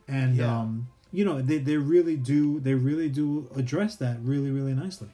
and 0.09 0.36
Yeah. 0.36 0.61
um, 0.61 0.88
you 1.12 1.24
know, 1.24 1.43
they, 1.43 1.59
they 1.59 1.76
really 1.76 2.16
do 2.16 2.61
they 2.61 2.74
really 2.74 3.09
do 3.09 3.49
address 3.57 3.97
that 3.97 4.18
really 4.22 4.51
really 4.51 4.74
nicely. 4.74 5.09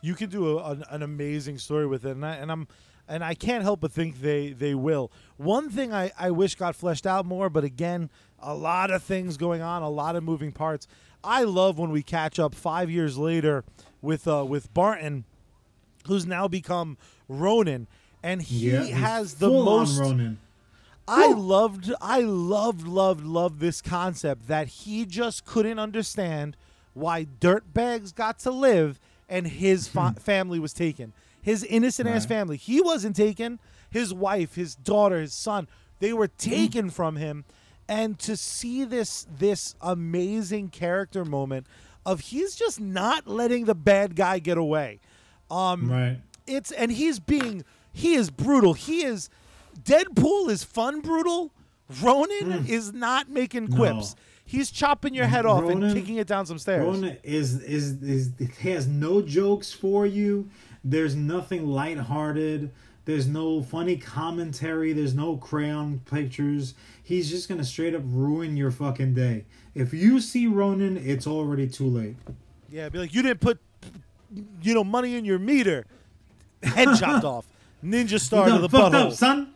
you 0.00 0.14
can 0.14 0.30
do 0.30 0.58
a, 0.58 0.70
an, 0.72 0.84
an 0.90 1.02
amazing 1.02 1.58
story 1.58 1.86
with 1.86 2.04
it, 2.04 2.10
and, 2.12 2.24
I, 2.26 2.34
and 2.36 2.50
I'm 2.50 2.66
and 3.08 3.22
I 3.24 3.34
can't 3.34 3.62
help 3.62 3.80
but 3.80 3.92
think 3.92 4.20
they 4.20 4.50
they 4.52 4.74
will. 4.74 5.10
One 5.36 5.68
thing 5.70 5.92
I, 5.92 6.10
I 6.18 6.30
wish 6.30 6.54
got 6.54 6.74
fleshed 6.76 7.06
out 7.06 7.26
more, 7.26 7.50
but 7.50 7.64
again, 7.64 8.08
a 8.40 8.54
lot 8.54 8.90
of 8.90 9.02
things 9.02 9.36
going 9.36 9.60
on, 9.62 9.82
a 9.82 9.90
lot 9.90 10.16
of 10.16 10.22
moving 10.24 10.52
parts. 10.52 10.86
I 11.24 11.44
love 11.44 11.78
when 11.78 11.90
we 11.90 12.02
catch 12.02 12.38
up 12.40 12.54
five 12.54 12.90
years 12.90 13.16
later 13.18 13.64
with 14.00 14.26
uh, 14.26 14.44
with 14.48 14.72
Barton, 14.74 15.24
who's 16.06 16.26
now 16.26 16.48
become 16.48 16.96
Ronin, 17.28 17.86
and 18.22 18.42
he 18.42 18.70
he's 18.70 18.90
has 18.90 19.34
the 19.34 19.48
most. 19.48 20.00
I 21.08 21.32
loved, 21.32 21.92
I 22.00 22.20
loved, 22.20 22.86
loved, 22.86 23.24
loved 23.26 23.58
this 23.60 23.82
concept 23.82 24.46
that 24.48 24.68
he 24.68 25.04
just 25.04 25.44
couldn't 25.44 25.78
understand 25.80 26.56
why 26.94 27.26
dirtbags 27.40 28.14
got 28.14 28.38
to 28.40 28.50
live 28.50 29.00
and 29.28 29.46
his 29.48 29.88
fa- 29.94 30.14
family 30.18 30.58
was 30.60 30.72
taken. 30.72 31.12
His 31.40 31.64
innocent 31.64 32.08
ass 32.08 32.22
Right. 32.22 32.28
family. 32.28 32.56
He 32.56 32.80
wasn't 32.80 33.16
taken. 33.16 33.58
His 33.90 34.14
wife, 34.14 34.54
his 34.54 34.76
daughter, 34.76 35.20
his 35.20 35.34
son, 35.34 35.66
they 35.98 36.12
were 36.12 36.28
taken 36.38 36.88
from 36.88 37.16
him. 37.16 37.44
And 37.88 38.16
to 38.20 38.36
see 38.36 38.84
this 38.84 39.26
this 39.38 39.74
amazing 39.80 40.68
character 40.68 41.24
moment 41.24 41.66
of 42.06 42.20
he's 42.20 42.54
just 42.54 42.80
not 42.80 43.26
letting 43.26 43.64
the 43.64 43.74
bad 43.74 44.14
guy 44.14 44.38
get 44.38 44.56
away. 44.56 45.00
Um 45.50 45.90
Right. 45.90 46.20
it's 46.46 46.70
and 46.70 46.92
he's 46.92 47.18
being 47.18 47.64
he 47.92 48.14
is 48.14 48.30
brutal. 48.30 48.74
He 48.74 49.04
is 49.04 49.28
Deadpool 49.80 50.50
is 50.50 50.64
fun 50.64 51.00
brutal. 51.00 51.52
Ronin 52.00 52.62
hmm. 52.62 52.66
is 52.66 52.92
not 52.92 53.28
making 53.28 53.68
quips. 53.68 54.14
No. 54.14 54.22
He's 54.44 54.70
chopping 54.70 55.14
your 55.14 55.26
head 55.26 55.46
off 55.46 55.64
and 55.64 55.94
kicking 55.94 56.16
it 56.16 56.26
down 56.26 56.46
some 56.46 56.58
stairs. 56.58 56.84
Rona 56.84 57.16
is, 57.22 57.62
is 57.62 58.02
is 58.02 58.32
he 58.60 58.70
has 58.70 58.86
no 58.86 59.22
jokes 59.22 59.72
for 59.72 60.06
you. 60.06 60.48
There's 60.84 61.14
nothing 61.14 61.66
lighthearted. 61.66 62.70
There's 63.04 63.26
no 63.26 63.62
funny 63.62 63.96
commentary. 63.96 64.92
There's 64.92 65.14
no 65.14 65.36
crayon 65.36 66.00
pictures. 66.10 66.74
He's 67.02 67.30
just 67.30 67.48
gonna 67.48 67.64
straight 67.64 67.94
up 67.94 68.02
ruin 68.04 68.56
your 68.56 68.70
fucking 68.70 69.14
day. 69.14 69.44
If 69.74 69.94
you 69.94 70.20
see 70.20 70.46
Ronin, 70.46 70.98
it's 70.98 71.26
already 71.26 71.66
too 71.66 71.86
late. 71.86 72.16
Yeah, 72.68 72.88
be 72.88 72.98
like, 72.98 73.14
you 73.14 73.22
didn't 73.22 73.40
put, 73.40 73.58
you 74.62 74.74
know, 74.74 74.84
money 74.84 75.14
in 75.16 75.24
your 75.24 75.38
meter. 75.38 75.86
Head 76.62 76.88
chopped 76.98 77.24
off. 77.24 77.46
Ninja 77.84 78.20
star 78.20 78.48
to 78.48 78.58
the 78.58 78.68
butthole. 78.68 79.06
up, 79.08 79.12
son. 79.12 79.54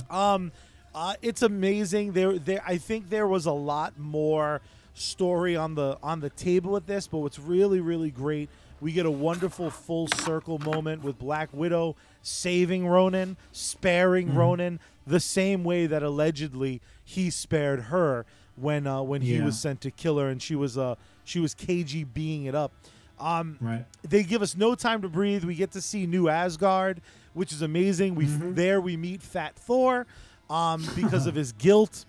Um, 0.10 0.52
uh, 0.94 1.14
it's 1.22 1.42
amazing. 1.42 2.12
There, 2.12 2.38
there. 2.38 2.62
I 2.66 2.76
think 2.78 3.10
there 3.10 3.26
was 3.26 3.46
a 3.46 3.52
lot 3.52 3.98
more 3.98 4.60
story 4.94 5.56
on 5.56 5.74
the 5.74 5.98
on 6.02 6.20
the 6.20 6.30
table 6.30 6.72
with 6.72 6.86
this, 6.86 7.06
but 7.08 7.18
what's 7.18 7.38
really, 7.38 7.80
really 7.80 8.10
great, 8.10 8.48
we 8.80 8.92
get 8.92 9.06
a 9.06 9.10
wonderful 9.10 9.70
full 9.70 10.06
circle 10.08 10.58
moment 10.58 11.02
with 11.02 11.18
Black 11.18 11.48
Widow 11.52 11.96
saving 12.22 12.86
Ronin, 12.86 13.36
sparing 13.52 14.28
Mm-hmm. 14.28 14.38
Ronin, 14.38 14.80
the 15.06 15.20
same 15.20 15.64
way 15.64 15.86
that 15.86 16.02
allegedly 16.02 16.80
he 17.04 17.28
spared 17.30 17.82
her 17.84 18.24
when 18.56 18.86
uh, 18.86 19.02
when 19.02 19.20
he 19.22 19.36
Yeah. 19.36 19.44
was 19.44 19.58
sent 19.58 19.80
to 19.82 19.90
kill 19.90 20.18
her, 20.18 20.28
and 20.28 20.40
she 20.40 20.54
was 20.54 20.78
uh 20.78 20.94
she 21.24 21.40
was 21.40 21.54
KG 21.54 22.06
KGBing 22.06 22.46
it 22.46 22.54
up. 22.54 22.72
Um, 23.20 23.56
Right. 23.60 23.84
they 24.02 24.22
give 24.22 24.42
us 24.42 24.56
no 24.56 24.74
time 24.74 25.02
to 25.02 25.08
breathe. 25.08 25.44
We 25.44 25.54
get 25.54 25.70
to 25.72 25.80
see 25.80 26.06
New 26.06 26.28
Asgard, 26.28 27.00
which 27.32 27.52
is 27.52 27.62
amazing. 27.62 28.14
We 28.14 28.26
Mm-hmm. 28.26 28.54
there 28.54 28.80
we 28.80 28.96
meet 28.96 29.22
Fat 29.22 29.54
Thor, 29.56 30.06
um, 30.50 30.84
because 30.96 31.26
of 31.26 31.34
his 31.34 31.52
guilt. 31.58 32.04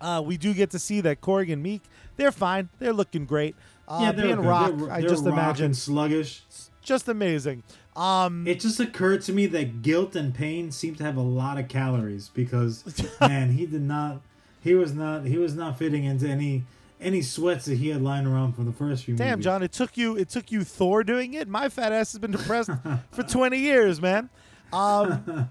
Uh, 0.00 0.22
we 0.24 0.36
do 0.36 0.54
get 0.54 0.70
to 0.70 0.78
see 0.78 1.00
that 1.02 1.20
Korg 1.20 1.52
and 1.52 1.64
Miek, 1.64 1.80
they're 2.16 2.32
fine. 2.32 2.68
They're 2.78 2.92
looking 2.92 3.26
great. 3.26 3.54
Uh, 3.86 3.98
yeah, 4.02 4.12
they're 4.12 4.26
being. 4.26 4.40
Rock, 4.40 4.72
They're, 4.76 4.90
I 4.90 5.00
they're 5.00 5.10
just 5.10 5.24
rock 5.24 5.32
imagine, 5.34 5.74
sluggish. 5.74 6.42
just 6.82 7.08
amazing. 7.08 7.62
Um, 7.96 8.46
It 8.46 8.60
just 8.60 8.78
occurred 8.80 9.20
to 9.22 9.32
me 9.32 9.46
that 9.48 9.82
guilt 9.82 10.14
and 10.16 10.32
pain 10.32 10.70
seem 10.70 10.94
to 10.94 11.04
have 11.04 11.16
a 11.16 11.20
lot 11.22 11.58
of 11.58 11.68
calories 11.68 12.30
because 12.32 12.84
man, 13.20 13.50
he 13.52 13.66
did 13.66 13.82
not 13.82 14.20
he 14.62 14.74
was 14.74 14.94
not 14.94 15.24
he 15.26 15.36
was 15.38 15.54
not 15.56 15.76
fitting 15.76 16.04
into 16.04 16.26
any 16.28 16.62
any 17.00 17.22
sweats 17.22 17.64
that 17.66 17.76
he 17.76 17.88
had 17.88 18.02
lying 18.02 18.26
around 18.26 18.54
from 18.54 18.66
the 18.66 18.72
first 18.72 19.04
few 19.04 19.16
Damn, 19.16 19.30
movies. 19.30 19.44
John, 19.44 19.62
it 19.62 19.72
took 19.72 19.96
you 19.96 20.16
it 20.16 20.28
took 20.28 20.52
you 20.52 20.64
Thor 20.64 21.02
doing 21.04 21.34
it. 21.34 21.48
My 21.48 21.68
fat 21.68 21.92
ass 21.92 22.12
has 22.12 22.18
been 22.18 22.32
depressed 22.32 22.70
for 23.12 23.22
20 23.22 23.58
years, 23.58 24.00
man. 24.00 24.28
Um, 24.72 25.50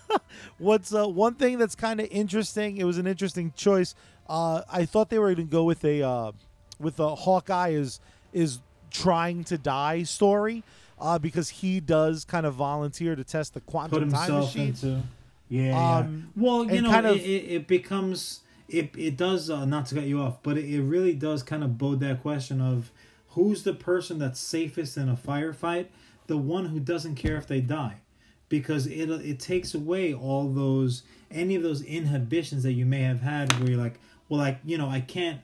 what's 0.58 0.94
uh, 0.94 1.06
one 1.06 1.34
thing 1.34 1.58
that's 1.58 1.74
kind 1.74 2.00
of 2.00 2.08
interesting? 2.10 2.78
It 2.78 2.84
was 2.84 2.98
an 2.98 3.06
interesting 3.06 3.52
choice. 3.56 3.94
Uh, 4.28 4.62
I 4.72 4.86
thought 4.86 5.10
they 5.10 5.18
were 5.18 5.34
going 5.34 5.48
to 5.48 5.52
go 5.52 5.64
with 5.64 5.84
a 5.84 6.02
uh, 6.02 6.32
with 6.80 6.98
a 7.00 7.14
Hawkeye 7.14 7.70
is 7.70 8.00
is 8.32 8.60
trying 8.90 9.44
to 9.44 9.58
die 9.58 10.04
story 10.04 10.62
uh, 10.98 11.18
because 11.18 11.48
he 11.50 11.80
does 11.80 12.24
kind 12.24 12.46
of 12.46 12.54
volunteer 12.54 13.16
to 13.16 13.24
test 13.24 13.54
the 13.54 13.60
quantum 13.60 14.10
time 14.10 14.32
machine. 14.32 14.68
into 14.68 15.02
yeah, 15.48 15.62
yeah. 15.62 15.96
Um, 15.98 16.32
Well, 16.36 16.64
you 16.64 16.80
know, 16.80 16.98
of- 16.98 17.16
it, 17.16 17.20
it 17.20 17.66
becomes 17.66 18.40
it 18.68 18.90
it 18.96 19.16
does 19.16 19.50
uh, 19.50 19.64
not 19.64 19.86
to 19.86 19.94
cut 19.94 20.04
you 20.04 20.20
off, 20.20 20.42
but 20.42 20.56
it, 20.56 20.64
it 20.64 20.82
really 20.82 21.14
does 21.14 21.42
kind 21.42 21.62
of 21.62 21.78
bode 21.78 22.00
that 22.00 22.22
question 22.22 22.60
of 22.60 22.90
who's 23.30 23.62
the 23.62 23.74
person 23.74 24.18
that's 24.18 24.40
safest 24.40 24.96
in 24.96 25.08
a 25.08 25.16
firefight, 25.16 25.86
the 26.26 26.36
one 26.36 26.66
who 26.66 26.80
doesn't 26.80 27.16
care 27.16 27.36
if 27.36 27.46
they 27.46 27.60
die, 27.60 27.96
because 28.48 28.86
it 28.86 29.10
it 29.10 29.38
takes 29.38 29.74
away 29.74 30.14
all 30.14 30.48
those 30.48 31.02
any 31.30 31.54
of 31.54 31.62
those 31.62 31.82
inhibitions 31.82 32.62
that 32.62 32.72
you 32.72 32.86
may 32.86 33.02
have 33.02 33.20
had 33.20 33.52
where 33.58 33.70
you're 33.70 33.80
like, 33.80 33.98
well, 34.28 34.40
like 34.40 34.58
you 34.64 34.78
know, 34.78 34.88
I 34.88 35.00
can't. 35.00 35.40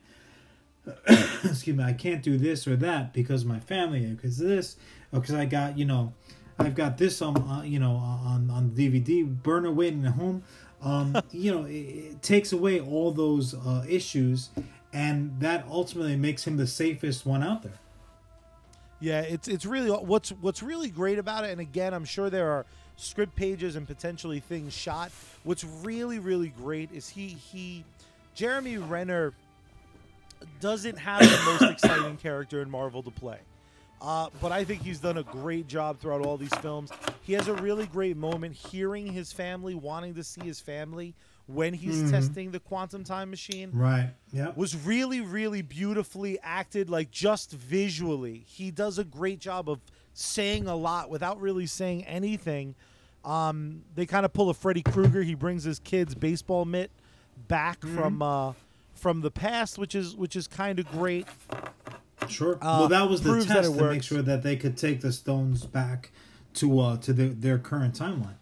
excuse 1.45 1.77
me, 1.77 1.85
I 1.85 1.93
can't 1.93 2.23
do 2.23 2.39
this 2.39 2.67
or 2.67 2.75
that 2.77 3.13
because 3.13 3.45
my 3.45 3.61
family, 3.61 4.01
because 4.07 4.39
this, 4.39 4.77
because 5.13 5.35
I 5.35 5.45
got, 5.45 5.77
you 5.77 5.85
know, 5.85 6.15
I've 6.59 6.75
got 6.75 6.99
this 6.99 7.23
on, 7.23 7.37
uh, 7.37 7.63
you 7.63 7.79
know, 7.79 7.97
on 7.97 8.51
on 8.51 8.71
DVD 8.71 9.25
burner 9.25 9.71
waiting 9.71 10.05
at 10.05 10.13
home. 10.13 10.43
Um, 10.83 11.17
you 11.31 11.53
know, 11.53 11.65
it, 11.65 11.73
it 11.73 12.23
takes 12.23 12.53
away 12.53 12.81
all 12.81 13.13
those 13.13 13.55
uh, 13.55 13.85
issues, 13.89 14.51
and 14.93 15.39
that 15.41 15.67
ultimately 15.69 16.17
makes 16.17 16.47
him 16.47 16.57
the 16.57 16.67
safest 16.67 17.27
one 17.27 17.43
out 17.43 17.63
there. 17.63 17.79
Yeah, 19.01 19.21
it's 19.21 19.49
it's 19.49 19.65
really 19.65 19.91
what's 19.91 20.31
what's 20.31 20.63
really 20.63 20.91
great 20.91 21.19
about 21.19 21.45
it. 21.45 21.51
And 21.51 21.61
again, 21.61 21.95
I'm 21.95 22.05
sure 22.05 22.29
there 22.29 22.51
are 22.51 22.67
script 22.97 23.35
pages 23.35 23.77
and 23.77 23.87
potentially 23.87 24.41
things 24.41 24.75
shot. 24.75 25.11
What's 25.43 25.65
really 25.65 26.19
really 26.19 26.49
great 26.49 26.91
is 26.93 27.09
he 27.09 27.29
he 27.29 27.85
Jeremy 28.35 28.77
Renner 28.77 29.33
doesn't 30.61 30.99
have 30.99 31.21
the 31.21 31.41
most 31.47 31.63
exciting 31.71 32.17
character 32.19 32.61
in 32.61 32.71
Marvel 32.71 33.03
to 33.03 33.11
play. 33.11 33.39
Uh, 34.01 34.29
but 34.41 34.51
I 34.51 34.65
think 34.65 34.83
he's 34.83 34.99
done 34.99 35.19
a 35.19 35.23
great 35.23 35.67
job 35.67 35.99
throughout 35.99 36.25
all 36.25 36.37
these 36.37 36.55
films. 36.57 36.91
He 37.23 37.35
has 37.35 37.49
a 37.49 37.55
really 37.55 37.87
great 37.87 38.17
moment 38.17 38.55
hearing 38.55 39.07
his 39.07 39.33
family, 39.33 39.75
wanting 39.75 40.15
to 40.15 40.25
see 40.25 40.43
his 40.43 40.61
family 40.61 41.15
when 41.47 41.75
he's 41.75 42.11
testing 42.11 42.53
the 42.53 42.61
quantum 42.61 43.05
time 43.05 43.29
machine. 43.29 43.71
Right. 43.73 44.11
Yeah. 44.33 44.53
was 44.55 44.77
really 44.77 45.21
really 45.21 45.63
beautifully 45.63 46.39
acted 46.43 46.89
like 46.89 47.11
just 47.11 47.53
visually. 47.53 48.45
He 48.47 48.71
does 48.71 48.99
a 48.99 49.05
great 49.05 49.41
job 49.41 49.69
of 49.69 49.81
saying 50.15 50.67
a 50.67 50.77
lot 50.77 51.11
without 51.11 51.41
really 51.41 51.67
saying 51.67 52.05
anything. 52.05 52.75
Um, 53.25 53.83
they 53.95 54.07
kind 54.07 54.25
of 54.25 54.33
pull 54.33 54.49
a 54.49 54.55
freddy 54.55 54.83
krueger. 54.83 55.23
He 55.23 55.35
brings 55.35 55.65
his 55.65 55.79
kid's 55.79 56.15
baseball 56.15 56.65
mitt 56.65 56.91
back 57.49 57.85
from 57.85 58.23
uh, 58.23 58.53
from 58.95 59.23
the 59.23 59.31
past 59.31 59.79
which 59.79 59.95
is 59.95 60.15
which 60.15 60.37
is 60.37 60.47
kind 60.47 60.79
of 60.79 60.87
great 60.91 61.27
Sure. 62.29 62.57
Uh, 62.57 62.79
well, 62.81 62.89
that 62.89 63.09
was 63.09 63.23
the 63.23 63.45
test 63.45 63.75
to 63.75 63.85
make 63.85 64.03
sure 64.03 64.23
that 64.23 64.43
they 64.43 64.57
could 64.57 64.77
take 64.77 65.01
the 65.01 65.13
stones 65.13 65.65
back 65.65 66.11
to 66.55 66.81
uh 66.81 66.97
to 66.99 67.13
their 67.13 67.29
their 67.29 67.59
current 67.59 67.95
timeline. 67.95 68.35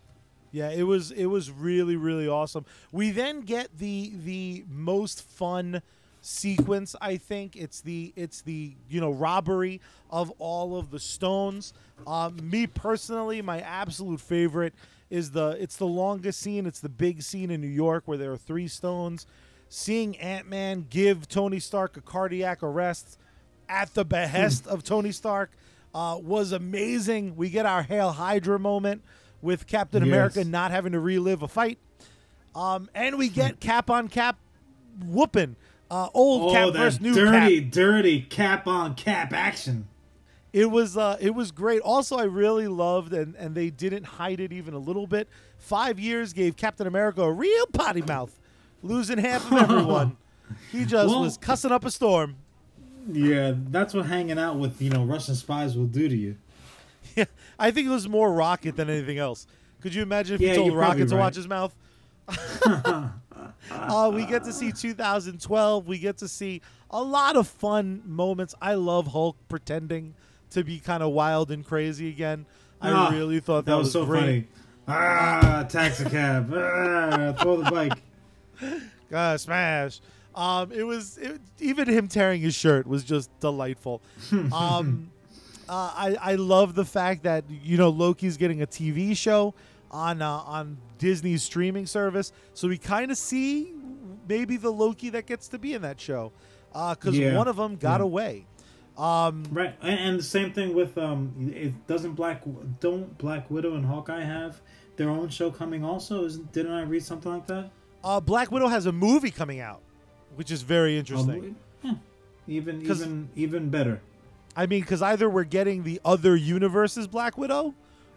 Yeah, 0.51 0.71
it 0.71 0.85
was 0.85 1.11
it 1.11 1.27
was 1.27 1.51
really 1.51 1.97
really 1.97 2.29
awesome. 2.29 2.65
We 2.93 3.11
then 3.11 3.43
get 3.43 3.79
the 3.79 4.13
the 4.25 4.65
most 4.69 5.23
fun 5.23 5.83
sequence. 6.21 6.97
I 7.01 7.17
think 7.17 7.57
it's 7.57 7.81
the 7.81 8.13
it's 8.17 8.41
the 8.43 8.75
you 8.89 9.01
know 9.01 9.11
robbery 9.11 9.81
of 10.11 10.33
all 10.39 10.77
of 10.77 10.91
the 10.91 11.01
stones. 11.01 11.73
Um, 12.07 12.39
me 12.43 12.67
personally, 12.67 13.43
my 13.43 13.61
absolute 13.61 14.21
favorite 14.21 14.75
is 15.11 15.31
the 15.33 15.57
it's 15.61 15.77
the 15.77 15.87
longest 15.87 16.41
scene. 16.41 16.67
It's 16.67 16.81
the 16.81 16.89
big 16.89 17.23
scene 17.23 17.51
in 17.51 17.61
New 17.61 17.67
York 17.67 18.05
where 18.07 18.19
there 18.19 18.33
are 18.33 18.39
three 18.39 18.69
stones. 18.69 19.27
Seeing 19.69 20.17
Ant 20.17 20.49
Man 20.49 20.87
give 20.89 21.29
Tony 21.29 21.61
Stark 21.61 21.97
a 21.99 22.01
cardiac 22.01 22.63
arrest 22.63 23.19
at 23.69 23.95
the 23.95 24.05
behest 24.05 24.67
of 24.67 24.83
Tony 24.85 25.13
Stark 25.13 25.51
uh, 25.95 26.19
was 26.21 26.53
amazing. 26.53 27.37
We 27.37 27.51
get 27.51 27.67
our 27.67 27.83
Hail 27.83 28.13
Hydra 28.13 28.59
moment 28.59 29.03
with 29.43 29.67
Captain 29.67 30.03
Yes. 30.05 30.09
America 30.09 30.45
not 30.45 30.71
having 30.71 30.93
to 30.93 31.01
relive 31.01 31.43
a 31.43 31.49
fight. 31.49 31.79
Um, 32.55 32.89
and 32.95 33.17
we 33.19 33.29
get 33.29 33.61
cap 33.61 33.89
on 33.91 34.09
cap 34.09 34.39
whooping. 35.05 35.57
Uh, 35.91 36.09
old 36.13 36.51
Oh, 36.51 36.53
cap 36.53 36.75
versus 36.75 37.01
new 37.01 37.15
dirty, 37.15 37.63
cap. 37.63 37.71
dirty 37.73 38.21
cap 38.23 38.67
on 38.67 38.95
cap 38.95 39.33
action. 39.33 39.89
It 40.53 40.71
was 40.71 40.97
uh, 40.97 41.17
it 41.21 41.35
was 41.35 41.51
great. 41.51 41.81
Also, 41.83 42.17
I 42.17 42.25
really 42.25 42.69
loved 42.69 43.13
and 43.13 43.35
and 43.37 43.55
they 43.55 43.71
didn't 43.71 44.05
hide 44.05 44.41
it 44.41 44.53
even 44.53 44.75
a 44.75 44.79
little 44.79 45.07
bit. 45.07 45.29
Five 45.59 45.99
years 45.99 46.33
gave 46.33 46.57
Captain 46.57 46.87
America 46.87 47.23
a 47.23 47.33
real 47.33 47.67
potty 47.67 48.03
mouth, 48.03 48.39
losing 48.83 49.19
half 49.19 49.51
of 49.53 49.59
everyone. 49.59 50.17
he 50.73 50.85
just 50.85 51.09
Well- 51.09 51.23
was 51.23 51.37
cussing 51.39 51.71
up 51.71 51.85
a 51.85 51.91
storm. 51.91 52.37
Yeah, 53.11 53.55
that's 53.57 53.95
what 53.95 54.07
hanging 54.07 54.39
out 54.39 54.57
with 54.59 54.81
you 54.83 54.91
know 54.91 55.05
Russian 55.05 55.35
spies 55.35 55.77
will 55.77 55.87
do 55.87 56.09
to 56.09 56.17
you. 56.17 56.37
Yeah, 57.17 57.25
I 57.59 57.71
think 57.71 57.87
it 57.87 57.91
was 57.91 58.09
more 58.09 58.33
Rocket 58.33 58.77
than 58.77 58.91
anything 58.91 59.19
else. 59.19 59.47
Could 59.81 59.95
you 59.95 60.03
imagine 60.03 60.35
if 60.35 60.41
Yeah, 60.41 60.51
you 60.51 60.55
told 60.57 60.77
Rocket 60.77 61.09
to 61.09 61.15
right. 61.17 61.21
watch 61.21 61.37
his 61.37 61.49
mouth? 61.49 61.75
uh, 62.67 64.11
we 64.13 64.25
get 64.27 64.45
to 64.45 64.53
see 64.53 64.73
2012. 64.73 65.87
We 65.87 65.99
get 65.99 66.19
to 66.19 66.29
see 66.29 66.61
a 66.91 67.03
lot 67.03 67.37
of 67.37 67.47
fun 67.49 68.03
moments. 68.05 68.55
I 68.61 68.75
love 68.75 69.09
Hulk 69.09 69.37
pretending 69.49 70.15
to 70.51 70.65
be 70.65 70.79
kind 70.79 71.03
of 71.03 71.13
wild 71.13 71.51
and 71.51 71.65
crazy 71.65 72.09
again. 72.09 72.47
I 72.81 72.91
Ah, 72.91 73.11
really 73.11 73.41
thought 73.41 73.65
that, 73.65 73.73
That 73.73 73.79
was 73.79 73.93
so 73.93 74.05
great. 74.05 74.21
funny. 74.21 74.47
Ah, 74.87 75.67
taxi 75.69 76.05
cab. 76.05 76.53
Ah, 76.55 77.35
throw 77.41 77.63
the 77.63 77.71
bike. 77.71 78.03
God, 79.11 79.41
smash. 79.41 80.01
Um, 80.39 80.71
it 80.71 80.85
was 80.85 81.19
it, 81.19 81.41
even 81.59 81.89
him 81.89 82.07
tearing 82.07 82.41
his 82.41 82.55
shirt 82.55 82.87
was 82.87 83.03
just 83.05 83.29
delightful. 83.41 84.01
Um, 84.53 85.11
uh, 85.69 85.93
I 85.95 86.17
I 86.21 86.35
love 86.37 86.75
the 86.75 86.85
fact 86.85 87.25
that 87.25 87.45
you 87.51 87.77
know 87.77 87.89
Loki's 87.91 88.37
getting 88.37 88.63
a 88.63 88.67
TV 88.67 89.17
show 89.17 89.55
on 89.91 90.23
uh, 90.23 90.31
on 90.31 90.79
Disney's 90.99 91.43
streaming 91.43 91.87
service, 91.87 92.33
so 92.55 92.69
we 92.69 92.79
kind 92.79 93.11
of 93.11 93.19
see 93.19 93.75
maybe 94.29 94.57
the 94.57 94.71
Loki 94.71 95.11
that 95.11 95.27
gets 95.27 95.49
to 95.49 95.59
be 95.59 95.75
in 95.75 95.83
that 95.83 96.01
show 96.01 96.33
because 96.73 97.19
Yeah. 97.19 97.37
one 97.37 97.49
of 97.49 97.57
them 97.57 97.77
got 97.77 98.01
Yeah. 98.01 98.05
away. 98.05 98.47
Um, 98.97 99.45
Right, 99.51 99.75
and, 99.83 99.99
and 100.01 100.19
the 100.19 100.23
same 100.25 100.53
thing 100.53 100.75
with 100.75 100.97
um, 100.99 101.53
it 101.55 101.87
doesn't 101.87 102.13
Black 102.15 102.43
don't 102.81 103.17
Black 103.19 103.51
Widow 103.51 103.75
and 103.75 103.85
Hawkeye 103.87 104.23
have 104.25 104.61
their 104.97 105.11
own 105.11 105.29
show 105.29 105.51
coming 105.51 105.85
also? 105.85 106.25
Isn't 106.25 106.53
didn't 106.53 106.73
I 106.73 106.83
read 106.83 107.03
something 107.05 107.31
like 107.33 107.47
that? 107.49 107.71
uh, 108.05 108.21
Black 108.21 108.51
Widow 108.53 108.69
has 108.69 108.87
a 108.87 108.93
movie 108.93 109.31
coming 109.31 109.61
out, 109.61 109.83
which 110.39 110.51
is 110.53 110.63
very 110.63 110.97
interesting. 110.97 111.57
Um, 111.85 112.01
yeah, 112.47 112.57
even 112.57 112.87
'Cause- 112.87 113.01
even 113.03 113.29
even 113.35 113.69
better. 113.71 114.01
I 114.57 114.67
mean, 114.67 114.81
because 114.83 115.03
either 115.03 115.29
we're 115.29 115.45
getting 115.45 115.83
the 115.83 116.01
other 116.05 116.35
universe's 116.37 117.07
Black 117.09 117.37
Widow, 117.37 117.75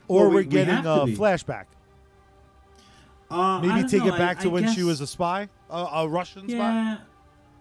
or 0.07 0.21
Well, 0.21 0.29
we- 0.29 0.35
we're 0.35 0.43
getting 0.43 0.75
have 0.75 0.83
to 0.83 1.01
a 1.01 1.05
be. 1.07 1.15
flashback. 1.17 1.65
Uh, 3.29 3.59
Maybe 3.61 3.87
take 3.87 4.01
know, 4.05 4.13
it 4.13 4.17
back 4.17 4.39
I- 4.39 4.43
to 4.43 4.49
I 4.49 4.51
when 4.51 4.73
she 4.73 4.83
was 4.83 5.01
a 5.01 5.07
spy, 5.07 5.49
a, 5.69 5.75
a 5.93 6.07
Russian 6.07 6.47
spy. 6.49 6.97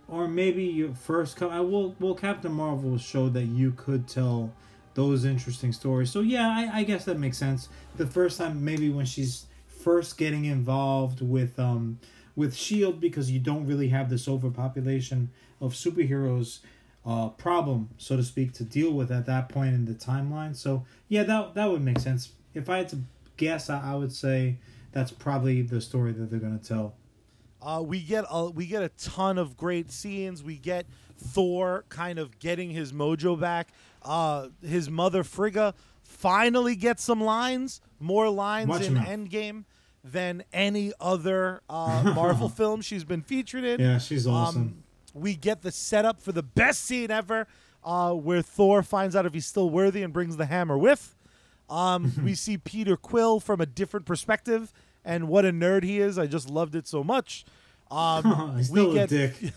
Or 0.08 0.26
maybe 0.26 0.64
your 0.64 0.92
first 0.94 1.36
come. 1.36 1.50
I 1.52 1.60
will. 1.60 1.94
Well, 2.00 2.14
Captain 2.14 2.52
Marvel 2.52 2.98
showed 2.98 3.32
that 3.34 3.44
you 3.44 3.70
could 3.72 4.08
tell 4.08 4.52
those 4.94 5.24
interesting 5.24 5.72
stories. 5.72 6.10
So 6.10 6.20
yeah, 6.20 6.48
I, 6.48 6.80
I 6.80 6.84
guess 6.84 7.04
that 7.04 7.18
makes 7.18 7.38
sense. 7.38 7.68
The 7.96 8.06
first 8.06 8.36
time, 8.38 8.62
maybe 8.64 8.90
when 8.90 9.06
she's 9.06 9.46
first 9.68 10.18
getting 10.18 10.44
involved 10.46 11.20
with 11.22 11.58
um 11.60 11.98
with 12.36 12.54
Shield, 12.54 13.00
because 13.00 13.30
you 13.30 13.40
don't 13.40 13.66
really 13.66 13.88
have 13.88 14.10
this 14.10 14.28
overpopulation 14.28 15.30
of 15.60 15.74
superheroes 15.74 16.60
uh 17.06 17.28
problem, 17.30 17.88
so 17.96 18.16
to 18.16 18.22
speak, 18.22 18.52
to 18.52 18.64
deal 18.64 18.92
with 18.92 19.10
at 19.10 19.24
that 19.26 19.48
point 19.48 19.74
in 19.74 19.86
the 19.86 19.94
timeline. 19.94 20.54
So 20.54 20.84
yeah, 21.08 21.22
that 21.24 21.54
that 21.54 21.70
would 21.70 21.82
make 21.82 21.98
sense. 21.98 22.32
If 22.52 22.68
I 22.68 22.78
had 22.78 22.88
to 22.90 22.98
guess, 23.36 23.70
I, 23.70 23.92
I 23.92 23.94
would 23.94 24.12
say 24.12 24.56
that's 24.92 25.10
probably 25.10 25.62
the 25.62 25.80
story 25.80 26.12
that 26.12 26.30
they're 26.30 26.40
gonna 26.40 26.58
tell. 26.58 26.94
Uh, 27.62 27.82
we 27.84 28.00
get 28.00 28.24
a 28.30 28.50
we 28.50 28.66
get 28.66 28.82
a 28.82 28.90
ton 28.90 29.38
of 29.38 29.56
great 29.56 29.90
scenes. 29.90 30.42
We 30.42 30.56
get 30.56 30.86
Thor 31.18 31.84
kind 31.88 32.18
of 32.18 32.38
getting 32.38 32.70
his 32.70 32.92
mojo 32.92 33.38
back. 33.38 33.68
Uh, 34.02 34.48
his 34.62 34.90
mother 34.90 35.24
Frigga 35.24 35.74
finally 36.02 36.74
gets 36.74 37.02
some 37.02 37.22
lines, 37.22 37.80
more 37.98 38.28
lines 38.28 38.68
Watch 38.68 38.86
in. 38.86 38.96
Endgame 38.96 39.64
than 40.02 40.44
any 40.52 40.92
other 41.00 41.60
uh, 41.68 42.02
Marvel 42.14 42.48
film 42.48 42.80
she's 42.80 43.04
been 43.04 43.22
featured 43.22 43.64
in. 43.64 43.80
Yeah, 43.80 43.98
she's 43.98 44.26
awesome. 44.26 44.62
Um, 44.62 44.84
we 45.14 45.34
get 45.34 45.62
the 45.62 45.72
setup 45.72 46.20
for 46.20 46.32
the 46.32 46.42
best 46.42 46.84
scene 46.84 47.10
ever, 47.10 47.46
uh, 47.84 48.12
where 48.12 48.42
Thor 48.42 48.82
finds 48.82 49.16
out 49.16 49.26
if 49.26 49.34
he's 49.34 49.46
still 49.46 49.70
worthy 49.70 50.02
and 50.02 50.12
brings 50.12 50.36
the 50.36 50.46
hammer 50.46 50.78
with. 50.78 51.14
Um, 51.68 52.12
we 52.24 52.34
see 52.34 52.58
Peter 52.58 52.96
Quill 52.96 53.40
from 53.40 53.60
a 53.60 53.66
different 53.66 54.06
perspective, 54.06 54.72
and 55.04 55.28
what 55.28 55.44
a 55.44 55.52
nerd 55.52 55.82
he 55.82 56.00
is! 56.00 56.18
I 56.18 56.26
just 56.26 56.48
loved 56.48 56.74
it 56.74 56.86
so 56.86 57.02
much. 57.02 57.44
Um, 57.90 58.54
He's 58.56 58.68
still 58.68 58.90
we 58.90 58.98
a 58.98 59.06
get 59.06 59.08
dick. 59.08 59.52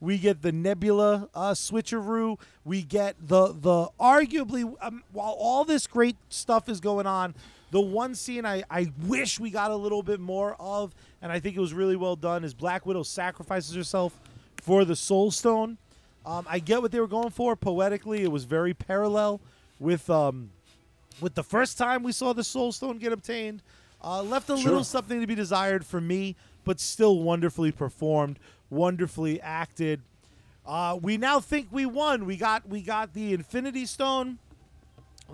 we 0.00 0.18
get 0.18 0.42
the 0.42 0.52
Nebula 0.52 1.28
uh, 1.34 1.52
switcheroo. 1.52 2.38
We 2.64 2.82
get 2.82 3.16
the 3.20 3.48
the 3.52 3.88
arguably 4.00 4.72
um, 4.80 5.04
while 5.12 5.36
all 5.38 5.64
this 5.64 5.86
great 5.86 6.16
stuff 6.28 6.68
is 6.68 6.80
going 6.80 7.06
on, 7.06 7.34
the 7.76 7.80
one 7.82 8.14
scene 8.14 8.46
I, 8.46 8.62
I 8.70 8.90
wish 9.06 9.38
we 9.38 9.50
got 9.50 9.70
a 9.70 9.76
little 9.76 10.02
bit 10.02 10.18
more 10.18 10.56
of, 10.58 10.94
and 11.20 11.30
I 11.30 11.40
think 11.40 11.58
it 11.58 11.60
was 11.60 11.74
really 11.74 11.94
well 11.94 12.16
done, 12.16 12.42
is 12.42 12.54
Black 12.54 12.86
Widow 12.86 13.02
sacrifices 13.02 13.74
herself 13.76 14.18
for 14.62 14.86
the 14.86 14.96
Soul 14.96 15.30
Stone. 15.30 15.76
Um, 16.24 16.46
I 16.48 16.58
get 16.58 16.80
what 16.80 16.90
they 16.90 17.00
were 17.00 17.06
going 17.06 17.28
for 17.28 17.54
poetically. 17.54 18.22
It 18.22 18.32
was 18.32 18.44
very 18.44 18.72
parallel 18.72 19.42
with 19.78 20.08
um, 20.08 20.52
with 21.20 21.34
the 21.34 21.42
first 21.42 21.76
time 21.76 22.02
we 22.02 22.12
saw 22.12 22.32
the 22.32 22.42
Soul 22.44 22.72
Stone 22.72 22.96
get 22.96 23.12
obtained. 23.12 23.62
Uh, 24.02 24.22
left 24.22 24.48
a 24.48 24.56
Sure. 24.56 24.70
little 24.70 24.82
something 24.84 25.20
to 25.20 25.26
be 25.26 25.34
desired 25.34 25.84
for 25.84 26.00
me, 26.00 26.34
but 26.64 26.80
still 26.80 27.18
wonderfully 27.22 27.72
performed, 27.72 28.38
wonderfully 28.70 29.38
acted. 29.42 30.00
Uh, 30.64 30.98
we 31.02 31.18
now 31.18 31.40
think 31.40 31.68
we 31.70 31.84
won. 31.84 32.24
We 32.24 32.38
got 32.38 32.66
we 32.66 32.80
got 32.80 33.12
the 33.12 33.34
Infinity 33.34 33.84
Stone, 33.84 34.38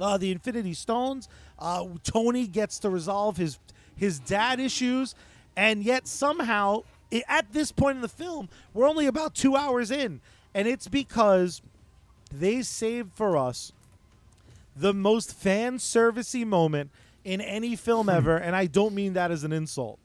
uh, 0.01 0.19
the 0.19 0.33
Infinity 0.33 0.75
Stones. 0.75 1.29
Uh, 1.63 1.87
Tony 2.03 2.49
gets 2.49 2.81
to 2.81 2.91
resolve 2.91 3.37
his 3.37 3.59
his 3.95 4.19
dad 4.19 4.59
issues, 4.59 5.15
and 5.57 5.85
yet 5.85 6.09
somehow 6.09 6.83
i 7.13 7.23
at 7.29 7.53
this 7.53 7.71
point 7.71 7.97
in 7.97 8.03
the 8.03 8.09
film, 8.09 8.49
we're 8.75 8.89
only 8.89 9.07
about 9.07 9.35
two 9.35 9.55
hours 9.55 9.91
in, 9.91 10.21
and 10.55 10.67
it's 10.67 10.89
because 10.89 11.63
they 12.33 12.63
saved 12.63 13.13
for 13.15 13.37
us 13.37 13.73
the 14.75 14.93
most 14.93 15.35
fan 15.35 15.79
servicey 15.79 16.45
moment 16.45 16.91
in 17.25 17.41
any 17.41 17.77
film 17.77 18.09
ever, 18.09 18.37
and 18.37 18.57
I 18.57 18.67
don't 18.67 18.95
mean 18.95 19.13
that 19.13 19.31
as 19.31 19.45
an 19.45 19.53
insult. 19.53 20.01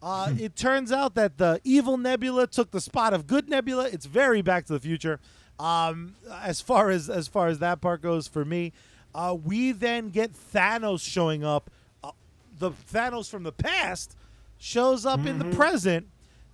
Uh, 0.00 0.32
it 0.38 0.54
turns 0.54 0.92
out 0.92 1.16
that 1.16 1.38
the 1.38 1.60
evil 1.64 1.96
Nebula 1.96 2.46
took 2.46 2.70
the 2.70 2.80
spot 2.80 3.12
of 3.12 3.26
good 3.26 3.48
Nebula. 3.48 3.88
It's 3.88 4.06
very 4.06 4.42
Back 4.42 4.66
to 4.66 4.74
the 4.74 4.78
Future, 4.78 5.18
um, 5.58 6.14
as 6.30 6.60
far 6.60 6.90
as 6.90 7.10
as 7.10 7.26
far 7.26 7.48
as 7.48 7.58
that 7.58 7.80
part 7.80 8.00
goes 8.00 8.28
for 8.28 8.44
me. 8.44 8.72
Uh, 9.14 9.36
we 9.42 9.72
then 9.72 10.10
get 10.10 10.32
Thanos 10.32 11.00
showing 11.00 11.44
up. 11.44 11.70
Uh, 12.02 12.12
the 12.58 12.70
Thanos 12.70 13.28
from 13.30 13.42
the 13.42 13.52
past 13.52 14.16
shows 14.58 15.06
up 15.06 15.24
in 15.26 15.38
the 15.38 15.56
present 15.56 16.08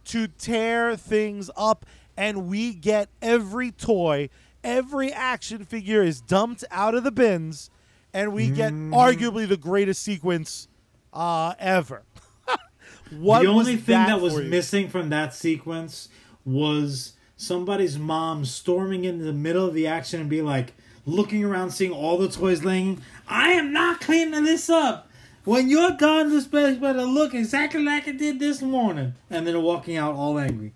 to 0.07 0.28
tear 0.28 0.96
things 0.96 1.50
up, 1.57 1.86
and 2.16 2.46
we 2.46 2.74
get 2.74 3.09
every 3.22 3.70
toy, 3.70 4.28
every 4.62 5.12
action 5.12 5.64
figure 5.64 6.02
is 6.02 6.20
dumped 6.20 6.64
out 6.70 6.94
of 6.94 7.05
the 7.05 7.12
bins, 7.12 7.70
and 8.12 8.32
we 8.32 8.50
get 8.50 8.72
arguably 8.72 9.48
the 9.48 9.57
greatest 9.57 10.02
sequence 10.02 10.68
uh, 11.12 11.55
ever. 11.59 12.02
what 13.11 13.42
the 13.42 13.48
only 13.48 13.76
thing 13.76 13.96
that, 13.96 14.09
that 14.09 14.20
was 14.20 14.34
you? 14.34 14.44
missing 14.44 14.88
from 14.88 15.09
that 15.09 15.34
sequence 15.34 16.09
was 16.44 17.14
somebody's 17.36 17.98
mom 17.98 18.44
storming 18.44 19.05
in 19.05 19.24
the 19.24 19.32
middle 19.32 19.66
of 19.66 19.74
the 19.74 19.86
action 19.86 20.20
and 20.20 20.30
be 20.30 20.42
like 20.42 20.74
looking 21.07 21.44
around 21.44 21.70
seeing 21.70 21.92
all 21.92 22.18
the 22.18 22.28
toys 22.28 22.64
laying. 22.64 23.00
I 23.28 23.50
am 23.52 23.72
not 23.72 24.00
cleaning 24.00 24.44
this 24.44 24.68
up. 24.70 25.09
When 25.44 25.68
you're 25.68 25.92
gone 25.92 26.30
this 26.30 26.46
place 26.46 26.78
better 26.78 27.02
look 27.02 27.34
exactly 27.34 27.82
like 27.82 28.09
it 28.09 28.18
did 28.18 28.38
this 28.38 28.62
morning. 28.62 29.14
And 29.28 29.46
then 29.46 29.62
walking 29.62 29.96
out 29.96 30.14
all 30.14 30.38
angry. 30.38 30.72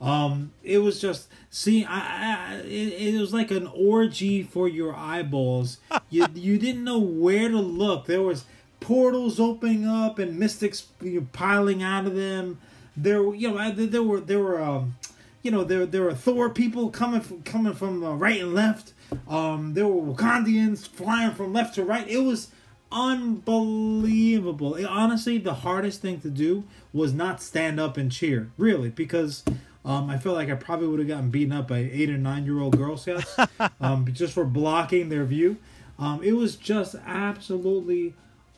Um 0.00 0.52
it 0.62 0.78
was 0.78 1.00
just 1.00 1.28
see 1.48 1.84
i, 1.84 1.98
I 1.98 2.54
it, 2.58 3.14
it 3.14 3.20
was 3.20 3.32
like 3.32 3.50
an 3.50 3.66
orgy 3.66 4.42
for 4.42 4.68
your 4.68 4.94
eyeballs. 4.94 5.78
You 6.08 6.26
you 6.34 6.56
didn't 6.58 6.84
know 6.84 7.00
where 7.00 7.48
to 7.48 7.58
look. 7.58 8.06
There 8.06 8.22
was 8.22 8.44
portals 8.78 9.40
opening 9.40 9.84
up 9.86 10.20
and 10.20 10.38
mystics 10.38 10.86
you 11.02 11.20
know, 11.20 11.26
piling 11.32 11.82
out 11.82 12.06
of 12.06 12.14
them. 12.14 12.60
There 12.96 13.34
you 13.34 13.50
know 13.50 13.72
there 13.72 14.02
were 14.02 14.20
there 14.20 14.38
were 14.38 14.62
um 14.62 14.94
you 15.42 15.50
know 15.50 15.64
there 15.64 15.84
there 15.84 16.02
were 16.02 16.14
thor 16.14 16.50
people 16.50 16.90
coming 16.90 17.20
from 17.20 17.42
coming 17.42 17.74
from 17.74 18.04
right 18.04 18.40
and 18.40 18.54
left 18.54 18.92
um 19.28 19.74
there 19.74 19.86
were 19.86 20.12
wakandians 20.14 20.86
flying 20.86 21.32
from 21.32 21.52
left 21.52 21.74
to 21.74 21.84
right 21.84 22.08
it 22.08 22.18
was 22.18 22.50
unbelievable 22.92 24.74
It- 24.74 24.84
honestly 24.86 25.38
the 25.38 25.54
hardest 25.54 26.00
thing 26.00 26.20
to 26.20 26.30
do 26.30 26.64
was 26.92 27.12
not 27.12 27.42
stand 27.42 27.78
up 27.80 27.96
and 27.96 28.10
cheer 28.10 28.50
really 28.56 28.88
because 28.90 29.44
um, 29.84 30.10
I 30.10 30.18
feel 30.18 30.32
like 30.32 30.50
I 30.50 30.56
probably 30.56 30.88
would 30.88 30.98
have 30.98 31.06
gotten 31.06 31.30
beaten 31.30 31.52
up 31.52 31.68
by 31.68 31.78
eight 31.78 32.10
or 32.10 32.18
nine 32.18 32.44
year 32.44 32.58
old 32.58 32.76
Girl 32.76 32.96
Scouts 32.96 33.36
um, 33.80 34.04
just 34.12 34.32
for 34.32 34.44
blocking 34.44 35.10
their 35.10 35.24
view. 35.24 35.58
Um, 35.96 36.24
it 36.24 36.32
was 36.32 36.56
just 36.56 36.96
absolutely 37.06 38.14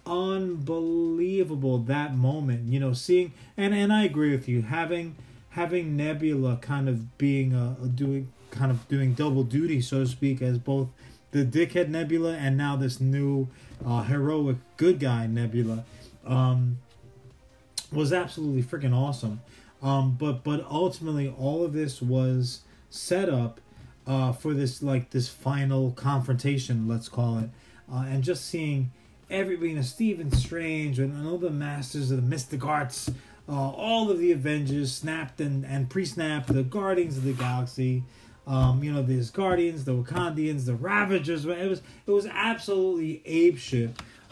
unbelievable 0.06 1.78
that 1.80 2.14
moment. 2.16 2.72
You 2.72 2.80
know, 2.80 2.94
seeing 2.94 3.32
and 3.58 3.74
and 3.74 3.92
I 3.92 4.04
agree 4.04 4.30
with 4.30 4.48
you 4.48 4.62
having 4.62 5.16
having 5.50 5.96
Nebula 5.98 6.56
kind 6.62 6.88
of 6.88 7.18
being 7.18 7.52
a, 7.52 7.76
a 7.82 7.88
doing 7.88 8.32
kind 8.50 8.70
of 8.70 8.86
doing 8.88 9.14
double 9.14 9.44
duty, 9.44 9.80
so 9.80 10.00
to 10.00 10.06
speak, 10.06 10.42
as 10.42 10.58
both 10.58 10.88
the 11.30 11.44
dickhead 11.44 11.88
Nebula 11.88 12.34
and 12.34 12.56
now 12.56 12.76
this 12.76 13.00
new 13.00 13.48
uh, 13.84 14.02
heroic 14.02 14.56
good 14.76 14.98
guy 14.98 15.26
Nebula. 15.26 15.84
Um, 16.26 16.78
was 17.92 18.12
absolutely 18.12 18.62
freaking 18.62 18.94
awesome. 18.94 19.40
Um, 19.82 20.16
but 20.18 20.42
but 20.42 20.64
ultimately, 20.68 21.32
all 21.38 21.64
of 21.64 21.72
this 21.72 22.02
was 22.02 22.62
set 22.90 23.28
up 23.28 23.60
uh, 24.06 24.32
for 24.32 24.54
this 24.54 24.82
like 24.82 25.10
this 25.10 25.28
final 25.28 25.92
confrontation, 25.92 26.88
let's 26.88 27.08
call 27.08 27.38
it, 27.38 27.50
uh, 27.92 28.04
and 28.08 28.24
just 28.24 28.46
seeing 28.46 28.90
everybody, 29.30 29.70
you 29.70 29.76
know, 29.76 29.82
Stephen 29.82 30.32
Strange 30.32 30.98
and, 30.98 31.26
all 31.26 31.38
the 31.38 31.50
masters 31.50 32.10
of 32.10 32.16
the 32.16 32.28
mystic 32.28 32.64
arts, 32.64 33.10
uh, 33.48 33.52
all 33.52 34.10
of 34.10 34.18
the 34.18 34.32
Avengers 34.32 34.92
snapped 34.92 35.40
and 35.40 35.64
and 35.64 35.88
pre-snapped, 35.88 36.48
the 36.52 36.62
Guardians 36.62 37.16
of 37.16 37.24
the 37.24 37.32
Galaxy. 37.32 38.02
Um, 38.48 38.82
you 38.82 38.90
know, 38.90 39.02
there's 39.02 39.30
Guardians, 39.30 39.84
the 39.84 39.92
Wakandians, 39.92 40.64
the 40.64 40.74
Ravagers. 40.74 41.44
It 41.44 41.68
was 41.68 41.82
it 42.06 42.10
was 42.10 42.26
absolutely 42.26 43.20
ape 43.26 43.58
shit. 43.58 43.90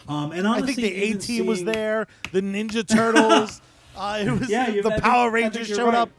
Um, 0.09 0.31
and 0.31 0.47
I 0.47 0.61
think 0.61 0.77
the 0.77 0.95
A 1.03 1.13
Team 1.13 1.45
was 1.45 1.63
there. 1.63 2.07
The 2.31 2.41
Ninja 2.41 2.87
Turtles. 2.87 3.61
uh, 3.95 4.23
it 4.25 4.31
was 4.31 4.49
Yeah, 4.49 4.71
the 4.81 4.99
Power 5.01 5.31
think 5.31 5.53
Rangers 5.55 5.67
showed 5.67 5.87
right. 5.87 5.95
up. 5.95 6.09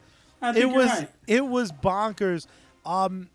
It 0.55 0.69
was 0.69 0.87
right. 0.87 1.09
it 1.27 1.45
was 1.45 1.71
bonkers. 1.73 2.47
Um, 2.85 3.29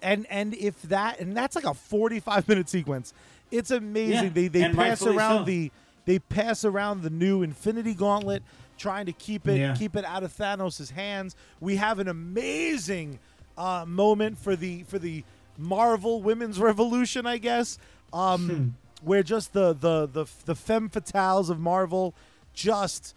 and 0.00 0.26
and 0.30 0.54
if 0.54 0.80
that 0.82 1.18
and 1.18 1.36
that's 1.36 1.56
like 1.56 1.64
a 1.64 1.74
forty 1.74 2.20
five 2.20 2.46
minute 2.48 2.68
sequence. 2.68 3.12
It's 3.50 3.70
amazing. 3.70 4.24
Yeah, 4.24 4.30
They 4.30 4.48
they 4.48 4.68
pass 4.72 5.02
around 5.02 5.40
so. 5.40 5.44
the 5.46 5.72
they 6.04 6.18
pass 6.20 6.64
around 6.64 7.02
the 7.02 7.10
new 7.10 7.42
Infinity 7.42 7.94
Gauntlet, 7.94 8.42
trying 8.78 9.06
to 9.06 9.12
keep 9.12 9.48
it 9.48 9.58
Yeah. 9.58 9.74
keep 9.74 9.96
it 9.96 10.04
out 10.04 10.22
of 10.22 10.36
Thanos' 10.36 10.90
hands. 10.92 11.34
We 11.60 11.76
have 11.76 11.98
an 11.98 12.06
amazing 12.08 13.18
uh, 13.56 13.84
moment 13.86 14.38
for 14.38 14.56
the 14.56 14.82
for 14.84 14.98
the 14.98 15.24
Marvel 15.58 16.22
Women's 16.22 16.58
Revolution, 16.58 17.26
I 17.26 17.38
guess. 17.38 17.78
Um, 18.12 18.46
Hmm. 18.48 18.68
where 19.06 19.22
just 19.22 19.52
the 19.52 19.72
the 19.72 20.06
the 20.06 20.26
the 20.44 20.54
femme 20.54 20.88
fatales 20.88 21.50
of 21.50 21.58
Marvel 21.60 22.14
just 22.54 23.14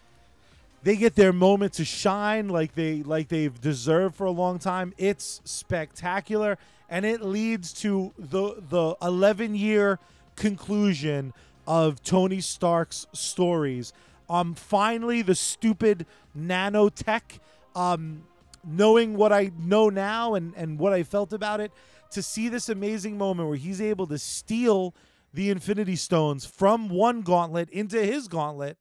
they 0.83 0.95
get 0.95 1.15
their 1.15 1.33
moment 1.33 1.73
to 1.73 1.85
shine 1.85 2.49
like 2.49 2.73
they 2.75 3.03
like 3.03 3.27
they've 3.29 3.59
deserved 3.61 4.15
for 4.15 4.25
a 4.25 4.31
long 4.31 4.59
time. 4.59 4.93
It's 4.97 5.41
spectacular 5.45 6.57
and 6.89 7.05
it 7.05 7.21
leads 7.21 7.73
to 7.81 8.13
the 8.17 8.55
the 8.69 8.95
11 9.01 9.55
year 9.55 9.99
conclusion 10.35 11.33
of 11.67 12.01
Tony 12.03 12.39
Stark's 12.41 13.05
stories. 13.13 13.93
Um 14.29 14.55
finally 14.55 15.21
the 15.21 15.35
stupid 15.35 16.05
nanotech 16.37 17.39
um 17.75 18.23
knowing 18.67 19.15
what 19.15 19.31
I 19.31 19.51
know 19.57 19.89
now 19.89 20.33
and 20.33 20.53
and 20.55 20.79
what 20.79 20.93
I 20.93 21.03
felt 21.03 21.33
about 21.33 21.59
it 21.59 21.71
to 22.11 22.21
see 22.21 22.49
this 22.49 22.69
amazing 22.69 23.17
moment 23.17 23.49
where 23.49 23.57
he's 23.57 23.81
able 23.81 24.07
to 24.07 24.17
steal 24.17 24.95
the 25.33 25.49
infinity 25.49 25.95
stones 25.95 26.45
from 26.45 26.89
one 26.89 27.21
gauntlet 27.21 27.69
into 27.69 28.03
his 28.03 28.27
gauntlet 28.27 28.77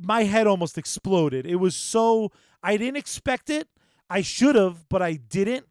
my 0.00 0.24
head 0.24 0.46
almost 0.46 0.78
exploded. 0.78 1.46
It 1.46 1.56
was 1.56 1.76
so 1.76 2.32
I 2.62 2.76
didn't 2.76 2.96
expect 2.96 3.50
it. 3.50 3.68
I 4.08 4.22
should 4.22 4.54
have, 4.54 4.88
but 4.88 5.02
I 5.02 5.14
didn't. 5.14 5.66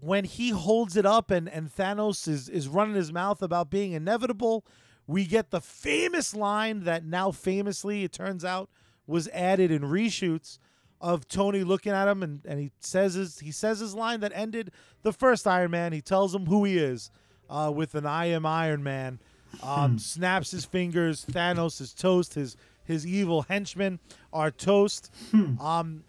When 0.00 0.24
he 0.24 0.50
holds 0.50 0.96
it 0.96 1.06
up 1.06 1.30
and, 1.30 1.48
and 1.48 1.74
Thanos 1.74 2.28
is, 2.28 2.48
is 2.48 2.68
running 2.68 2.94
his 2.94 3.12
mouth 3.12 3.42
about 3.42 3.70
being 3.70 3.92
inevitable, 3.92 4.66
we 5.06 5.24
get 5.24 5.50
the 5.50 5.60
famous 5.60 6.34
line 6.34 6.84
that 6.84 7.04
now 7.04 7.30
famously, 7.30 8.04
it 8.04 8.12
turns 8.12 8.44
out, 8.44 8.68
was 9.06 9.28
added 9.28 9.70
in 9.70 9.82
reshoots 9.82 10.58
of 11.06 11.28
Tony 11.28 11.62
looking 11.62 11.92
at 11.92 12.08
him 12.08 12.24
and, 12.24 12.40
and 12.44 12.58
he 12.58 12.72
says 12.80 13.14
his 13.14 13.38
he 13.38 13.52
says 13.52 13.78
his 13.78 13.94
line 13.94 14.18
that 14.20 14.32
ended 14.34 14.72
the 15.02 15.12
first 15.12 15.46
Iron 15.46 15.70
Man. 15.70 15.92
He 15.92 16.00
tells 16.00 16.34
him 16.34 16.46
who 16.46 16.64
he 16.64 16.78
is 16.78 17.12
uh, 17.48 17.70
with 17.72 17.94
an 17.94 18.04
I 18.04 18.26
am 18.26 18.44
Iron 18.44 18.82
Man. 18.82 19.20
Um, 19.62 20.00
snaps 20.00 20.50
his 20.50 20.64
fingers. 20.64 21.24
Thanos 21.24 21.80
is 21.80 21.94
toast. 21.94 22.34
His 22.34 22.56
his 22.82 23.06
evil 23.06 23.42
henchmen 23.42 24.00
are 24.32 24.50
toast. 24.50 25.12
Um, 25.60 26.02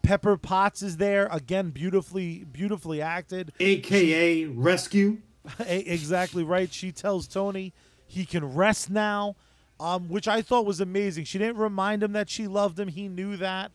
Pepper 0.00 0.38
Potts 0.38 0.82
is 0.82 0.96
there 0.96 1.28
again, 1.30 1.68
beautifully 1.68 2.44
beautifully 2.50 3.02
acted. 3.02 3.52
AKA 3.60 4.46
rescue. 4.46 5.18
Exactly 5.66 6.42
right. 6.42 6.72
She 6.72 6.90
tells 6.90 7.26
Tony 7.28 7.74
he 8.06 8.24
can 8.24 8.54
rest 8.54 8.88
now, 8.88 9.36
um, 9.78 10.08
which 10.08 10.26
I 10.26 10.40
thought 10.40 10.64
was 10.64 10.80
amazing. 10.80 11.24
She 11.24 11.36
didn't 11.36 11.58
remind 11.58 12.02
him 12.02 12.12
that 12.12 12.30
she 12.30 12.46
loved 12.46 12.80
him. 12.80 12.88
He 12.88 13.08
knew 13.08 13.36
that. 13.36 13.72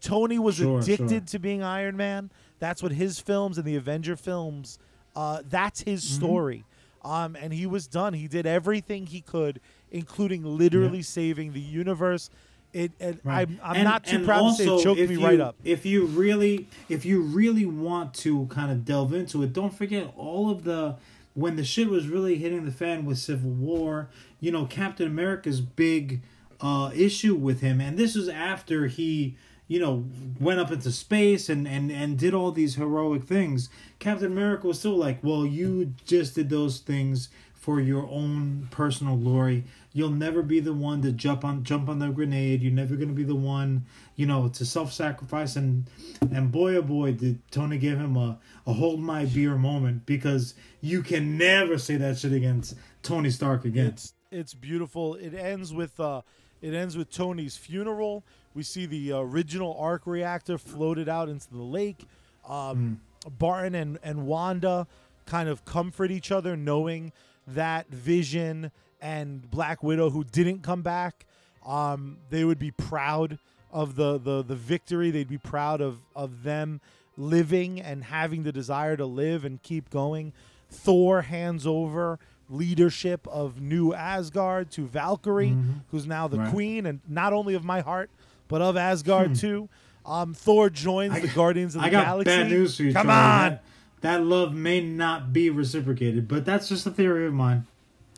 Tony 0.00 0.38
was 0.38 0.56
Sure, 0.56 0.78
addicted 0.80 1.08
sure. 1.10 1.20
to 1.20 1.38
being 1.38 1.62
Iron 1.62 1.96
Man. 1.96 2.30
That's 2.58 2.82
what 2.82 2.92
his 2.92 3.20
films 3.20 3.58
and 3.58 3.66
the 3.66 3.76
Avenger 3.76 4.16
films. 4.16 4.78
Uh, 5.16 5.42
that's 5.48 5.80
his 5.82 6.04
Mm-hmm. 6.04 6.14
story. 6.14 6.64
Um, 7.04 7.36
and 7.36 7.52
he 7.52 7.66
was 7.66 7.86
done. 7.86 8.12
He 8.14 8.26
did 8.28 8.46
everything 8.46 9.06
he 9.06 9.20
could, 9.20 9.60
including 9.90 10.44
literally 10.44 11.02
saving 11.02 11.52
the 11.52 11.60
universe. 11.60 12.28
It. 12.72 12.92
it 13.00 13.20
Right. 13.24 13.48
I'm, 13.48 13.60
I'm 13.62 13.76
And- 13.76 13.84
not 13.84 14.04
too 14.04 14.24
proud 14.24 14.50
to 14.50 14.54
say 14.54 14.66
it 14.66 14.82
choked 14.82 15.00
me 15.00 15.14
you- 15.14 15.24
right 15.24 15.40
up. 15.40 15.56
If 15.64 15.86
you 15.86 16.04
really, 16.06 16.68
if 16.88 17.04
you 17.06 17.22
really 17.22 17.64
want 17.64 18.12
to 18.14 18.46
kind 18.46 18.70
of 18.70 18.84
delve 18.84 19.14
into 19.14 19.42
it, 19.42 19.52
don't 19.52 19.72
forget 19.74 20.12
all 20.16 20.50
of 20.50 20.64
the 20.64 20.96
when 21.34 21.54
the 21.56 21.64
shit 21.64 21.88
was 21.88 22.08
really 22.08 22.36
hitting 22.36 22.64
the 22.64 22.72
fan 22.72 23.04
with 23.04 23.18
Civil 23.18 23.50
War. 23.50 24.08
You 24.40 24.50
know, 24.50 24.66
Captain 24.66 25.06
America's 25.06 25.60
big 25.60 26.20
uh, 26.60 26.90
issue 26.94 27.36
with 27.36 27.60
him, 27.60 27.80
and 27.80 27.96
this 27.96 28.14
was 28.16 28.28
after 28.28 28.86
he. 28.88 29.36
You 29.68 29.80
know, 29.80 30.04
went 30.40 30.60
up 30.60 30.72
into 30.72 30.90
space 30.90 31.48
and, 31.48 31.68
and, 31.68 31.92
and 31.92 32.18
did 32.18 32.34
all 32.34 32.52
these 32.52 32.74
heroic 32.76 33.24
things. 33.24 33.68
Captain 33.98 34.32
America 34.32 34.66
was 34.66 34.78
still 34.78 34.96
like, 34.96 35.22
well, 35.22 35.44
you 35.46 35.94
just 36.06 36.34
did 36.34 36.48
those 36.48 36.80
things 36.80 37.28
for 37.68 37.80
your 37.80 38.08
own 38.08 38.66
personal 38.70 39.16
glory. 39.16 39.62
You'll 39.92 40.08
never 40.08 40.42
be 40.42 40.58
the 40.58 40.72
one 40.72 41.02
to 41.02 41.12
jump 41.12 41.44
on 41.44 41.64
jump 41.64 41.88
on 41.88 41.98
the 41.98 42.08
grenade. 42.08 42.62
You're 42.62 42.72
never 42.72 42.96
gonna 42.96 43.12
be 43.12 43.24
the 43.24 43.34
one, 43.34 43.84
you 44.16 44.24
know, 44.24 44.48
to 44.48 44.64
self 44.64 44.90
sacrifice. 44.90 45.54
And 45.54 45.90
and 46.32 46.50
boy 46.50 46.76
oh 46.76 46.82
boy 46.82 47.12
did 47.12 47.40
Tony 47.50 47.76
give 47.76 47.98
him 47.98 48.16
a, 48.16 48.38
a 48.66 48.72
hold 48.72 49.00
my 49.00 49.26
beer 49.26 49.56
moment 49.56 50.06
because 50.06 50.54
you 50.80 51.02
can 51.02 51.36
never 51.36 51.76
say 51.76 51.96
that 51.96 52.16
shit 52.16 52.32
against 52.32 52.74
Tony 53.02 53.28
Stark 53.28 53.66
again. 53.66 53.88
It's 53.88 54.14
it's 54.30 54.54
beautiful. 54.54 55.16
It 55.16 55.34
ends 55.34 55.74
with 55.74 56.00
uh, 56.00 56.22
it 56.62 56.72
ends 56.72 56.96
with 56.96 57.10
Tony's 57.10 57.56
funeral. 57.56 58.24
We 58.58 58.64
see 58.64 58.86
the 58.86 59.12
original 59.12 59.76
arc 59.78 60.04
reactor 60.04 60.58
floated 60.58 61.08
out 61.08 61.28
into 61.28 61.48
the 61.48 61.62
lake. 61.62 62.04
Um, 62.44 63.00
Barton 63.38 63.76
and 63.76 64.00
and 64.02 64.26
Wanda 64.26 64.88
kind 65.26 65.48
of 65.48 65.64
comfort 65.64 66.10
each 66.10 66.32
other, 66.32 66.56
knowing 66.56 67.12
that 67.46 67.88
Vision 67.88 68.72
and 69.00 69.48
Black 69.48 69.84
Widow, 69.84 70.10
who 70.10 70.24
didn't 70.24 70.64
come 70.64 70.82
back, 70.82 71.24
um, 71.64 72.18
they 72.30 72.44
would 72.44 72.58
be 72.58 72.72
proud 72.72 73.38
of 73.70 73.94
the 73.94 74.18
the 74.18 74.42
the 74.42 74.56
victory. 74.56 75.12
They'd 75.12 75.28
be 75.28 75.38
proud 75.38 75.80
of 75.80 76.00
of 76.16 76.42
them 76.42 76.80
living 77.16 77.80
and 77.80 78.02
having 78.02 78.42
the 78.42 78.50
desire 78.50 78.96
to 78.96 79.06
live 79.06 79.44
and 79.44 79.62
keep 79.62 79.88
going. 79.88 80.32
Thor 80.68 81.22
hands 81.22 81.64
over 81.64 82.18
leadership 82.50 83.24
of 83.28 83.60
New 83.60 83.94
Asgard 83.94 84.72
to 84.72 84.84
Valkyrie, 84.86 85.56
who's 85.92 86.06
now 86.08 86.26
the 86.26 86.38
Right. 86.38 86.50
queen, 86.50 86.86
and 86.86 86.98
not 87.06 87.32
only 87.32 87.54
of 87.54 87.62
my 87.62 87.82
heart, 87.82 88.10
but 88.48 88.60
of 88.62 88.76
Asgard 88.76 89.34
too. 89.34 89.68
Um, 90.04 90.32
Thor 90.34 90.70
joins 90.70 91.20
the 91.20 91.28
Guardians 91.28 91.74
of 91.74 91.82
the 91.82 91.86
I 91.88 91.90
got 91.90 92.04
Galaxy. 92.06 92.24
bad 92.36 92.48
news 92.48 92.76
for 92.76 92.82
you. 92.84 92.92
Come 92.94 93.08
Charlie. 93.08 93.52
on, 93.54 93.58
That, 94.00 94.24
love 94.24 94.54
may 94.54 94.80
not 94.80 95.32
be 95.34 95.50
reciprocated, 95.50 96.26
but 96.28 96.44
that's 96.46 96.68
just 96.68 96.86
a 96.86 96.90
theory 96.90 97.26
of 97.26 97.34
mine. 97.34 97.66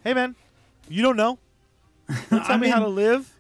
hey 0.05 0.15
man, 0.15 0.37
you 0.89 1.03
don't 1.03 1.17
know. 1.17 1.39
Don't 2.31 2.45
tell 2.45 2.53
I 2.53 2.57
me 2.59 2.69
how 2.69 2.79
to 2.81 2.89
live. 2.89 3.35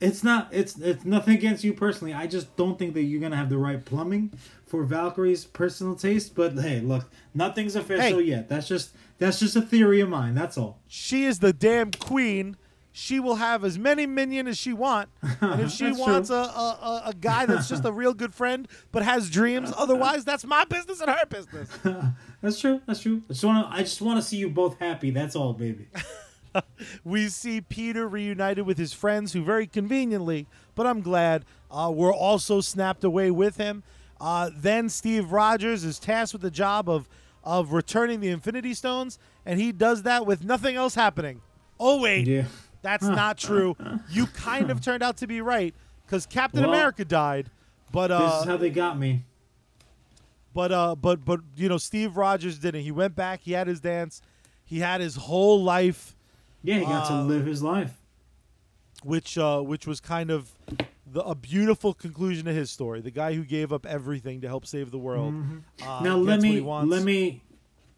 It's 0.00 0.24
not. 0.24 0.48
It's 0.50 0.78
it's 0.78 1.04
nothing 1.04 1.34
against 1.36 1.62
you 1.64 1.72
personally. 1.72 2.12
I 2.12 2.26
just 2.26 2.56
don't 2.56 2.78
think 2.78 2.92
that 2.94 3.02
you're 3.04 3.20
gonna 3.20 3.36
have 3.36 3.48
the 3.48 3.56
right 3.58 3.82
plumbing 3.82 4.32
for 4.66 4.84
Valkyrie's 4.84 5.44
personal 5.44 5.94
taste. 5.94 6.34
But 6.34 6.52
hey, 6.58 6.80
look, 6.80 7.08
nothing's 7.34 7.76
official 7.76 8.18
Hey. 8.18 8.24
yet. 8.24 8.48
That's 8.48 8.66
just 8.66 8.90
that's 9.18 9.38
just 9.40 9.56
a 9.56 9.62
theory 9.62 10.00
of 10.00 10.08
mine. 10.08 10.34
That's 10.34 10.58
all. 10.58 10.78
She 10.88 11.24
is 11.24 11.38
the 11.38 11.52
damn 11.52 11.90
queen. 11.90 12.56
She 12.96 13.18
will 13.18 13.34
have 13.34 13.64
as 13.64 13.76
many 13.76 14.06
minion 14.06 14.46
as 14.46 14.56
she 14.56 14.72
want, 14.72 15.08
and 15.40 15.60
if 15.60 15.72
she 15.72 15.90
wants 15.90 16.30
a, 16.30 16.34
a, 16.34 17.02
a, 17.06 17.12
guy 17.12 17.44
that's 17.44 17.68
just 17.68 17.84
a 17.84 17.90
real 17.90 18.14
good 18.14 18.32
friend 18.32 18.68
but 18.92 19.02
has 19.02 19.28
dreams, 19.28 19.72
otherwise 19.76 20.24
that's 20.24 20.44
my 20.44 20.64
business 20.64 21.00
and 21.00 21.10
her 21.10 21.26
business. 21.26 21.68
That's 22.40 22.60
true. 22.60 22.80
That's 22.86 23.00
true. 23.00 23.22
I 23.28 23.32
just 23.32 23.44
want 23.44 23.66
to. 23.66 23.76
I 23.76 23.78
just 23.80 24.00
want 24.02 24.20
to 24.20 24.22
see 24.22 24.36
you 24.36 24.48
both 24.48 24.78
happy. 24.78 25.10
That's 25.10 25.34
all, 25.34 25.54
baby. 25.54 25.88
We 27.02 27.30
see 27.30 27.60
Peter 27.60 28.06
reunited 28.06 28.64
with 28.64 28.78
his 28.78 28.92
friends, 28.92 29.32
who 29.32 29.42
very 29.42 29.66
conveniently, 29.66 30.46
but 30.76 30.86
I'm 30.86 31.00
glad, 31.00 31.44
uh, 31.68 31.90
were 31.92 32.12
also 32.12 32.60
snapped 32.60 33.02
away 33.02 33.32
with 33.32 33.56
him. 33.56 33.82
Uh, 34.20 34.50
then 34.56 34.88
Steve 34.88 35.32
Rogers 35.32 35.82
is 35.82 35.98
tasked 35.98 36.32
with 36.32 36.42
the 36.42 36.52
job 36.52 36.88
of 36.88 37.08
of 37.42 37.72
returning 37.72 38.20
the 38.20 38.28
Infinity 38.28 38.72
Stones, 38.72 39.18
and 39.44 39.58
he 39.58 39.72
does 39.72 40.02
that 40.04 40.26
with 40.26 40.44
nothing 40.44 40.76
else 40.76 40.94
happening. 40.94 41.40
Oh 41.80 42.00
wait, 42.00 42.28
Yeah. 42.28 42.44
That's 42.84 43.04
not 43.06 43.38
true. 43.38 43.76
You 44.08 44.26
kind 44.28 44.70
of 44.70 44.80
turned 44.80 45.02
out 45.02 45.16
to 45.18 45.26
be 45.26 45.40
right 45.40 45.74
because 46.06 46.26
Captain 46.26 46.60
Well, 46.62 46.70
America 46.72 47.04
died, 47.04 47.50
but 47.92 48.08
This 48.08 48.20
uh, 48.20 48.38
is 48.42 48.44
how 48.46 48.56
they 48.56 48.70
got 48.70 48.98
me. 48.98 49.24
but 50.52 50.70
uh, 50.70 50.94
but 50.94 51.24
but 51.24 51.40
you 51.56 51.68
know, 51.68 51.78
Steve 51.78 52.16
Rogers 52.16 52.58
didn't. 52.58 52.82
He 52.82 52.92
went 52.92 53.16
back. 53.16 53.40
He 53.42 53.52
had 53.52 53.66
his 53.66 53.80
dance. 53.80 54.22
He 54.64 54.78
had 54.80 55.00
his 55.00 55.16
whole 55.16 55.62
life. 55.62 56.14
Yeah, 56.62 56.78
he 56.78 56.84
got 56.84 57.06
uh, 57.10 57.16
to 57.18 57.22
live 57.22 57.44
his 57.46 57.62
life. 57.62 58.00
which 59.02 59.36
uh, 59.36 59.60
which 59.60 59.86
was 59.86 60.00
kind 60.00 60.30
of 60.30 60.52
the, 61.06 61.20
a 61.22 61.34
beautiful 61.34 61.92
conclusion 61.94 62.46
to 62.46 62.52
his 62.52 62.70
story. 62.70 63.00
The 63.00 63.10
guy 63.10 63.34
who 63.34 63.44
gave 63.44 63.72
up 63.72 63.84
everything 63.86 64.40
to 64.42 64.48
help 64.48 64.66
save 64.66 64.90
the 64.90 64.98
world. 64.98 65.34
Uh, 65.82 66.00
now 66.02 66.16
let 66.16 66.40
me 66.40 66.60
let 66.60 67.02
me 67.02 67.42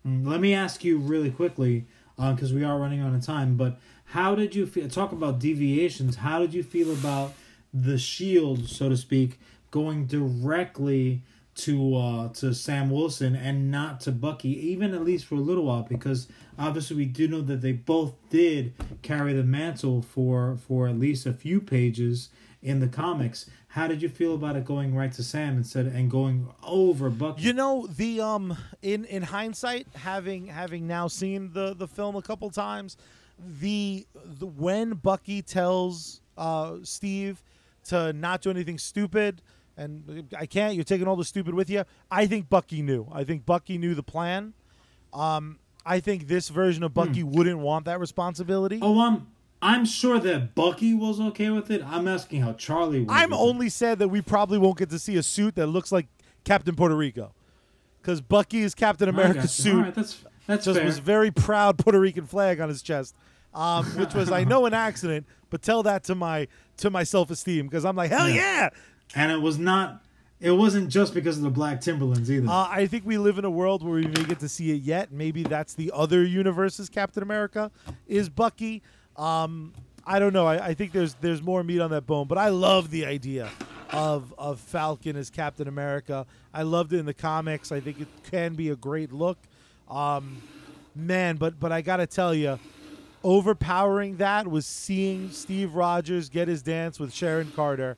mm, 0.07 0.27
let 0.27 0.41
me 0.41 0.55
ask 0.55 0.83
you 0.85 0.99
really 0.99 1.31
quickly 1.31 1.85
because 2.17 2.53
we 2.53 2.65
are 2.65 2.79
running 2.79 3.01
out 3.01 3.15
of 3.15 3.23
time. 3.25 3.57
But 3.57 3.79
how 4.07 4.35
did 4.35 4.55
you 4.55 4.67
feel? 4.67 4.89
Talk 4.89 5.13
about 5.13 5.39
deviations. 5.39 6.17
How 6.17 6.39
did 6.39 6.55
you 6.55 6.63
feel 6.63 6.93
about 6.93 7.35
the 7.73 7.99
shield, 7.99 8.69
so 8.69 8.89
to 8.89 8.97
speak, 8.97 9.39
going 9.71 10.07
directly 10.07 11.23
to 11.57 11.97
uh, 11.97 12.29
to 12.35 12.55
Sam 12.55 12.91
Wilson 12.91 13.35
and 13.35 13.71
not 13.71 14.01
to 14.03 14.13
Bucky, 14.13 14.51
even 14.71 14.95
at 14.95 15.03
least 15.03 15.25
for 15.25 15.37
a 15.37 15.41
little 15.41 15.65
while, 15.65 15.83
because 15.83 16.29
obviously 16.59 16.97
we 16.97 17.07
do 17.07 17.27
know 17.29 17.41
that 17.41 17.63
they 17.63 17.73
both 17.73 18.15
did 18.31 18.75
carry 19.03 19.33
the 19.33 19.43
mantle 19.43 20.03
for 20.03 20.57
for 20.57 20.87
at 20.89 20.99
least 20.99 21.27
a 21.27 21.33
few 21.33 21.61
pages 21.61 22.29
in 22.63 22.81
the 22.81 22.89
comics. 22.89 23.49
How 23.69 23.87
did 23.87 24.01
you 24.03 24.09
feel 24.09 24.35
about 24.35 24.57
it 24.57 24.65
going 24.65 24.95
right 24.95 25.13
to 25.13 25.23
Sam 25.23 25.57
instead 25.57 25.87
and 25.87 26.11
going 26.11 26.49
over 26.63 27.11
Bucky? 27.11 27.43
You 27.43 27.53
know 27.53 27.87
the 27.87 28.21
um 28.21 28.57
in 28.83 29.05
in 29.07 29.23
hindsight, 29.23 29.87
having 29.95 30.47
having 30.47 30.87
now 30.87 31.09
seen 31.09 31.53
the 31.53 31.75
the 31.75 31.89
film 31.89 32.17
a 32.17 32.23
couple 32.23 32.51
times, 32.51 32.97
the, 33.39 34.07
the 34.15 34.47
when 34.47 34.95
Bucky 34.95 35.43
tells 35.43 36.21
uh 36.37 36.77
Steve 36.83 37.43
to 37.85 38.13
not 38.13 38.43
do 38.43 38.51
anything 38.51 38.79
stupid 38.79 39.43
and 39.77 40.29
I 40.37 40.47
can't 40.47 40.75
you're 40.75 40.85
taking 40.85 41.07
all 41.07 41.17
the 41.17 41.25
stupid 41.25 41.55
with 41.55 41.71
you. 41.71 41.85
I 42.11 42.27
think 42.27 42.49
Bucky 42.49 42.83
knew. 42.83 43.09
I 43.13 43.25
think 43.25 43.47
Bucky 43.47 43.79
knew 43.79 43.95
the 43.95 44.03
plan. 44.03 44.55
Um 45.13 45.59
I 45.87 46.01
think 46.01 46.27
this 46.27 46.49
version 46.49 46.83
of 46.83 46.93
Bucky 46.93 47.23
wouldn't 47.23 47.61
want 47.61 47.85
that 47.85 48.01
responsibility. 48.01 48.81
Oh, 48.83 48.99
um, 48.99 49.29
I'm 49.63 49.85
sure 49.85 50.19
that 50.19 50.55
Bucky 50.57 50.95
was 50.95 51.21
okay 51.21 51.51
with 51.51 51.71
it. 51.71 51.83
I'm 51.87 52.09
asking 52.09 52.43
how 52.43 52.55
Charlie 52.55 53.01
was. 53.01 53.09
I'm 53.11 53.31
with 53.31 53.39
it. 53.39 53.43
only 53.43 53.69
sad 53.69 54.01
that 54.01 54.09
we 54.09 54.21
probably 54.21 54.59
won't 54.59 54.79
get 54.79 54.91
to 54.91 54.99
see 54.99 55.17
a 55.17 55.23
suit 55.23 55.55
that 55.55 55.69
looks 55.69 55.93
like 55.93 56.09
Captain 56.45 56.75
Puerto 56.75 56.97
Rico. 56.97 57.33
Because 58.03 58.21
Bucky's 58.21 58.75
Captain 58.75 59.09
I 59.09 59.13
America 59.13 59.47
suit 59.47 59.75
All 59.75 59.83
right, 59.83 59.95
that's 59.95 60.25
that's 60.47 60.65
just 60.65 60.79
fair. 60.79 60.87
was 60.87 60.99
very 60.99 61.31
proud 61.31 61.79
Puerto 61.79 62.01
Rican 62.01 62.27
flag 62.27 62.61
on 62.61 62.69
his 62.69 62.83
chest, 62.83 63.15
um, 63.55 63.85
which 63.99 64.15
was 64.15 64.31
I 64.31 64.45
know 64.45 64.67
an 64.67 64.75
accident, 64.75 65.27
but 65.51 65.63
tell 65.63 65.83
that 65.85 66.05
to 66.05 66.15
my 66.15 66.49
to 66.79 66.91
my 66.91 67.05
self 67.05 67.31
esteem 67.31 67.67
because 67.67 67.85
I'm 67.85 67.97
like 67.97 68.11
hell 68.11 68.29
Yeah. 68.29 68.35
yeah. 68.35 68.69
and 69.15 69.33
it 69.33 69.41
was 69.41 69.59
not. 69.59 70.03
It 70.39 70.51
wasn't 70.51 70.91
just 70.91 71.15
because 71.15 71.39
of 71.39 71.43
the 71.45 71.51
black 71.51 71.81
Timberlands 71.81 72.31
either. 72.31 72.47
Uh, 72.47 72.69
I 72.71 72.85
think 72.87 73.07
we 73.07 73.17
live 73.17 73.39
in 73.39 73.47
a 73.47 73.51
world 73.51 73.83
where 73.83 73.95
we 73.95 74.07
may 74.07 74.23
get 74.25 74.39
to 74.41 74.51
see 74.51 74.71
it 74.71 74.83
yet. 74.83 75.11
Maybe 75.11 75.43
that's 75.43 75.73
the 75.73 75.91
other 75.95 76.23
universe's 76.25 76.91
Captain 76.91 77.23
America 77.23 77.71
is 78.07 78.29
Bucky. 78.29 78.83
Um, 79.17 79.73
I 80.05 80.19
don't 80.19 80.35
know. 80.35 80.47
I, 80.47 80.67
I 80.67 80.75
think 80.75 80.93
there's 80.93 81.15
there's 81.23 81.41
more 81.43 81.65
meat 81.65 81.81
on 81.81 81.91
that 81.93 82.07
bone, 82.07 82.27
but 82.29 82.37
I 82.37 82.51
love 82.51 82.91
the 82.91 83.07
idea 83.07 83.49
of 83.93 84.35
of 84.37 84.61
Falcon 84.61 85.17
as 85.17 85.31
Captain 85.31 85.69
America. 85.69 86.27
I 86.53 86.65
loved 86.65 86.93
it 86.93 86.99
in 86.99 87.07
the 87.07 87.15
comics. 87.15 87.73
I 87.73 87.81
think 87.81 88.01
it 88.03 88.09
can 88.31 88.55
be 88.55 88.69
a 88.69 88.77
great 88.77 89.13
look. 89.13 89.39
Um, 89.89 90.43
man, 90.95 91.37
but 91.37 91.59
but 91.61 91.73
I 91.73 91.81
gotta 91.83 92.07
tell 92.07 92.35
you, 92.35 92.59
overpowering 93.23 94.17
that 94.17 94.49
was 94.49 94.67
seeing 94.67 95.31
Steve 95.31 95.75
Rogers 95.75 96.29
get 96.29 96.49
his 96.49 96.63
dance 96.63 96.99
with 96.99 97.13
Sharon 97.13 97.53
Carter. 97.55 97.97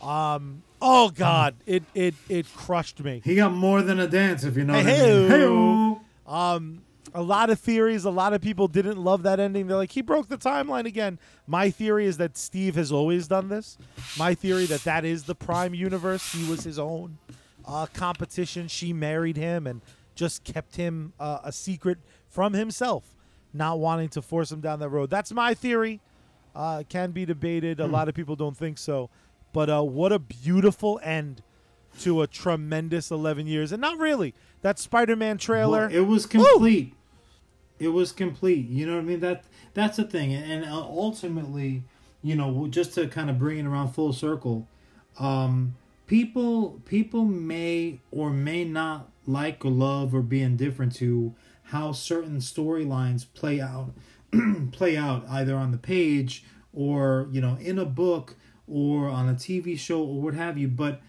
Um, 0.00 0.62
oh 0.82 1.10
God, 1.10 1.54
it 1.66 1.82
it 1.94 2.14
it 2.28 2.46
crushed 2.54 3.02
me. 3.02 3.20
he 3.24 3.34
got 3.34 3.52
more 3.52 3.82
than 3.82 3.98
a 4.00 4.06
dance, 4.06 4.44
if 4.44 4.56
you 4.56 4.64
know 4.64 4.74
what 4.74 4.86
I 4.86 5.38
mean. 5.38 6.00
Um, 6.26 6.82
a 7.14 7.22
lot 7.22 7.48
of 7.50 7.60
theories. 7.60 8.04
A 8.04 8.10
lot 8.10 8.32
of 8.32 8.40
people 8.40 8.66
didn't 8.66 8.98
love 8.98 9.22
that 9.22 9.38
ending. 9.38 9.68
They're 9.68 9.76
like, 9.76 9.92
he 9.92 10.02
broke 10.02 10.28
the 10.28 10.36
timeline 10.36 10.84
again. 10.84 11.18
My 11.46 11.70
theory 11.70 12.06
is 12.06 12.16
that 12.16 12.36
Steve 12.36 12.74
has 12.74 12.90
always 12.90 13.28
done 13.28 13.48
this. 13.48 13.78
My 14.18 14.34
theory 14.34 14.66
that 14.66 14.82
that 14.84 15.04
is 15.04 15.24
the 15.24 15.34
Prime 15.34 15.74
universe. 15.74 16.32
He 16.32 16.48
was 16.50 16.64
his 16.64 16.78
own 16.78 17.18
uh, 17.66 17.86
competition. 17.92 18.66
She 18.66 18.92
married 18.92 19.36
him 19.36 19.66
and 19.66 19.80
just 20.14 20.44
kept 20.44 20.76
him 20.76 21.12
uh, 21.18 21.38
a 21.44 21.52
secret 21.52 21.98
from 22.28 22.52
himself, 22.52 23.16
not 23.52 23.78
wanting 23.78 24.08
to 24.10 24.22
force 24.22 24.50
him 24.50 24.60
down 24.60 24.78
that 24.80 24.88
road. 24.88 25.10
That's 25.10 25.32
my 25.32 25.54
theory. 25.54 26.00
Uh, 26.54 26.84
can 26.88 27.10
be 27.10 27.24
debated. 27.24 27.80
A 27.80 27.86
lot 27.86 28.08
of 28.08 28.14
people 28.14 28.36
don't 28.36 28.56
think 28.56 28.78
so. 28.78 29.10
But 29.52 29.68
uh, 29.68 29.82
what 29.82 30.12
a 30.12 30.20
beautiful 30.20 31.00
end 31.02 31.42
to 32.00 32.22
a 32.22 32.26
tremendous 32.26 33.10
11 33.10 33.46
years. 33.46 33.72
And 33.72 33.80
not 33.80 33.98
really. 33.98 34.34
That 34.62 34.78
Spider 34.78 35.16
Man 35.16 35.36
trailer. 35.36 35.88
Well, 35.88 35.96
it 35.96 36.06
was 36.06 36.26
complete. 36.26 36.94
It 37.78 37.88
was 37.88 38.12
complete. 38.12 38.68
You 38.68 38.86
know 38.86 38.94
what 38.94 39.00
I 39.00 39.04
mean? 39.04 39.20
That 39.20 39.44
that's 39.74 39.96
the 39.96 40.04
thing, 40.04 40.32
and 40.32 40.64
uh, 40.64 40.72
ultimately, 40.74 41.82
you 42.22 42.36
know, 42.36 42.68
just 42.68 42.94
to 42.94 43.08
kind 43.08 43.28
of 43.28 43.38
bring 43.38 43.58
it 43.58 43.66
around 43.66 43.88
full 43.92 44.12
circle, 44.12 44.68
um, 45.18 45.74
people 46.06 46.82
people 46.84 47.24
may 47.24 48.00
or 48.10 48.30
may 48.30 48.64
not 48.64 49.10
like 49.26 49.64
or 49.64 49.70
love 49.70 50.14
or 50.14 50.22
be 50.22 50.42
indifferent 50.42 50.94
to 50.96 51.34
how 51.64 51.92
certain 51.92 52.38
storylines 52.38 53.24
play 53.34 53.60
out 53.60 53.92
play 54.72 54.96
out 54.96 55.24
either 55.28 55.56
on 55.56 55.70
the 55.70 55.78
page 55.78 56.44
or 56.72 57.28
you 57.30 57.40
know 57.40 57.56
in 57.60 57.78
a 57.78 57.84
book 57.84 58.36
or 58.66 59.08
on 59.08 59.28
a 59.28 59.34
TV 59.34 59.78
show 59.78 60.02
or 60.02 60.20
what 60.20 60.34
have 60.34 60.58
you. 60.58 60.68
But 60.68 61.00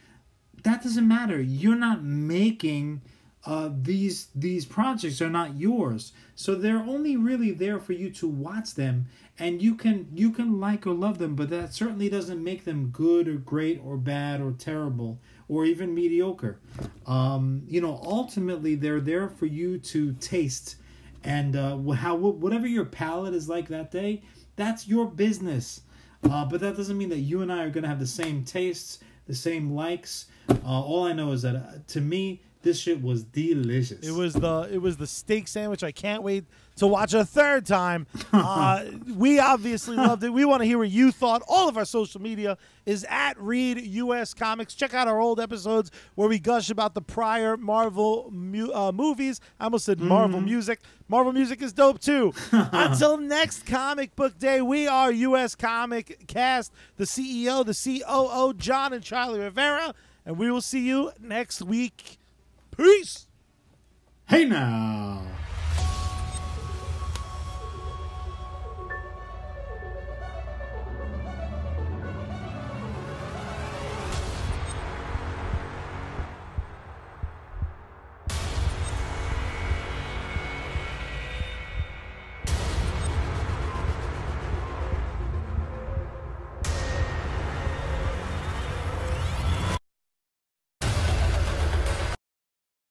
that 0.63 0.83
doesn't 0.83 1.07
matter. 1.07 1.41
You're 1.41 1.75
not 1.75 2.03
making 2.03 3.01
uh, 3.45 3.69
these 3.81 4.27
these 4.33 4.65
projects 4.65 5.21
are 5.21 5.29
not 5.29 5.57
yours. 5.57 6.11
So 6.33 6.55
they're 6.55 6.77
only 6.77 7.15
really 7.15 7.51
there 7.51 7.79
for 7.79 7.93
you 7.93 8.09
to 8.11 8.27
watch 8.27 8.75
them 8.75 9.07
and 9.38 9.61
you 9.61 9.75
can 9.75 10.07
you 10.13 10.31
can 10.31 10.59
like 10.59 10.88
or 10.88 10.93
love 10.93 11.17
them 11.17 11.36
but 11.36 11.49
that 11.49 11.73
certainly 11.73 12.09
doesn't 12.09 12.43
make 12.43 12.63
them 12.63 12.88
good 12.88 13.27
or 13.27 13.36
great 13.36 13.81
or 13.83 13.97
bad 13.97 14.41
or 14.41 14.51
terrible 14.51 15.19
or 15.47 15.65
even 15.65 15.93
mediocre. 15.93 16.59
Um, 17.05 17.63
you 17.67 17.81
know 17.81 17.99
ultimately 18.03 18.75
they're 18.75 19.01
there 19.01 19.29
for 19.29 19.45
you 19.45 19.77
to 19.79 20.13
taste. 20.13 20.77
And 21.23 21.55
uh, 21.55 21.77
how 21.91 22.15
whatever 22.15 22.67
your 22.67 22.86
palate 22.86 23.33
is 23.33 23.49
like 23.49 23.67
that 23.69 23.91
day 23.91 24.23
that's 24.55 24.88
your 24.88 25.05
business. 25.05 25.81
Uh, 26.23 26.45
but 26.45 26.59
that 26.61 26.75
doesn't 26.75 26.97
mean 26.97 27.09
that 27.09 27.19
you 27.19 27.41
and 27.41 27.51
I 27.51 27.63
are 27.63 27.69
going 27.69 27.83
to 27.83 27.89
have 27.89 27.99
the 27.99 28.07
same 28.07 28.43
tastes, 28.43 28.99
the 29.27 29.36
same 29.36 29.71
likes. 29.71 30.25
Uh, 30.49 30.55
all 30.63 31.03
I 31.03 31.13
know 31.13 31.31
is 31.31 31.41
that 31.43 31.55
uh, 31.55 31.71
to 31.88 32.01
me, 32.01 32.41
this 32.66 32.80
shit 32.80 33.01
was 33.01 33.24
delicious. 33.24 34.05
It 34.05 34.11
was 34.11 34.34
the 34.34 34.68
it 34.72 34.80
was 34.80 34.97
the 34.97 35.07
steak 35.07 35.47
sandwich. 35.47 35.84
I 35.84 35.91
can't 35.91 36.24
wait 36.24 36.45
to 36.78 36.88
watch 36.88 37.13
a 37.13 37.24
third 37.24 37.66
time. 37.66 38.07
Uh, 38.34 38.86
we 39.16 39.39
obviously 39.39 39.95
loved 39.95 40.24
it. 40.24 40.30
We 40.30 40.43
want 40.45 40.61
to 40.61 40.66
hear 40.66 40.78
what 40.78 40.89
you 40.89 41.11
thought. 41.11 41.41
All 41.47 41.70
of 41.70 41.78
our 41.78 41.86
social 41.86 42.22
media 42.22 42.57
is 42.86 43.05
at 43.09 43.39
Read 43.39 43.80
US 43.80 44.34
Comics. 44.34 44.74
Check 44.74 44.93
out 44.93 45.07
our 45.07 45.20
old 45.20 45.39
episodes 45.39 45.89
where 46.16 46.28
we 46.28 46.38
gush 46.38 46.70
about 46.70 46.93
the 46.93 47.01
prior 47.01 47.55
Marvel 47.55 48.30
mu- 48.32 48.72
uh, 48.74 48.91
movies. 48.91 49.39
I 49.59 49.66
almost 49.66 49.86
said 49.86 49.99
Marvel 49.99 50.41
music. 50.41 50.80
Marvel 51.07 51.32
music 51.32 51.61
is 51.61 51.72
dope 51.72 51.99
too. 51.99 52.34
Until 52.51 53.18
next 53.18 53.66
comic 53.66 54.16
book 54.16 54.38
day, 54.38 54.61
we 54.61 54.88
are 54.88 55.11
US 55.11 55.55
Comic 55.55 56.26
Cast, 56.28 56.74
the 56.97 57.05
CEO, 57.05 57.66
the 57.66 58.01
COO, 58.03 58.53
John 58.53 58.91
and 58.93 59.03
Charlie 59.03 59.39
Rivera, 59.39 59.93
and 60.26 60.38
we 60.38 60.51
will 60.51 60.61
see 60.61 60.86
you 60.86 61.11
next 61.20 61.61
week. 61.61 62.18
Peace. 62.78 63.28
Hey 64.28 64.45
now. 64.45 65.34